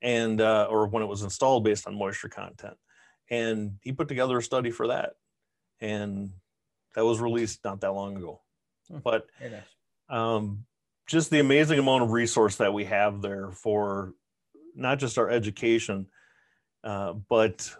and 0.02 0.40
uh, 0.40 0.66
or 0.70 0.86
when 0.86 1.02
it 1.02 1.06
was 1.06 1.22
installed 1.22 1.64
based 1.64 1.86
on 1.86 1.94
moisture 1.94 2.28
content? 2.28 2.76
And 3.30 3.78
he 3.80 3.92
put 3.92 4.08
together 4.08 4.38
a 4.38 4.42
study 4.42 4.70
for 4.70 4.88
that, 4.88 5.12
and 5.80 6.30
that 6.94 7.04
was 7.04 7.20
released 7.20 7.64
not 7.64 7.80
that 7.80 7.92
long 7.92 8.16
ago. 8.16 8.40
Hmm. 8.90 8.98
But 9.02 9.26
um, 10.08 10.64
just 11.06 11.30
the 11.30 11.40
amazing 11.40 11.78
amount 11.78 12.02
of 12.02 12.12
resource 12.12 12.56
that 12.56 12.72
we 12.72 12.84
have 12.84 13.20
there 13.20 13.50
for 13.50 14.14
not 14.74 14.98
just 14.98 15.18
our 15.18 15.30
education, 15.30 16.06
uh, 16.82 17.12
but 17.12 17.70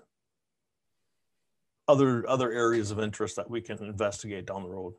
other 1.86 2.28
other 2.28 2.50
areas 2.50 2.90
of 2.90 2.98
interest 2.98 3.36
that 3.36 3.50
we 3.50 3.60
can 3.60 3.82
investigate 3.84 4.46
down 4.46 4.62
the 4.62 4.68
road. 4.68 4.94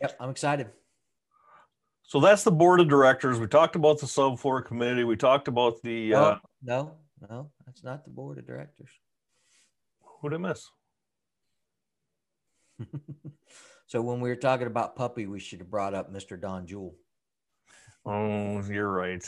Yep, 0.00 0.16
I'm 0.20 0.30
excited. 0.30 0.68
So 2.02 2.20
that's 2.20 2.44
the 2.44 2.52
board 2.52 2.80
of 2.80 2.88
directors. 2.88 3.38
We 3.38 3.46
talked 3.46 3.76
about 3.76 4.00
the 4.00 4.06
subfloor 4.06 4.64
committee. 4.64 5.04
We 5.04 5.16
talked 5.16 5.48
about 5.48 5.82
the 5.82 6.14
uh, 6.14 6.36
no, 6.62 6.96
no, 7.20 7.28
no, 7.28 7.50
that's 7.66 7.84
not 7.84 8.04
the 8.04 8.10
board 8.10 8.38
of 8.38 8.46
directors. 8.46 8.90
who 10.20 10.28
did 10.28 10.36
I 10.36 10.38
miss? 10.38 10.68
so 13.86 14.00
when 14.00 14.20
we 14.20 14.28
were 14.28 14.36
talking 14.36 14.66
about 14.66 14.96
puppy, 14.96 15.26
we 15.26 15.40
should 15.40 15.60
have 15.60 15.70
brought 15.70 15.94
up 15.94 16.12
Mr. 16.12 16.40
Don 16.40 16.66
Jewell. 16.66 16.94
Oh, 18.06 18.62
you're 18.62 18.90
right. 18.90 19.22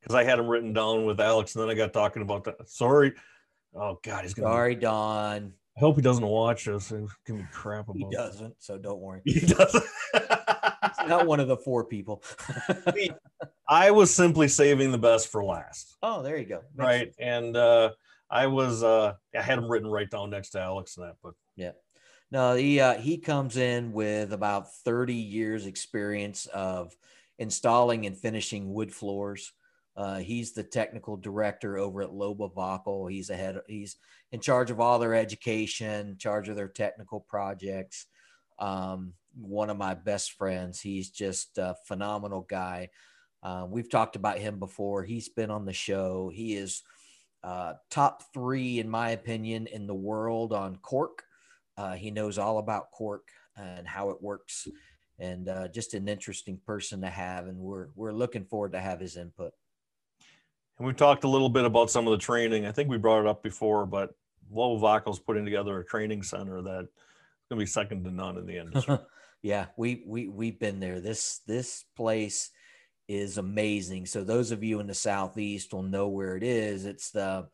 because 0.00 0.14
I 0.14 0.24
had 0.24 0.38
him 0.38 0.48
written 0.48 0.72
down 0.72 1.06
with 1.06 1.20
Alex, 1.20 1.54
and 1.54 1.62
then 1.62 1.70
I 1.70 1.74
got 1.74 1.92
talking 1.92 2.22
about 2.22 2.44
that. 2.44 2.68
Sorry. 2.68 3.12
Oh 3.74 3.98
God, 4.02 4.22
he's 4.22 4.34
gonna. 4.34 4.48
Sorry, 4.48 4.74
Don. 4.74 5.52
I 5.76 5.80
hope 5.80 5.96
he 5.96 6.02
doesn't 6.02 6.26
watch 6.26 6.64
this 6.64 6.90
and 6.90 7.08
give 7.24 7.36
me 7.36 7.46
crap 7.52 7.88
about. 7.88 7.96
He 7.96 8.06
doesn't, 8.10 8.54
so 8.58 8.78
don't 8.78 8.98
worry. 9.00 9.20
He 9.24 9.40
doesn't. 9.40 9.84
Not 11.06 11.26
one 11.26 11.38
of 11.40 11.46
the 11.48 11.56
four 11.56 11.84
people. 11.84 12.22
I 13.68 13.90
was 13.90 14.12
simply 14.12 14.48
saving 14.48 14.90
the 14.90 14.98
best 14.98 15.28
for 15.28 15.44
last. 15.44 15.96
oh, 16.02 16.22
there 16.22 16.36
you 16.36 16.46
go. 16.46 16.62
Makes 16.74 16.86
right 16.86 17.14
and 17.18 17.56
uh 17.56 17.90
i 18.30 18.46
was 18.46 18.82
uh 18.82 19.14
i 19.34 19.40
had 19.40 19.58
him 19.58 19.70
written 19.70 19.88
right 19.88 20.10
down 20.10 20.28
next 20.30 20.50
to 20.50 20.60
alex 20.60 20.96
and 20.98 21.06
that 21.06 21.14
but 21.22 21.32
No, 22.30 22.54
he 22.54 22.78
uh, 22.80 22.94
he 22.94 23.18
comes 23.18 23.56
in 23.56 23.92
with 23.92 24.32
about 24.32 24.74
30 24.84 25.14
years 25.14 25.66
experience 25.66 26.46
of 26.46 26.94
installing 27.38 28.06
and 28.06 28.16
finishing 28.16 28.72
wood 28.72 28.92
floors. 28.92 29.52
Uh, 29.96 30.18
he's 30.18 30.52
the 30.52 30.62
technical 30.62 31.16
director 31.16 31.76
over 31.76 32.02
at 32.02 32.10
Loba-Wakol. 32.10 33.10
He's 33.10 33.30
ahead. 33.30 33.58
He's 33.66 33.96
in 34.30 34.40
charge 34.40 34.70
of 34.70 34.78
all 34.78 34.98
their 34.98 35.14
education, 35.14 36.16
charge 36.18 36.48
of 36.48 36.54
their 36.54 36.68
technical 36.68 37.20
projects. 37.20 38.06
Um, 38.58 39.14
one 39.34 39.70
of 39.70 39.76
my 39.76 39.94
best 39.94 40.32
friends. 40.32 40.80
He's 40.80 41.10
just 41.10 41.58
a 41.58 41.74
phenomenal 41.86 42.42
guy. 42.42 42.90
Uh, 43.42 43.66
we've 43.68 43.90
talked 43.90 44.16
about 44.16 44.38
him 44.38 44.58
before. 44.58 45.02
He's 45.02 45.28
been 45.28 45.50
on 45.50 45.64
the 45.64 45.72
show. 45.72 46.30
He 46.32 46.54
is 46.54 46.82
uh, 47.42 47.74
top 47.90 48.22
three, 48.34 48.78
in 48.78 48.88
my 48.88 49.10
opinion, 49.10 49.66
in 49.66 49.86
the 49.86 49.94
world 49.94 50.52
on 50.52 50.76
cork. 50.76 51.24
Uh, 51.78 51.94
he 51.94 52.10
knows 52.10 52.36
all 52.36 52.58
about 52.58 52.90
cork 52.90 53.28
and 53.56 53.86
how 53.86 54.10
it 54.10 54.20
works, 54.20 54.68
and 55.18 55.48
uh, 55.48 55.68
just 55.68 55.94
an 55.94 56.08
interesting 56.08 56.58
person 56.66 57.00
to 57.00 57.08
have. 57.08 57.46
And 57.46 57.56
we're 57.58 57.88
we're 57.94 58.12
looking 58.12 58.44
forward 58.44 58.72
to 58.72 58.80
have 58.80 59.00
his 59.00 59.16
input. 59.16 59.52
and 60.78 60.86
we 60.86 60.92
talked 60.92 61.24
a 61.24 61.28
little 61.28 61.48
bit 61.48 61.64
about 61.64 61.90
some 61.90 62.06
of 62.06 62.10
the 62.10 62.18
training 62.18 62.66
i 62.66 62.72
think 62.72 62.88
we 62.88 62.98
brought 62.98 63.20
it 63.20 63.26
up 63.26 63.42
before 63.42 63.86
but 63.86 64.10
Loba-Wakol's 64.52 65.18
putting 65.18 65.44
together 65.44 65.78
a 65.78 65.84
training 65.84 66.22
center 66.22 66.62
that's 66.62 66.88
going 67.48 67.50
to 67.50 67.56
be 67.56 67.66
second 67.66 68.04
to 68.04 68.10
none 68.10 68.36
in 68.38 68.46
the 68.46 68.58
industry 68.58 68.98
yeah, 69.42 69.66
we 69.76 70.02
we 70.06 70.28
we've 70.28 70.58
been 70.58 70.80
there. 70.80 71.00
This 71.00 71.40
this 71.46 71.84
place 71.96 72.50
is 73.06 73.38
amazing. 73.38 74.06
So 74.06 74.24
those 74.24 74.50
of 74.50 74.62
you 74.62 74.80
in 74.80 74.86
the 74.86 74.94
southeast 74.94 75.72
will 75.72 75.82
know 75.82 76.08
where 76.08 76.36
it 76.36 76.42
is. 76.42 76.84
It's 76.84 77.10
the 77.10 77.48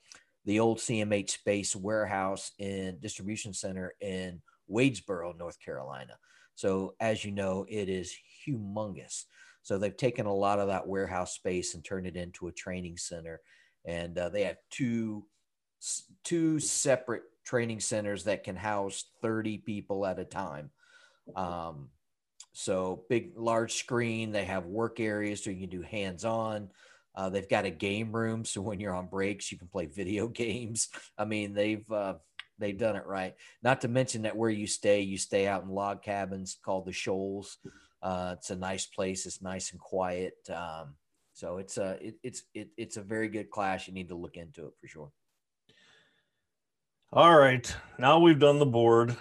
the 0.45 0.61
old 0.61 0.79
CMH 0.79 1.31
Space 1.31 1.75
warehouse 1.75 2.53
and 2.61 3.01
distribution 3.01 3.55
center 3.55 3.95
in 4.01 4.41
Wadesboro, 4.71 5.37
North 5.39 5.59
Carolina. 5.61 6.19
So 6.55 6.95
as 7.01 7.25
you 7.25 7.33
know, 7.33 7.67
it 7.69 7.89
is 7.89 8.15
humongous. 8.47 9.25
So 9.63 9.79
they've 9.79 9.97
taken 9.97 10.27
a 10.27 10.35
lot 10.35 10.59
of 10.59 10.69
that 10.69 10.87
warehouse 10.87 11.35
space 11.35 11.75
and 11.75 11.85
turned 11.85 12.07
it 12.07 12.17
into 12.17 12.49
a 12.49 12.53
training 12.53 12.99
center, 12.99 13.41
and 13.87 14.17
uh, 14.19 14.29
they 14.29 14.43
have 14.45 14.59
two 14.71 15.25
two 16.23 16.59
separate 16.59 17.23
training 17.45 17.81
centers 17.81 18.25
that 18.25 18.45
can 18.45 18.57
house 18.57 19.05
30 19.21 19.59
people 19.59 20.07
at 20.07 20.19
a 20.19 20.25
time. 20.25 20.71
Um, 21.37 21.89
so 22.53 23.05
big, 23.11 23.33
large 23.37 23.75
screen. 23.75 24.33
They 24.33 24.45
have 24.45 24.67
work 24.67 25.01
areas 25.01 25.43
so 25.43 25.51
you 25.51 25.61
can 25.61 25.69
do 25.69 25.83
hands-on. 25.83 26.71
Uh, 27.15 27.29
they've 27.29 27.49
got 27.49 27.65
a 27.65 27.71
game 27.71 28.11
room, 28.13 28.45
so 28.45 28.61
when 28.61 28.81
you're 28.81 28.95
on 28.95 29.07
breaks, 29.07 29.53
you 29.53 29.59
can 29.59 29.69
play 29.69 29.87
video 29.87 30.27
games. 30.45 30.89
I 31.17 31.25
mean, 31.25 31.55
they've 31.55 31.89
uh, 31.91 32.15
they've 32.59 32.79
done 32.79 32.97
it 32.97 33.07
right. 33.07 33.35
Not 33.63 33.81
to 33.83 33.89
mention 33.89 34.23
that 34.23 34.37
where 34.37 34.51
you 34.51 34.67
stay, 34.67 35.01
you 35.03 35.19
stay 35.19 35.47
out 35.47 35.63
in 35.63 35.69
log 35.71 36.03
cabins 36.03 36.59
called 36.65 36.87
the 36.87 36.93
Shoals. 36.93 37.59
Uh, 38.03 38.35
it's 38.39 38.51
a 38.51 38.57
nice 38.57 38.87
place. 38.87 39.27
It's 39.27 39.41
nice 39.43 39.71
and 39.73 39.81
quiet. 39.81 40.35
Um, 40.51 40.95
so 41.33 41.59
it's 41.59 41.79
a 41.79 41.99
it, 42.01 42.15
it's 42.23 42.43
it, 42.55 42.69
it's 42.77 42.97
a 42.97 43.03
very 43.03 43.29
good 43.29 43.51
class. 43.51 43.87
You 43.89 43.95
need 43.95 44.09
to 44.09 44.17
look 44.17 44.37
into 44.37 44.67
it 44.67 44.75
for 44.81 44.87
sure. 44.89 45.11
all 47.13 47.37
right 47.37 47.75
now 47.99 48.19
we've 48.19 48.41
done 48.41 48.59
the 48.59 48.67
board 48.67 49.17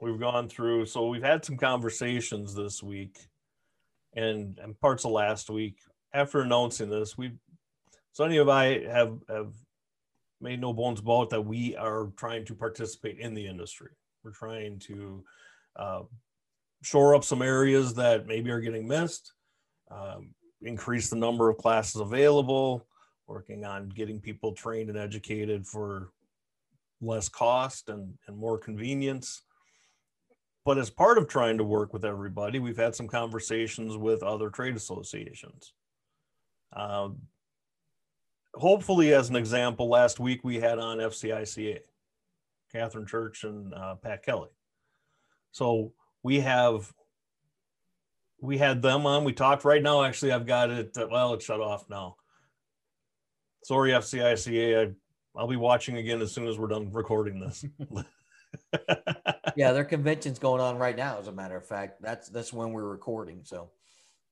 we've 0.00 0.18
gone 0.18 0.48
through 0.48 0.84
so 0.84 1.08
we've 1.08 1.22
had 1.22 1.44
some 1.44 1.56
conversations 1.56 2.54
this 2.54 2.82
week 2.82 3.18
and 4.14 4.58
and 4.58 4.78
parts 4.80 5.04
of 5.04 5.12
last 5.12 5.48
week 5.48 5.78
after 6.16 6.40
announcing 6.40 6.88
this 6.88 7.18
we 7.18 7.30
sonny 8.12 8.38
and 8.38 8.50
i 8.50 8.82
have 8.86 9.18
have 9.28 9.52
made 10.40 10.58
no 10.60 10.72
bones 10.72 11.00
about 11.00 11.28
that 11.28 11.40
we 11.40 11.76
are 11.76 12.10
trying 12.16 12.44
to 12.44 12.54
participate 12.54 13.18
in 13.18 13.34
the 13.34 13.46
industry 13.46 13.90
we're 14.24 14.30
trying 14.30 14.78
to 14.78 15.22
uh, 15.76 16.00
shore 16.82 17.14
up 17.14 17.22
some 17.22 17.42
areas 17.42 17.92
that 17.92 18.26
maybe 18.26 18.50
are 18.50 18.60
getting 18.60 18.88
missed 18.88 19.34
um, 19.90 20.30
increase 20.62 21.10
the 21.10 21.16
number 21.16 21.50
of 21.50 21.58
classes 21.58 22.00
available 22.00 22.86
working 23.26 23.66
on 23.66 23.90
getting 23.90 24.18
people 24.18 24.52
trained 24.52 24.88
and 24.88 24.98
educated 24.98 25.66
for 25.66 26.10
less 27.02 27.28
cost 27.28 27.90
and, 27.90 28.14
and 28.26 28.38
more 28.38 28.58
convenience 28.58 29.42
but 30.64 30.78
as 30.78 30.90
part 30.90 31.16
of 31.16 31.28
trying 31.28 31.58
to 31.58 31.64
work 31.64 31.92
with 31.92 32.04
everybody, 32.04 32.58
we've 32.58 32.76
had 32.76 32.92
some 32.92 33.06
conversations 33.06 33.96
with 33.96 34.24
other 34.24 34.50
trade 34.50 34.74
associations. 34.74 35.72
Um, 36.72 37.18
hopefully, 38.54 39.14
as 39.14 39.30
an 39.30 39.36
example, 39.36 39.88
last 39.88 40.20
week 40.20 40.44
we 40.44 40.56
had 40.56 40.78
on 40.78 40.98
FCICA, 40.98 41.80
Catherine 42.72 43.06
Church 43.06 43.44
and 43.44 43.72
uh, 43.74 43.94
Pat 43.96 44.24
Kelly. 44.24 44.50
So 45.52 45.92
we 46.22 46.40
have 46.40 46.92
we 48.40 48.58
had 48.58 48.82
them 48.82 49.06
on. 49.06 49.24
We 49.24 49.32
talked 49.32 49.64
right 49.64 49.82
now. 49.82 50.02
Actually, 50.02 50.32
I've 50.32 50.46
got 50.46 50.70
it. 50.70 50.96
Uh, 50.96 51.08
well, 51.10 51.34
it's 51.34 51.44
shut 51.44 51.60
off 51.60 51.88
now. 51.88 52.16
Sorry, 53.64 53.90
FCICA. 53.92 54.88
I, 54.88 54.92
I'll 55.38 55.48
be 55.48 55.56
watching 55.56 55.96
again 55.96 56.20
as 56.20 56.32
soon 56.32 56.46
as 56.46 56.58
we're 56.58 56.68
done 56.68 56.92
recording 56.92 57.40
this. 57.40 57.64
Yeah, 59.56 59.72
their 59.72 59.84
convention's 59.84 60.38
going 60.38 60.60
on 60.60 60.76
right 60.76 60.96
now. 60.96 61.18
As 61.18 61.28
a 61.28 61.32
matter 61.32 61.56
of 61.56 61.66
fact, 61.66 62.02
that's 62.02 62.28
that's 62.28 62.52
when 62.52 62.72
we're 62.72 62.88
recording. 62.88 63.40
So 63.42 63.70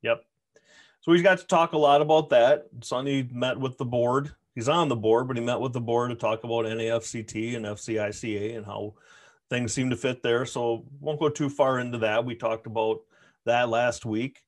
Yep. 0.02 0.22
So 1.04 1.12
we 1.12 1.20
got 1.20 1.36
to 1.36 1.46
talk 1.46 1.74
a 1.74 1.78
lot 1.78 2.00
about 2.00 2.30
that. 2.30 2.64
Sonny 2.80 3.28
met 3.30 3.60
with 3.60 3.76
the 3.76 3.84
board. 3.84 4.34
He's 4.54 4.70
on 4.70 4.88
the 4.88 4.96
board, 4.96 5.28
but 5.28 5.36
he 5.36 5.42
met 5.42 5.60
with 5.60 5.74
the 5.74 5.80
board 5.80 6.08
to 6.08 6.16
talk 6.16 6.44
about 6.44 6.64
NAFCT 6.64 7.56
and 7.56 7.66
FCICA 7.66 8.56
and 8.56 8.64
how 8.64 8.94
things 9.50 9.74
seem 9.74 9.90
to 9.90 9.96
fit 9.96 10.22
there. 10.22 10.46
So 10.46 10.86
won't 11.00 11.20
go 11.20 11.28
too 11.28 11.50
far 11.50 11.78
into 11.78 11.98
that. 11.98 12.24
We 12.24 12.34
talked 12.34 12.66
about 12.66 13.00
that 13.44 13.68
last 13.68 14.06
week. 14.06 14.40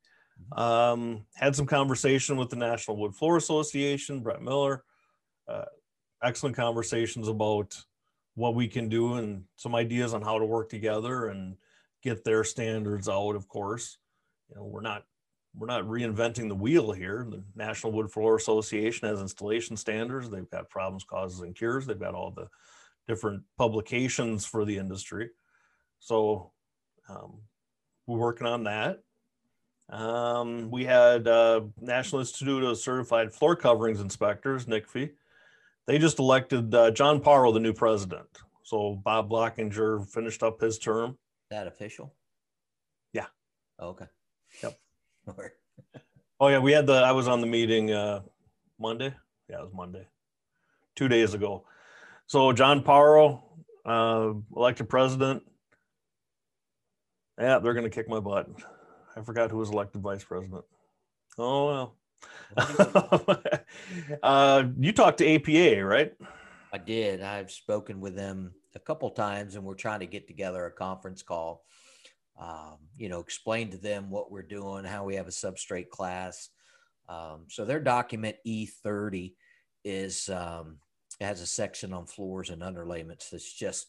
Um, 0.53 1.27
had 1.35 1.55
some 1.55 1.67
conversation 1.67 2.39
with 2.39 2.49
the 2.49 2.57
National 2.57 2.97
Wood 2.97 3.15
Floor 3.15 3.37
Association, 3.37 4.21
Brett 4.21 4.41
Miller. 4.41 4.83
Uh, 5.47 5.67
excellent 6.23 6.57
conversations 6.57 7.29
about 7.29 7.77
what 8.35 8.55
we 8.55 8.67
can 8.67 8.89
do 8.89 9.17
and 9.17 9.45
some 9.57 9.75
ideas 9.75 10.15
on 10.15 10.23
how 10.23 10.39
to 10.39 10.47
work 10.47 10.71
together 10.71 11.27
and 11.27 11.59
get 12.03 12.25
their 12.25 12.45
standards 12.45 13.11
out. 13.11 13.37
Of 13.37 13.47
course, 13.47 13.99
you 14.49 14.57
know 14.57 14.65
we're 14.65 14.81
not 14.81 15.05
we're 15.57 15.67
not 15.67 15.85
reinventing 15.85 16.49
the 16.49 16.55
wheel 16.55 16.93
here. 16.93 17.27
The 17.29 17.43
National 17.55 17.93
Wood 17.93 18.11
Floor 18.11 18.37
Association 18.37 19.09
has 19.09 19.21
installation 19.21 19.77
standards. 19.77 20.29
They've 20.29 20.51
got 20.51 20.69
problems, 20.69 21.05
causes, 21.05 21.41
and 21.41 21.55
cures. 21.55 21.87
They've 21.87 21.99
got 21.99 22.15
all 22.15 22.31
the 22.31 22.49
different 23.09 23.43
publications 23.57 24.45
for 24.45 24.65
the 24.65 24.77
industry. 24.77 25.31
So 26.01 26.53
um, 27.09 27.41
we're 28.07 28.19
working 28.19 28.47
on 28.47 28.65
that. 28.65 29.01
Um, 29.89 30.71
we 30.71 30.85
had 30.85 31.29
uh, 31.29 31.63
National 31.81 32.21
Institute 32.21 32.65
of 32.65 32.79
Certified 32.79 33.33
Floor 33.33 33.57
Coverings 33.57 34.01
Inspectors, 34.01 34.67
NICFI. 34.67 35.13
They 35.87 35.99
just 35.99 36.19
elected 36.19 36.75
uh, 36.75 36.91
John 36.91 37.21
Parro 37.21 37.53
the 37.53 37.61
new 37.61 37.73
president. 37.73 38.27
So 38.65 39.01
Bob 39.05 39.31
Blockinger 39.31 40.07
finished 40.11 40.43
up 40.43 40.61
his 40.61 40.79
term. 40.79 41.17
that 41.51 41.69
official? 41.69 42.15
Yeah. 43.13 43.27
Oh, 43.79 43.91
okay. 43.91 44.07
Yep. 44.63 44.77
All 45.27 45.35
right. 45.39 45.51
Oh 46.39 46.49
yeah, 46.49 46.59
we 46.59 46.73
had 46.73 46.87
the. 46.87 46.93
I 46.93 47.13
was 47.13 47.29
on 47.29 47.41
the 47.41 47.47
meeting 47.47 47.91
uh, 47.95 48.21
Monday. 48.79 49.15
Yeah, 49.49 49.61
it 49.61 49.63
was 49.63 49.73
Monday, 49.73 50.07
two 50.95 51.09
days 51.09 51.33
ago. 51.33 51.65
So 52.27 52.53
John 52.53 52.83
Parro, 52.83 53.43
uh, 53.87 54.35
elected 54.55 54.91
president. 54.91 55.43
Yeah, 57.41 57.59
they're 57.59 57.73
gonna 57.73 57.89
kick 57.89 58.07
my 58.07 58.21
butt. 58.21 58.51
I 59.17 59.23
forgot 59.23 59.51
who 59.51 59.57
was 59.57 59.71
elected 59.71 60.03
vice 60.03 60.25
president. 60.25 60.67
Oh 61.39 61.67
well. 61.67 61.97
uh, 64.23 64.65
you 64.79 64.93
talked 64.93 65.17
to 65.19 65.35
APA, 65.35 65.83
right? 65.83 66.13
I 66.71 66.77
did. 66.77 67.23
I've 67.23 67.51
spoken 67.51 67.99
with 68.01 68.15
them 68.15 68.53
a 68.75 68.79
couple 68.79 69.09
times, 69.09 69.55
and 69.55 69.65
we're 69.65 69.75
trying 69.75 70.01
to 70.01 70.07
get 70.07 70.27
together 70.29 70.67
a 70.67 70.71
conference 70.71 71.23
call. 71.23 71.65
Um, 72.39 72.77
you 72.97 73.09
know, 73.09 73.21
explain 73.21 73.71
to 73.71 73.79
them 73.79 74.11
what 74.11 74.31
we're 74.31 74.43
doing, 74.43 74.85
how 74.85 75.05
we 75.05 75.17
have 75.17 75.29
a 75.29 75.31
substrate 75.31 75.89
class. 75.89 76.51
Um, 77.09 77.47
so 77.49 77.65
their 77.65 77.81
document 77.81 78.37
E30 78.47 79.35
is 79.85 80.29
um, 80.29 80.79
has 81.21 81.41
a 81.41 81.47
section 81.47 81.93
on 81.93 82.07
floors 82.07 82.51
and 82.51 82.63
underlayments. 82.63 83.31
That's 83.31 83.53
just 83.53 83.87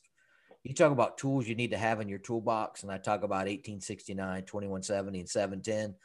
you 0.64 0.74
talk 0.74 0.92
about 0.92 1.18
tools 1.18 1.48
you 1.48 1.56
need 1.56 1.72
to 1.72 1.78
have 1.78 2.02
in 2.02 2.10
your 2.10 2.20
toolbox, 2.20 2.84
and 2.84 2.92
I 2.92 2.98
talk 2.98 3.24
about 3.24 3.46
1869, 3.48 4.44
2170, 4.44 5.20
and 5.20 5.30
710. 5.30 5.96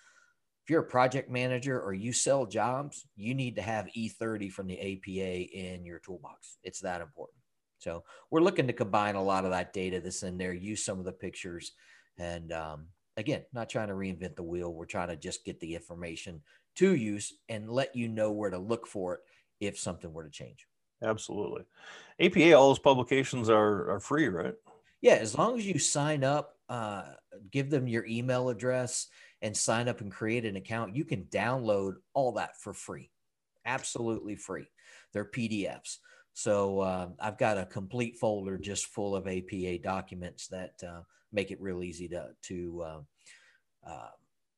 If 0.64 0.70
you're 0.70 0.82
a 0.82 0.84
project 0.84 1.28
manager 1.28 1.80
or 1.80 1.93
you 1.93 2.12
sell 2.12 2.47
jobs, 2.47 3.05
you 3.16 3.34
need 3.34 3.57
to 3.57 3.62
have 3.62 3.88
E30 3.97 4.53
from 4.53 4.68
the 4.68 4.78
APA 4.78 5.57
in 5.57 5.84
your 5.84 5.99
toolbox. 5.99 6.59
It's 6.62 6.80
that 6.80 7.01
important. 7.01 7.38
So 7.78 8.05
we're 8.30 8.43
looking 8.43 8.68
to 8.68 8.72
combine 8.72 9.16
a 9.16 9.22
lot 9.22 9.45
of 9.45 9.51
that 9.51 9.72
data 9.72 10.01
that's 10.01 10.22
in 10.22 10.38
there, 10.38 10.53
use 10.53 10.84
some 10.84 11.01
of 11.01 11.05
the 11.05 11.12
pictures, 11.12 11.72
and 12.18 12.52
um, 12.52 12.86
again, 13.16 13.42
not 13.52 13.68
trying 13.68 13.88
to 13.88 13.94
reinvent 13.94 14.36
the 14.36 14.42
wheel. 14.42 14.72
We're 14.72 14.86
trying 14.86 15.08
to 15.08 15.16
just 15.16 15.44
get 15.44 15.60
the 15.60 15.74
information 15.74 16.42
to 16.76 16.94
use 16.94 17.34
and 17.48 17.70
let 17.70 17.94
you 17.94 18.08
know 18.08 18.32
where 18.32 18.50
to 18.50 18.58
look 18.58 18.86
for 18.86 19.14
it 19.14 19.20
if 19.60 19.78
something 19.78 20.12
were 20.12 20.24
to 20.24 20.30
change. 20.30 20.66
Absolutely. 21.02 21.64
APA, 22.20 22.52
all 22.52 22.68
those 22.68 22.78
publications 22.78 23.50
are, 23.50 23.90
are 23.90 24.00
free, 24.00 24.28
right? 24.28 24.54
Yeah, 25.00 25.14
as 25.14 25.36
long 25.36 25.58
as 25.58 25.66
you 25.66 25.78
sign 25.78 26.22
up, 26.22 26.56
uh, 26.68 27.02
give 27.50 27.70
them 27.70 27.88
your 27.88 28.06
email 28.06 28.48
address 28.48 29.08
and 29.42 29.56
sign 29.56 29.88
up 29.88 30.00
and 30.00 30.12
create 30.12 30.44
an 30.44 30.56
account, 30.56 30.94
you 30.94 31.04
can 31.04 31.24
download 31.24 31.94
all 32.14 32.32
that 32.32 32.56
for 32.60 32.72
free. 32.72 33.10
Absolutely 33.66 34.36
free. 34.36 34.66
They're 35.12 35.24
PDFs. 35.24 35.98
So 36.34 36.80
uh, 36.80 37.08
I've 37.20 37.36
got 37.36 37.58
a 37.58 37.66
complete 37.66 38.16
folder 38.18 38.56
just 38.56 38.86
full 38.86 39.14
of 39.14 39.26
APA 39.26 39.78
documents 39.78 40.48
that 40.48 40.74
uh, 40.86 41.02
make 41.33 41.51
it 41.51 41.61
real 41.61 41.83
easy 41.83 42.09
to 42.09 42.28
to 42.43 42.83
uh, 42.85 43.01
uh, 43.87 44.09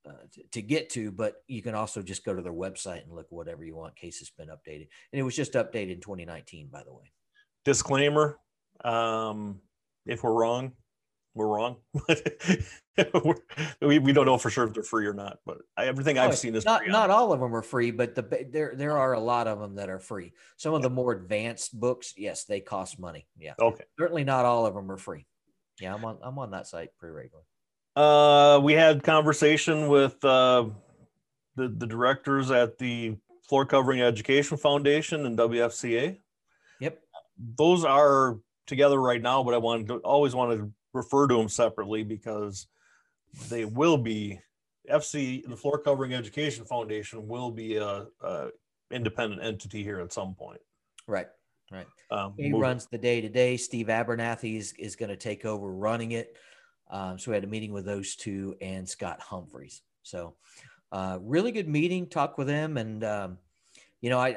uh, 0.07 0.13
to, 0.33 0.43
to, 0.53 0.63
get 0.63 0.91
to. 0.91 1.11
But 1.11 1.37
you 1.47 1.63
can 1.63 1.75
also 1.75 2.03
just 2.03 2.25
go 2.25 2.35
to 2.35 2.43
their 2.43 2.53
website 2.53 3.05
and 3.05 3.13
look 3.13 3.27
whatever 3.31 3.65
you 3.65 3.75
want. 3.75 3.97
Case 3.97 4.21
it's 4.21 4.31
been 4.31 4.49
updated, 4.49 4.89
and 5.13 5.21
it 5.21 5.23
was 5.23 5.37
just 5.37 5.55
updated 5.55 5.93
in 5.93 6.01
2019, 6.01 6.69
by 6.71 6.83
the 6.85 6.93
way. 6.93 7.13
Disclaimer: 7.65 8.39
um, 8.85 9.61
If 10.07 10.23
we're 10.23 10.33
wrong, 10.33 10.73
we're 11.35 11.49
wrong. 11.49 11.77
we, 13.81 13.99
we 13.99 14.13
don't 14.13 14.27
know 14.27 14.39
for 14.39 14.51
sure 14.51 14.65
if 14.65 14.75
they're 14.75 14.83
free 14.83 15.07
or 15.07 15.15
not, 15.15 15.39
but 15.45 15.59
I, 15.77 15.87
everything 15.87 16.19
I've 16.19 16.31
oh, 16.31 16.35
seen 16.35 16.55
is 16.55 16.65
not 16.65 16.83
not 16.87 17.11
all 17.11 17.33
of 17.33 17.41
them 17.41 17.55
are 17.55 17.63
free, 17.63 17.91
but 17.91 18.15
the 18.15 18.47
there 18.51 18.75
there 18.77 18.97
are 18.97 19.15
a 19.15 19.21
lot 19.21 19.49
of 19.49 19.59
them 19.59 19.75
that 19.77 19.91
are 19.91 19.99
free. 19.99 20.33
Some 20.57 20.75
of 20.75 20.83
the 20.83 20.91
more 20.91 21.13
advanced 21.13 21.79
books, 21.79 22.15
yes, 22.17 22.45
they 22.45 22.61
cost 22.61 23.01
money. 23.01 23.27
Yeah. 23.37 23.55
Okay. 23.59 23.85
Certainly 23.99 24.25
not 24.25 24.45
all 24.45 24.67
of 24.67 24.75
them 24.75 24.91
are 24.91 24.97
free. 24.97 25.27
Yeah, 25.81 25.95
I'm 25.95 26.05
on 26.05 26.19
I'm 26.23 26.39
on 26.39 26.51
that 26.53 26.67
site 26.67 26.91
pretty 26.99 27.15
regularly. 27.15 27.47
Uh, 27.97 28.61
we 28.63 28.73
had 28.73 29.03
conversation 29.03 29.89
with 29.89 30.23
uh, 30.25 30.67
the 31.57 31.69
the 31.69 31.87
directors 31.87 32.51
at 32.51 32.79
the 32.79 33.17
Floor 33.49 33.67
Covering 33.67 34.01
Education 34.01 34.57
Foundation 34.57 35.27
and 35.27 35.39
WFCA. 35.39 36.19
Yep. 36.81 37.01
Those 37.57 37.85
are 37.85 38.39
together 38.67 39.01
right 39.01 39.21
now, 39.21 39.43
but 39.43 39.55
I 39.55 39.59
wanted 39.59 39.89
to 39.89 39.95
always 39.99 40.35
wanted 40.35 40.57
to 40.59 40.73
refer 40.93 41.27
to 41.27 41.37
them 41.37 41.49
separately 41.49 42.03
because 42.03 42.67
they 43.49 43.65
will 43.65 43.99
be 43.99 44.41
FC, 44.91 45.47
the 45.49 45.57
Floor 45.57 45.79
Covering 45.79 46.15
Education 46.15 46.65
Foundation 46.65 47.27
will 47.27 47.51
be 47.51 47.77
a, 47.77 48.07
a 48.23 48.49
independent 48.91 49.43
entity 49.43 49.83
here 49.83 50.01
at 50.01 50.13
some 50.13 50.35
point. 50.35 50.61
Right. 51.07 51.27
Right. 51.71 51.87
Um, 52.11 52.35
he 52.37 52.53
runs 52.53 52.87
the 52.87 52.99
day 52.99 53.21
to 53.21 53.29
day. 53.29 53.57
Steve 53.57 53.87
Abernathy 53.87 54.57
is, 54.59 54.75
is 54.79 54.97
going 54.97 55.09
to 55.09 55.17
take 55.17 55.45
over 55.45 55.73
running 55.73 56.13
it. 56.13 56.37
Um, 56.91 57.19
so 57.19 57.31
we 57.31 57.37
had 57.37 57.45
a 57.45 57.49
meeting 57.49 57.73
with 57.73 57.85
those 57.85 58.15
two 58.17 58.57
and 58.61 58.89
Scott 58.89 59.21
Humphreys. 59.21 59.83
So 60.03 60.35
uh, 60.93 61.19
really 61.23 61.51
good 61.51 61.69
meeting. 61.69 62.07
Talk 62.07 62.39
with 62.39 62.47
them, 62.47 62.77
and 62.77 63.03
um, 63.03 63.39
you 64.01 64.11
know, 64.11 64.19
I, 64.21 64.29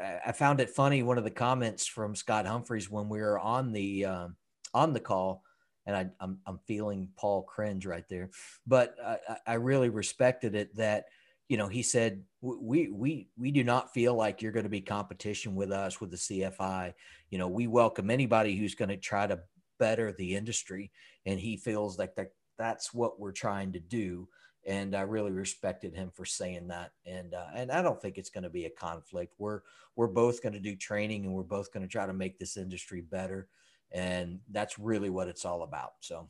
I, 0.00 0.20
I 0.26 0.32
found 0.32 0.60
it 0.60 0.70
funny. 0.70 1.02
One 1.02 1.18
of 1.18 1.24
the 1.24 1.30
comments 1.30 1.86
from 1.86 2.14
Scott 2.16 2.46
Humphreys 2.46 2.90
when 2.90 3.08
we 3.08 3.20
were 3.20 3.38
on 3.38 3.72
the 3.72 4.06
um, 4.06 4.36
on 4.72 4.92
the 4.92 5.00
call 5.00 5.42
and 5.86 5.96
I, 5.96 6.06
I'm, 6.20 6.38
I'm 6.46 6.58
feeling 6.66 7.08
Paul 7.16 7.42
cringe 7.42 7.86
right 7.86 8.04
there. 8.08 8.30
But 8.66 8.96
I, 9.04 9.18
I 9.46 9.54
really 9.54 9.88
respected 9.88 10.54
it 10.54 10.74
that, 10.76 11.06
you 11.48 11.56
know, 11.56 11.68
he 11.68 11.82
said, 11.82 12.22
we, 12.40 12.90
we, 12.90 13.28
we 13.38 13.50
do 13.50 13.62
not 13.62 13.92
feel 13.92 14.14
like 14.14 14.42
you're 14.42 14.52
going 14.52 14.64
to 14.64 14.70
be 14.70 14.80
competition 14.80 15.54
with 15.54 15.70
us 15.70 16.00
with 16.00 16.10
the 16.10 16.16
CFI. 16.16 16.94
You 17.30 17.38
know, 17.38 17.48
we 17.48 17.66
welcome 17.66 18.10
anybody 18.10 18.56
who's 18.56 18.74
going 18.74 18.88
to 18.88 18.96
try 18.96 19.26
to 19.26 19.40
better 19.78 20.12
the 20.12 20.34
industry. 20.34 20.90
And 21.24 21.38
he 21.38 21.56
feels 21.56 21.98
like 21.98 22.14
that 22.16 22.32
that's 22.58 22.92
what 22.92 23.20
we're 23.20 23.32
trying 23.32 23.72
to 23.72 23.80
do. 23.80 24.28
And 24.66 24.96
I 24.96 25.02
really 25.02 25.30
respected 25.30 25.94
him 25.94 26.10
for 26.12 26.24
saying 26.24 26.68
that. 26.68 26.90
And, 27.04 27.34
uh, 27.34 27.46
and 27.54 27.70
I 27.70 27.82
don't 27.82 28.00
think 28.02 28.18
it's 28.18 28.30
going 28.30 28.44
to 28.44 28.50
be 28.50 28.64
a 28.64 28.70
conflict. 28.70 29.34
We're, 29.38 29.60
we're 29.94 30.08
both 30.08 30.42
going 30.42 30.54
to 30.54 30.60
do 30.60 30.74
training 30.74 31.24
and 31.24 31.34
we're 31.34 31.44
both 31.44 31.72
going 31.72 31.86
to 31.86 31.92
try 31.92 32.06
to 32.06 32.12
make 32.12 32.38
this 32.38 32.56
industry 32.56 33.00
better 33.00 33.48
and 33.92 34.40
that's 34.50 34.78
really 34.78 35.10
what 35.10 35.28
it's 35.28 35.44
all 35.44 35.62
about. 35.62 35.92
So 36.00 36.28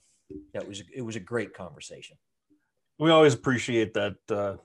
that 0.53 0.67
was 0.67 0.83
it 0.95 1.03
was 1.03 1.17
a 1.17 1.21
great 1.21 1.55
conversation. 1.55 2.17
We 2.99 3.11
always 3.11 3.35
appreciate 3.35 3.95
that 3.95 4.17
uh, 4.31 4.57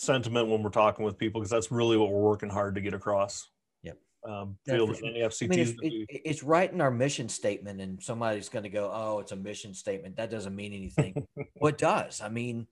sentiment 0.00 0.48
when 0.48 0.62
we're 0.62 0.70
talking 0.70 1.04
with 1.04 1.18
people 1.18 1.40
because 1.40 1.50
that's 1.50 1.70
really 1.70 1.96
what 1.96 2.10
we're 2.10 2.20
working 2.20 2.50
hard 2.50 2.74
to 2.74 2.80
get 2.80 2.94
across. 2.94 3.48
Yep. 3.82 3.98
Um, 4.26 4.56
feel 4.66 4.86
that 4.86 4.98
any 5.04 5.20
FCTs. 5.20 5.44
I 5.44 5.46
mean, 5.46 6.06
it, 6.08 6.22
it's 6.24 6.42
right 6.42 6.72
in 6.72 6.80
our 6.80 6.90
mission 6.90 7.28
statement, 7.28 7.80
and 7.80 8.02
somebody's 8.02 8.48
going 8.48 8.62
to 8.62 8.70
go, 8.70 8.90
"Oh, 8.92 9.20
it's 9.20 9.32
a 9.32 9.36
mission 9.36 9.74
statement. 9.74 10.16
That 10.16 10.30
doesn't 10.30 10.54
mean 10.54 10.72
anything." 10.72 11.26
well, 11.56 11.70
it 11.70 11.78
does. 11.78 12.20
I 12.20 12.28
mean, 12.28 12.66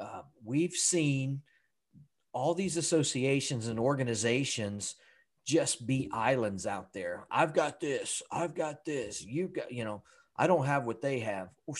uh, 0.00 0.22
we've 0.44 0.72
seen 0.72 1.42
all 2.32 2.54
these 2.54 2.76
associations 2.76 3.68
and 3.68 3.78
organizations 3.78 4.94
just 5.44 5.86
be 5.86 6.08
islands 6.12 6.66
out 6.66 6.92
there. 6.92 7.26
I've 7.30 7.54
got 7.54 7.80
this. 7.80 8.22
I've 8.30 8.54
got 8.54 8.84
this. 8.84 9.24
You 9.24 9.48
got, 9.48 9.72
you 9.72 9.84
know, 9.84 10.02
I 10.36 10.46
don't 10.46 10.66
have 10.66 10.84
what 10.84 11.02
they 11.02 11.20
have. 11.20 11.48
Well, 11.66 11.76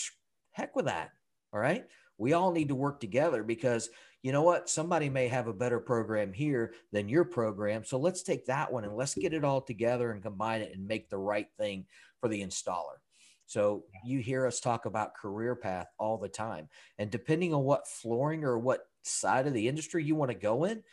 heck 0.51 0.77
with 0.77 0.87
that. 0.87 1.11
All 1.53 1.61
right. 1.61 1.85
We 2.19 2.33
all 2.33 2.53
need 2.53 2.69
to 2.69 2.75
work 2.75 3.01
together 3.01 3.43
because 3.43 3.89
you 4.23 4.31
know 4.31 4.43
what? 4.43 4.70
Somebody 4.70 5.09
may 5.09 5.27
have 5.29 5.49
a 5.49 5.53
better 5.53 5.81
program 5.81 6.33
here 6.33 6.75
than 6.93 7.09
your 7.09 7.25
program. 7.25 7.85
So 7.85 7.99
let's 7.99 8.23
take 8.23 8.47
that 8.47 8.73
one 8.73 8.85
and 8.85 8.97
let's 8.97 9.14
get 9.14 9.35
it 9.35 9.45
all 9.45 9.61
together 9.61 10.12
and 10.12 10.23
combine 10.23 10.62
it 10.62 10.73
and 10.75 10.87
make 10.87 11.11
the 11.11 11.18
right 11.18 11.49
thing 11.59 11.87
for 12.20 12.29
the 12.29 12.41
installer. 12.41 13.01
So 13.47 13.85
you 14.05 14.20
hear 14.20 14.47
us 14.47 14.61
talk 14.61 14.87
about 14.87 15.16
career 15.16 15.57
path 15.57 15.89
all 15.99 16.18
the 16.18 16.29
time. 16.29 16.68
And 16.99 17.11
depending 17.11 17.53
on 17.53 17.64
what 17.64 17.89
flooring 17.89 18.45
or 18.45 18.59
what 18.59 18.87
side 19.03 19.49
of 19.49 19.55
the 19.55 19.66
industry 19.66 20.05
you 20.05 20.14
want 20.14 20.31
to 20.31 20.37
go 20.37 20.64
in, 20.64 20.85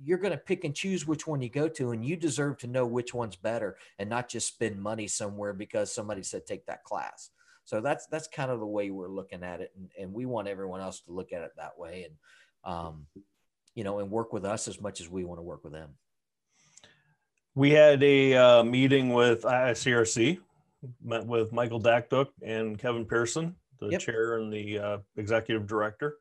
you're 0.00 0.18
going 0.18 0.32
to 0.32 0.38
pick 0.38 0.64
and 0.64 0.74
choose 0.74 1.06
which 1.06 1.26
one 1.26 1.42
you 1.42 1.48
go 1.48 1.68
to 1.68 1.90
and 1.90 2.04
you 2.04 2.16
deserve 2.16 2.58
to 2.58 2.66
know 2.66 2.86
which 2.86 3.12
one's 3.12 3.36
better 3.36 3.76
and 3.98 4.08
not 4.08 4.28
just 4.28 4.48
spend 4.48 4.80
money 4.80 5.06
somewhere 5.06 5.52
because 5.52 5.92
somebody 5.92 6.22
said 6.22 6.46
take 6.46 6.66
that 6.66 6.84
class 6.84 7.30
so 7.68 7.80
that's 7.80 8.06
that's 8.06 8.28
kind 8.28 8.50
of 8.50 8.60
the 8.60 8.66
way 8.66 8.90
we're 8.90 9.08
looking 9.08 9.42
at 9.42 9.60
it 9.60 9.72
and, 9.76 9.90
and 9.98 10.12
we 10.12 10.24
want 10.26 10.48
everyone 10.48 10.80
else 10.80 11.00
to 11.00 11.12
look 11.12 11.32
at 11.32 11.42
it 11.42 11.50
that 11.56 11.78
way 11.78 12.06
and 12.06 12.74
um, 12.74 13.06
you 13.74 13.84
know 13.84 13.98
and 13.98 14.10
work 14.10 14.32
with 14.32 14.44
us 14.44 14.68
as 14.68 14.80
much 14.80 15.00
as 15.00 15.08
we 15.08 15.24
want 15.24 15.38
to 15.38 15.42
work 15.42 15.64
with 15.64 15.72
them 15.72 15.90
we 17.54 17.70
had 17.70 18.02
a 18.04 18.34
uh, 18.34 18.62
meeting 18.62 19.12
with 19.12 19.42
ICRC, 19.42 20.38
met 21.02 21.26
with 21.26 21.52
Michael 21.52 21.80
Dakduk 21.80 22.28
and 22.40 22.78
Kevin 22.78 23.04
Pearson, 23.04 23.56
the 23.80 23.88
yep. 23.88 24.00
chair 24.00 24.36
and 24.36 24.52
the 24.52 24.78
uh, 24.78 24.98
executive 25.16 25.66
director 25.66 26.18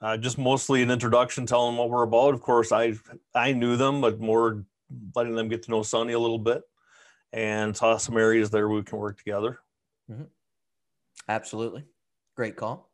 uh, 0.00 0.16
just 0.16 0.38
mostly 0.38 0.82
an 0.82 0.90
introduction, 0.90 1.46
telling 1.46 1.72
them 1.72 1.78
what 1.78 1.90
we're 1.90 2.02
about. 2.02 2.34
Of 2.34 2.40
course, 2.40 2.72
I 2.72 2.94
I 3.34 3.52
knew 3.52 3.76
them, 3.76 4.00
but 4.00 4.20
more 4.20 4.64
letting 5.14 5.34
them 5.34 5.48
get 5.48 5.62
to 5.64 5.70
know 5.70 5.82
Sonny 5.82 6.12
a 6.12 6.18
little 6.18 6.38
bit, 6.38 6.62
and 7.32 7.76
saw 7.76 7.96
some 7.96 8.16
areas 8.16 8.50
there 8.50 8.68
we 8.68 8.82
can 8.82 8.98
work 8.98 9.18
together. 9.18 9.58
Mm-hmm. 10.10 10.24
Absolutely, 11.28 11.84
great 12.34 12.56
call. 12.56 12.90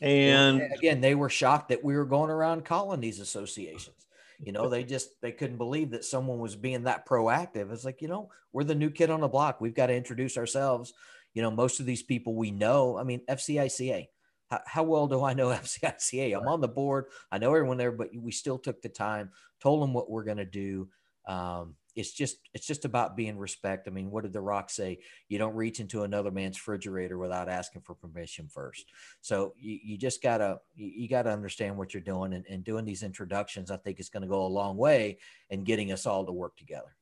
And 0.00 0.62
again, 0.74 1.00
they 1.00 1.14
were 1.14 1.28
shocked 1.28 1.68
that 1.68 1.84
we 1.84 1.94
were 1.94 2.04
going 2.04 2.30
around 2.30 2.64
calling 2.64 3.00
these 3.00 3.20
associations. 3.20 4.06
You 4.40 4.50
know, 4.50 4.68
they 4.68 4.82
just 4.82 5.20
they 5.20 5.30
couldn't 5.30 5.58
believe 5.58 5.90
that 5.90 6.04
someone 6.04 6.40
was 6.40 6.56
being 6.56 6.84
that 6.84 7.06
proactive. 7.06 7.72
It's 7.72 7.84
like 7.84 8.02
you 8.02 8.08
know, 8.08 8.30
we're 8.52 8.64
the 8.64 8.74
new 8.74 8.90
kid 8.90 9.10
on 9.10 9.20
the 9.20 9.28
block. 9.28 9.60
We've 9.60 9.74
got 9.74 9.86
to 9.86 9.94
introduce 9.94 10.36
ourselves. 10.36 10.92
You 11.34 11.42
know, 11.42 11.50
most 11.50 11.78
of 11.78 11.86
these 11.86 12.02
people 12.02 12.34
we 12.34 12.50
know. 12.50 12.98
I 12.98 13.04
mean, 13.04 13.20
FCICA 13.28 14.08
how, 14.52 14.60
how 14.66 14.82
well 14.82 15.06
do 15.06 15.24
I 15.24 15.32
know 15.32 15.48
FCICA? 15.50 16.36
I'm 16.36 16.46
on 16.46 16.60
the 16.60 16.68
board. 16.68 17.06
I 17.32 17.38
know 17.38 17.54
everyone 17.54 17.78
there, 17.78 17.90
but 17.90 18.10
we 18.14 18.30
still 18.30 18.58
took 18.58 18.82
the 18.82 18.88
time, 18.90 19.30
told 19.60 19.82
them 19.82 19.94
what 19.94 20.10
we're 20.10 20.24
going 20.24 20.36
to 20.36 20.44
do. 20.44 20.88
Um, 21.26 21.76
it's 21.94 22.12
just 22.12 22.38
it's 22.54 22.66
just 22.66 22.84
about 22.84 23.16
being 23.16 23.36
respect. 23.36 23.86
I 23.86 23.90
mean, 23.90 24.10
what 24.10 24.22
did 24.22 24.32
the 24.32 24.40
rock 24.40 24.70
say? 24.70 24.98
You 25.28 25.38
don't 25.38 25.54
reach 25.54 25.80
into 25.80 26.02
another 26.02 26.30
man's 26.30 26.58
refrigerator 26.58 27.18
without 27.18 27.48
asking 27.48 27.82
for 27.82 27.94
permission 27.94 28.48
first. 28.48 28.90
So 29.20 29.54
you, 29.58 29.78
you 29.82 29.98
just 29.98 30.22
gotta 30.22 30.60
you, 30.74 31.08
gotta 31.08 31.30
understand 31.30 31.76
what 31.76 31.92
you're 31.92 32.02
doing 32.02 32.32
and, 32.32 32.44
and 32.48 32.64
doing 32.64 32.84
these 32.84 33.02
introductions. 33.02 33.70
I 33.70 33.76
think 33.76 34.00
is 34.00 34.08
going 34.08 34.22
to 34.22 34.28
go 34.28 34.44
a 34.44 34.48
long 34.48 34.76
way 34.76 35.18
in 35.50 35.64
getting 35.64 35.92
us 35.92 36.06
all 36.06 36.24
to 36.24 36.32
work 36.32 36.56
together. 36.56 36.94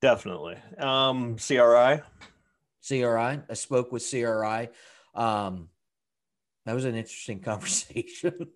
Definitely. 0.00 0.56
Um, 0.78 1.36
CRI. 1.36 2.02
CRI. 2.86 3.40
I 3.48 3.54
spoke 3.54 3.92
with 3.92 4.08
CRI. 4.08 4.68
Um, 5.14 5.68
that 6.66 6.74
was 6.74 6.84
an 6.84 6.96
interesting 6.96 7.40
conversation. 7.42 8.48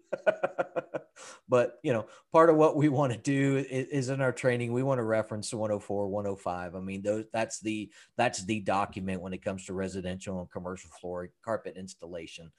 but, 1.48 1.78
you 1.82 1.92
know, 1.92 2.06
part 2.32 2.50
of 2.50 2.56
what 2.56 2.76
we 2.76 2.88
want 2.88 3.12
to 3.12 3.18
do 3.18 3.58
is, 3.58 3.86
is, 3.86 4.08
in 4.10 4.20
our 4.20 4.32
training, 4.32 4.72
we 4.72 4.82
want 4.82 4.98
to 4.98 5.04
reference 5.04 5.54
104, 5.54 6.08
105. 6.08 6.74
I 6.74 6.80
mean, 6.80 7.02
those 7.02 7.24
that's 7.32 7.60
the 7.60 7.90
that's 8.16 8.44
the 8.44 8.60
document 8.60 9.22
when 9.22 9.32
it 9.32 9.44
comes 9.44 9.64
to 9.66 9.74
residential 9.74 10.40
and 10.40 10.50
commercial 10.50 10.90
floor 11.00 11.30
carpet 11.44 11.76
installation. 11.76 12.50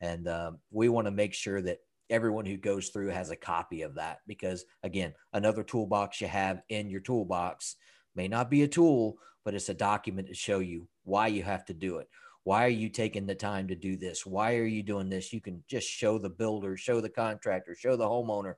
And 0.00 0.28
um, 0.28 0.58
we 0.70 0.88
want 0.88 1.06
to 1.06 1.10
make 1.10 1.34
sure 1.34 1.60
that 1.60 1.78
everyone 2.08 2.46
who 2.46 2.56
goes 2.56 2.88
through 2.88 3.08
has 3.08 3.30
a 3.30 3.36
copy 3.36 3.82
of 3.82 3.96
that 3.96 4.18
because, 4.26 4.64
again, 4.82 5.12
another 5.32 5.62
toolbox 5.62 6.20
you 6.20 6.28
have 6.28 6.62
in 6.68 6.88
your 6.88 7.00
toolbox 7.00 7.76
may 8.14 8.28
not 8.28 8.50
be 8.50 8.62
a 8.62 8.68
tool, 8.68 9.16
but 9.44 9.54
it's 9.54 9.68
a 9.68 9.74
document 9.74 10.28
to 10.28 10.34
show 10.34 10.60
you 10.60 10.88
why 11.04 11.26
you 11.26 11.42
have 11.42 11.64
to 11.66 11.74
do 11.74 11.98
it. 11.98 12.08
Why 12.50 12.64
are 12.64 12.68
you 12.68 12.88
taking 12.88 13.26
the 13.26 13.34
time 13.36 13.68
to 13.68 13.76
do 13.76 13.96
this? 13.96 14.26
Why 14.26 14.56
are 14.56 14.66
you 14.66 14.82
doing 14.82 15.08
this? 15.08 15.32
You 15.32 15.40
can 15.40 15.62
just 15.68 15.86
show 15.86 16.18
the 16.18 16.28
builder, 16.28 16.76
show 16.76 17.00
the 17.00 17.08
contractor, 17.08 17.76
show 17.76 17.94
the 17.94 18.08
homeowner. 18.08 18.54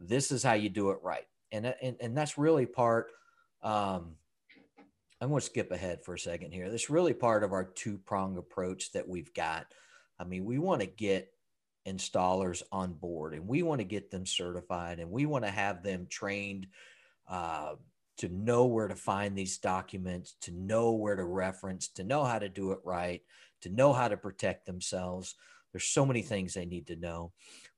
This 0.00 0.32
is 0.32 0.42
how 0.42 0.54
you 0.54 0.68
do 0.68 0.90
it 0.90 0.98
right. 1.04 1.28
And, 1.52 1.72
and, 1.80 1.96
and 2.00 2.16
that's 2.16 2.36
really 2.36 2.66
part. 2.66 3.12
Um, 3.62 4.16
I'm 5.20 5.28
going 5.28 5.38
to 5.38 5.46
skip 5.46 5.70
ahead 5.70 6.02
for 6.02 6.14
a 6.14 6.18
second 6.18 6.50
here. 6.50 6.68
That's 6.68 6.90
really 6.90 7.14
part 7.14 7.44
of 7.44 7.52
our 7.52 7.62
two 7.62 7.96
prong 7.98 8.38
approach 8.38 8.90
that 8.90 9.08
we've 9.08 9.32
got. 9.34 9.66
I 10.18 10.24
mean, 10.24 10.44
we 10.44 10.58
want 10.58 10.80
to 10.80 10.88
get 10.88 11.32
installers 11.86 12.64
on 12.72 12.92
board 12.92 13.34
and 13.34 13.46
we 13.46 13.62
want 13.62 13.78
to 13.78 13.84
get 13.84 14.10
them 14.10 14.26
certified 14.26 14.98
and 14.98 15.12
we 15.12 15.26
want 15.26 15.44
to 15.44 15.50
have 15.52 15.84
them 15.84 16.08
trained 16.10 16.66
uh, 17.30 17.74
to 18.18 18.28
know 18.28 18.66
where 18.66 18.88
to 18.88 18.96
find 18.96 19.36
these 19.36 19.58
documents, 19.58 20.36
to 20.42 20.52
know 20.52 20.92
where 20.92 21.16
to 21.16 21.24
reference, 21.24 21.88
to 21.88 22.04
know 22.04 22.24
how 22.24 22.38
to 22.38 22.48
do 22.48 22.72
it 22.72 22.78
right, 22.84 23.22
to 23.62 23.70
know 23.70 23.92
how 23.92 24.08
to 24.08 24.16
protect 24.16 24.66
themselves. 24.66 25.34
There's 25.72 25.84
so 25.84 26.04
many 26.04 26.22
things 26.22 26.54
they 26.54 26.66
need 26.66 26.86
to 26.88 26.96
know. 26.96 27.32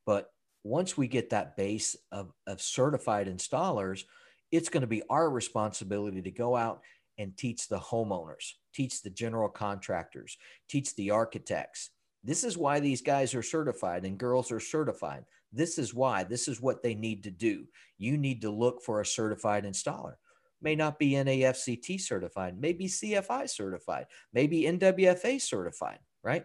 But 0.05 0.31
once 0.65 0.97
we 0.97 1.09
get 1.09 1.31
that 1.31 1.57
base 1.57 1.97
of, 2.11 2.33
of 2.47 2.61
certified 2.61 3.29
installers, 3.29 4.05
it's 4.51 4.69
going 4.69 4.81
to 4.81 4.87
be 4.87 5.03
our 5.09 5.31
responsibility 5.31 6.23
to 6.23 6.31
go 6.31 6.57
out 6.57 6.81
and 7.19 7.37
teach 7.37 7.69
the 7.69 7.79
homeowners, 7.79 8.53
teach 8.75 9.03
the 9.03 9.11
general 9.11 9.49
contractors, 9.49 10.37
teach 10.69 10.95
the 10.97 11.11
architects. 11.11 11.91
This 12.25 12.43
is 12.43 12.57
why 12.57 12.81
these 12.81 13.03
guys 13.03 13.35
are 13.35 13.43
certified 13.43 14.05
and 14.05 14.19
girls 14.19 14.51
are 14.51 14.61
certified. 14.61 15.25
This 15.53 15.79
is 15.79 15.95
why. 15.95 16.25
This 16.25 16.49
is 16.49 16.61
what 16.61 16.83
they 16.83 16.95
need 16.95 17.23
to 17.25 17.31
do. 17.31 17.67
You 17.99 18.17
need 18.17 18.41
to 18.43 18.51
look 18.51 18.83
for 18.83 19.01
a 19.01 19.07
certified 19.07 19.65
installer 19.65 20.15
may 20.63 20.75
not 20.75 20.99
be 20.99 21.13
NAFCT 21.13 22.01
certified, 22.01 22.59
maybe 22.59 22.87
CFI 22.87 23.49
certified, 23.49 24.07
maybe 24.33 24.63
NWFA 24.63 25.41
certified, 25.41 25.99
right? 26.23 26.45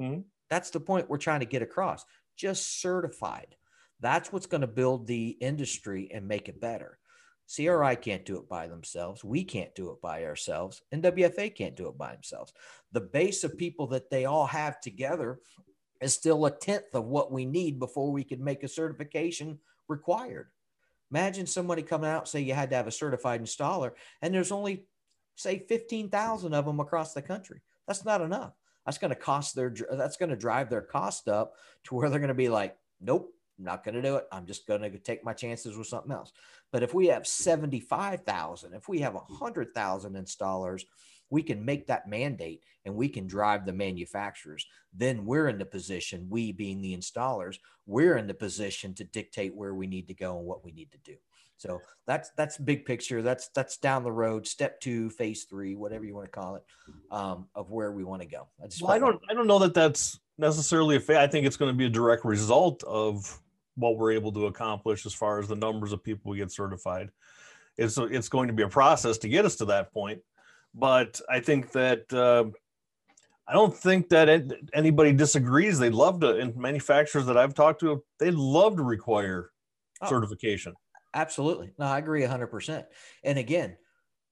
Mm-hmm. 0.00 0.20
That's 0.50 0.70
the 0.70 0.80
point 0.80 1.08
we're 1.08 1.18
trying 1.18 1.40
to 1.40 1.46
get 1.46 1.62
across. 1.62 2.04
Just 2.36 2.80
certified. 2.80 3.56
That's 4.00 4.32
what's 4.32 4.46
going 4.46 4.60
to 4.60 4.66
build 4.66 5.06
the 5.06 5.30
industry 5.40 6.10
and 6.12 6.28
make 6.28 6.48
it 6.48 6.60
better. 6.60 6.98
CRI 7.54 7.96
can't 7.96 8.24
do 8.24 8.36
it 8.38 8.48
by 8.48 8.68
themselves. 8.68 9.22
We 9.22 9.44
can't 9.44 9.74
do 9.74 9.90
it 9.90 10.00
by 10.00 10.24
ourselves. 10.24 10.82
NWFA 10.94 11.54
can't 11.54 11.76
do 11.76 11.88
it 11.88 11.98
by 11.98 12.12
themselves. 12.12 12.52
The 12.92 13.02
base 13.02 13.44
of 13.44 13.58
people 13.58 13.86
that 13.88 14.10
they 14.10 14.24
all 14.24 14.46
have 14.46 14.80
together 14.80 15.40
is 16.00 16.14
still 16.14 16.46
a 16.46 16.50
tenth 16.50 16.94
of 16.94 17.04
what 17.04 17.32
we 17.32 17.44
need 17.44 17.78
before 17.78 18.10
we 18.10 18.24
can 18.24 18.42
make 18.42 18.62
a 18.62 18.68
certification 18.68 19.58
required. 19.88 20.48
Imagine 21.14 21.46
somebody 21.46 21.82
coming 21.82 22.10
out, 22.10 22.28
say 22.28 22.40
you 22.40 22.54
had 22.54 22.70
to 22.70 22.76
have 22.76 22.88
a 22.88 22.90
certified 22.90 23.40
installer, 23.40 23.92
and 24.20 24.34
there's 24.34 24.50
only, 24.50 24.84
say, 25.36 25.60
15,000 25.60 26.52
of 26.52 26.64
them 26.64 26.80
across 26.80 27.14
the 27.14 27.22
country. 27.22 27.60
That's 27.86 28.04
not 28.04 28.20
enough. 28.20 28.52
That's 28.84 28.98
going 28.98 29.10
to 29.10 29.14
cost 29.14 29.54
their, 29.54 29.72
that's 29.92 30.16
going 30.16 30.30
to 30.30 30.36
drive 30.36 30.70
their 30.70 30.82
cost 30.82 31.28
up 31.28 31.54
to 31.84 31.94
where 31.94 32.10
they're 32.10 32.18
going 32.18 32.28
to 32.28 32.34
be 32.34 32.48
like, 32.48 32.76
nope, 33.00 33.32
not 33.60 33.84
going 33.84 33.94
to 33.94 34.02
do 34.02 34.16
it. 34.16 34.26
I'm 34.32 34.44
just 34.44 34.66
going 34.66 34.82
to 34.82 34.98
take 34.98 35.24
my 35.24 35.32
chances 35.34 35.76
with 35.76 35.86
something 35.86 36.10
else. 36.10 36.32
But 36.72 36.82
if 36.82 36.94
we 36.94 37.06
have 37.06 37.28
75,000, 37.28 38.74
if 38.74 38.88
we 38.88 38.98
have 38.98 39.14
100,000 39.14 40.14
installers, 40.14 40.82
we 41.34 41.42
can 41.42 41.64
make 41.64 41.88
that 41.88 42.08
mandate 42.08 42.62
and 42.84 42.94
we 42.94 43.08
can 43.08 43.26
drive 43.26 43.66
the 43.66 43.72
manufacturers. 43.72 44.64
Then 44.96 45.24
we're 45.24 45.48
in 45.48 45.58
the 45.58 45.64
position, 45.64 46.28
we 46.30 46.52
being 46.52 46.80
the 46.80 46.96
installers, 46.96 47.56
we're 47.86 48.18
in 48.18 48.28
the 48.28 48.34
position 48.34 48.94
to 48.94 49.04
dictate 49.04 49.52
where 49.52 49.74
we 49.74 49.88
need 49.88 50.06
to 50.06 50.14
go 50.14 50.38
and 50.38 50.46
what 50.46 50.64
we 50.64 50.70
need 50.70 50.92
to 50.92 50.98
do. 50.98 51.16
So 51.56 51.80
that's 52.06 52.30
that's 52.36 52.56
big 52.56 52.84
picture. 52.84 53.20
That's 53.20 53.48
that's 53.48 53.78
down 53.78 54.04
the 54.04 54.12
road, 54.12 54.46
step 54.46 54.80
two, 54.80 55.10
phase 55.10 55.44
three, 55.50 55.74
whatever 55.74 56.04
you 56.04 56.14
want 56.14 56.26
to 56.26 56.30
call 56.30 56.54
it, 56.54 56.64
um, 57.10 57.48
of 57.56 57.68
where 57.72 57.90
we 57.90 58.04
want 58.04 58.22
to 58.22 58.28
go. 58.28 58.46
I 58.62 58.68
well, 58.80 58.92
I 58.92 58.98
don't 59.00 59.20
I 59.28 59.34
don't 59.34 59.48
know 59.48 59.58
that 59.58 59.74
that's 59.74 60.20
necessarily 60.38 60.96
a 60.96 61.00
fa- 61.00 61.20
I 61.20 61.26
think 61.26 61.46
it's 61.46 61.56
going 61.56 61.72
to 61.72 61.76
be 61.76 61.86
a 61.86 61.90
direct 61.90 62.24
result 62.24 62.84
of 62.84 63.40
what 63.74 63.96
we're 63.96 64.12
able 64.12 64.30
to 64.32 64.46
accomplish 64.46 65.04
as 65.04 65.14
far 65.14 65.40
as 65.40 65.48
the 65.48 65.56
numbers 65.56 65.92
of 65.92 66.04
people 66.04 66.30
we 66.30 66.38
get 66.38 66.52
certified. 66.52 67.10
It's 67.76 67.98
it's 67.98 68.28
going 68.28 68.46
to 68.46 68.54
be 68.54 68.62
a 68.62 68.68
process 68.68 69.18
to 69.18 69.28
get 69.28 69.44
us 69.44 69.56
to 69.56 69.64
that 69.64 69.92
point 69.92 70.20
but 70.74 71.20
I 71.30 71.40
think 71.40 71.72
that 71.72 72.12
uh, 72.12 72.44
I 73.46 73.52
don't 73.52 73.74
think 73.74 74.08
that 74.08 74.52
anybody 74.72 75.12
disagrees. 75.12 75.78
They'd 75.78 75.94
love 75.94 76.20
to, 76.20 76.38
and 76.38 76.56
manufacturers 76.56 77.26
that 77.26 77.36
I've 77.36 77.54
talked 77.54 77.80
to, 77.80 78.02
they'd 78.18 78.34
love 78.34 78.76
to 78.76 78.82
require 78.82 79.50
oh, 80.00 80.08
certification. 80.08 80.74
Absolutely, 81.14 81.70
no, 81.78 81.86
I 81.86 81.98
agree 81.98 82.24
hundred 82.24 82.48
percent. 82.48 82.86
And 83.22 83.38
again, 83.38 83.76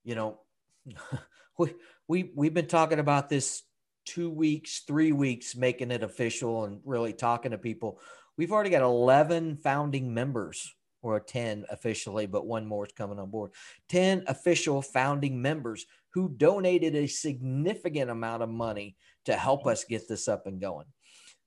you 0.03 0.15
know, 0.15 0.39
we 1.57 1.73
we 2.07 2.31
we've 2.35 2.53
been 2.53 2.67
talking 2.67 2.99
about 2.99 3.29
this 3.29 3.63
two 4.05 4.29
weeks, 4.29 4.83
three 4.85 5.13
weeks, 5.13 5.55
making 5.55 5.91
it 5.91 6.03
official 6.03 6.65
and 6.65 6.81
really 6.83 7.13
talking 7.13 7.51
to 7.51 7.57
people. 7.57 7.99
We've 8.37 8.51
already 8.51 8.71
got 8.71 8.81
eleven 8.81 9.57
founding 9.57 10.13
members 10.13 10.73
or 11.03 11.19
10 11.19 11.65
officially, 11.69 12.25
but 12.25 12.47
one 12.47 12.65
more 12.65 12.85
is 12.85 12.93
coming 12.93 13.19
on 13.19 13.29
board. 13.29 13.51
10 13.89 14.23
official 14.27 14.81
founding 14.81 15.39
members 15.41 15.85
who 16.13 16.29
donated 16.29 16.95
a 16.95 17.07
significant 17.07 18.09
amount 18.09 18.43
of 18.43 18.49
money 18.49 18.95
to 19.25 19.35
help 19.35 19.65
us 19.65 19.83
get 19.83 20.07
this 20.07 20.27
up 20.27 20.45
and 20.47 20.61
going. 20.61 20.85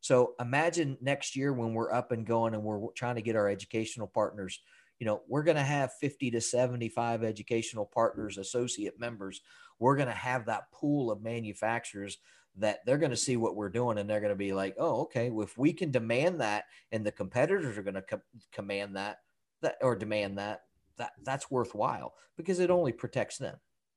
So 0.01 0.35
imagine 0.41 0.99
next 1.01 1.37
year 1.37 1.53
when 1.53 1.75
we're 1.75 1.93
up 1.93 2.13
and 2.13 2.27
going 2.27 2.55
and 2.55 2.63
we're 2.63 2.81
trying 2.95 3.17
to 3.17 3.23
get 3.23 3.37
our 3.37 3.49
educational 3.49 4.07
partners, 4.07 4.61
you 4.99 5.07
know, 5.07 5.23
we're 5.29 5.43
going 5.43 5.57
to 5.57 5.63
have 5.63 5.93
50 6.01 6.31
to 6.33 6.41
75 6.41 7.23
educational 7.23 7.87
partners, 7.87 8.39
associate 8.39 8.99
members. 8.99 9.41
We're 9.79 9.97
going 9.97 10.09
to 10.09 10.15
have 10.15 10.47
that 10.47 10.71
pool 10.73 11.11
of 11.11 11.23
manufacturers 11.23 12.19
that 12.59 12.81
they're 12.87 12.99
going 12.99 13.11
to 13.11 13.17
see 13.17 13.37
what 13.37 13.55
we're 13.55 13.69
doing 13.69 13.99
and 13.99 14.09
they're 14.09 14.21
going 14.21 14.31
to 14.31 14.37
be 14.37 14.53
like, 14.53 14.75
oh, 14.79 15.03
okay, 15.03 15.31
well, 15.31 15.45
if 15.45 15.59
we 15.59 15.73
can 15.73 15.91
demand 15.91 16.41
that 16.41 16.65
and 16.91 17.05
the 17.05 17.13
competitors 17.13 17.77
are 17.77 17.83
going 17.83 17.95
to 17.95 18.03
co- 18.03 18.23
command 18.53 18.97
that, 18.97 19.19
that 19.61 19.77
or 19.83 19.95
demand 19.95 20.39
that, 20.39 20.63
that 20.97 21.13
that's 21.23 21.51
worthwhile 21.51 22.15
because 22.39 22.59
it 22.59 22.71
only 22.71 22.93
protects 22.93 23.37
them, 23.37 23.57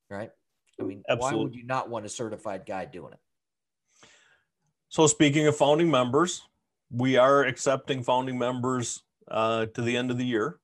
right? 0.09 0.31
I 0.79 0.83
mean, 0.83 1.03
Absolutely. 1.09 1.37
why 1.37 1.43
would 1.43 1.55
you 1.55 1.65
not 1.65 1.89
want 1.89 2.05
a 2.05 2.09
certified 2.09 2.65
guy 2.65 2.85
doing 2.85 3.13
it? 3.13 3.19
So, 4.89 5.07
speaking 5.07 5.47
of 5.47 5.55
founding 5.55 5.91
members, 5.91 6.41
we 6.91 7.17
are 7.17 7.43
accepting 7.43 8.03
founding 8.03 8.37
members 8.37 9.03
uh, 9.29 9.67
to 9.67 9.81
the 9.81 9.95
end 9.95 10.11
of 10.11 10.17
the 10.17 10.25
year. 10.25 10.59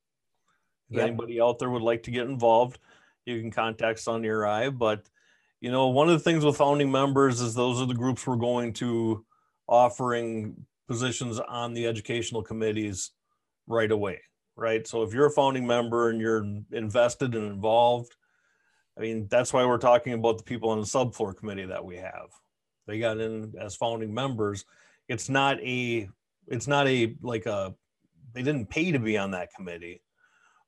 If 0.89 0.97
yep. 0.97 1.07
anybody 1.07 1.41
out 1.41 1.59
there 1.59 1.69
would 1.69 1.81
like 1.81 2.03
to 2.03 2.11
get 2.11 2.27
involved, 2.27 2.79
you 3.25 3.39
can 3.39 3.51
contact 3.51 3.99
Sonny 3.99 4.27
or 4.27 4.45
I. 4.45 4.69
But, 4.69 5.07
you 5.61 5.71
know, 5.71 5.87
one 5.87 6.09
of 6.09 6.13
the 6.13 6.23
things 6.23 6.45
with 6.45 6.57
founding 6.57 6.91
members 6.91 7.41
is 7.41 7.53
those 7.53 7.81
are 7.81 7.87
the 7.87 7.93
groups 7.93 8.25
we're 8.25 8.35
going 8.35 8.73
to 8.73 9.25
offering 9.67 10.65
positions 10.87 11.39
on 11.39 11.73
the 11.73 11.87
educational 11.87 12.43
committees 12.43 13.11
right 13.67 13.91
away, 13.91 14.21
right? 14.55 14.85
So 14.87 15.03
if 15.03 15.13
you're 15.13 15.25
a 15.27 15.31
founding 15.31 15.65
member 15.65 16.09
and 16.09 16.21
you're 16.21 16.45
invested 16.71 17.33
and 17.35 17.51
involved, 17.51 18.15
I 18.97 19.01
mean, 19.01 19.27
that's 19.29 19.51
why 19.51 19.65
we're 19.65 19.77
talking 19.77 20.13
about 20.13 20.37
the 20.37 20.43
people 20.43 20.69
on 20.69 20.79
the 20.79 20.85
subfloor 20.85 21.35
committee 21.35 21.65
that 21.65 21.83
we 21.83 21.97
have. 21.97 22.29
They 22.87 22.99
got 22.99 23.19
in 23.19 23.53
as 23.59 23.75
founding 23.75 24.13
members. 24.13 24.65
It's 25.07 25.29
not 25.29 25.59
a, 25.61 26.09
it's 26.47 26.67
not 26.67 26.87
a 26.87 27.15
like 27.21 27.45
a, 27.45 27.73
they 28.33 28.43
didn't 28.43 28.69
pay 28.69 28.91
to 28.91 28.99
be 28.99 29.17
on 29.17 29.31
that 29.31 29.53
committee, 29.53 30.01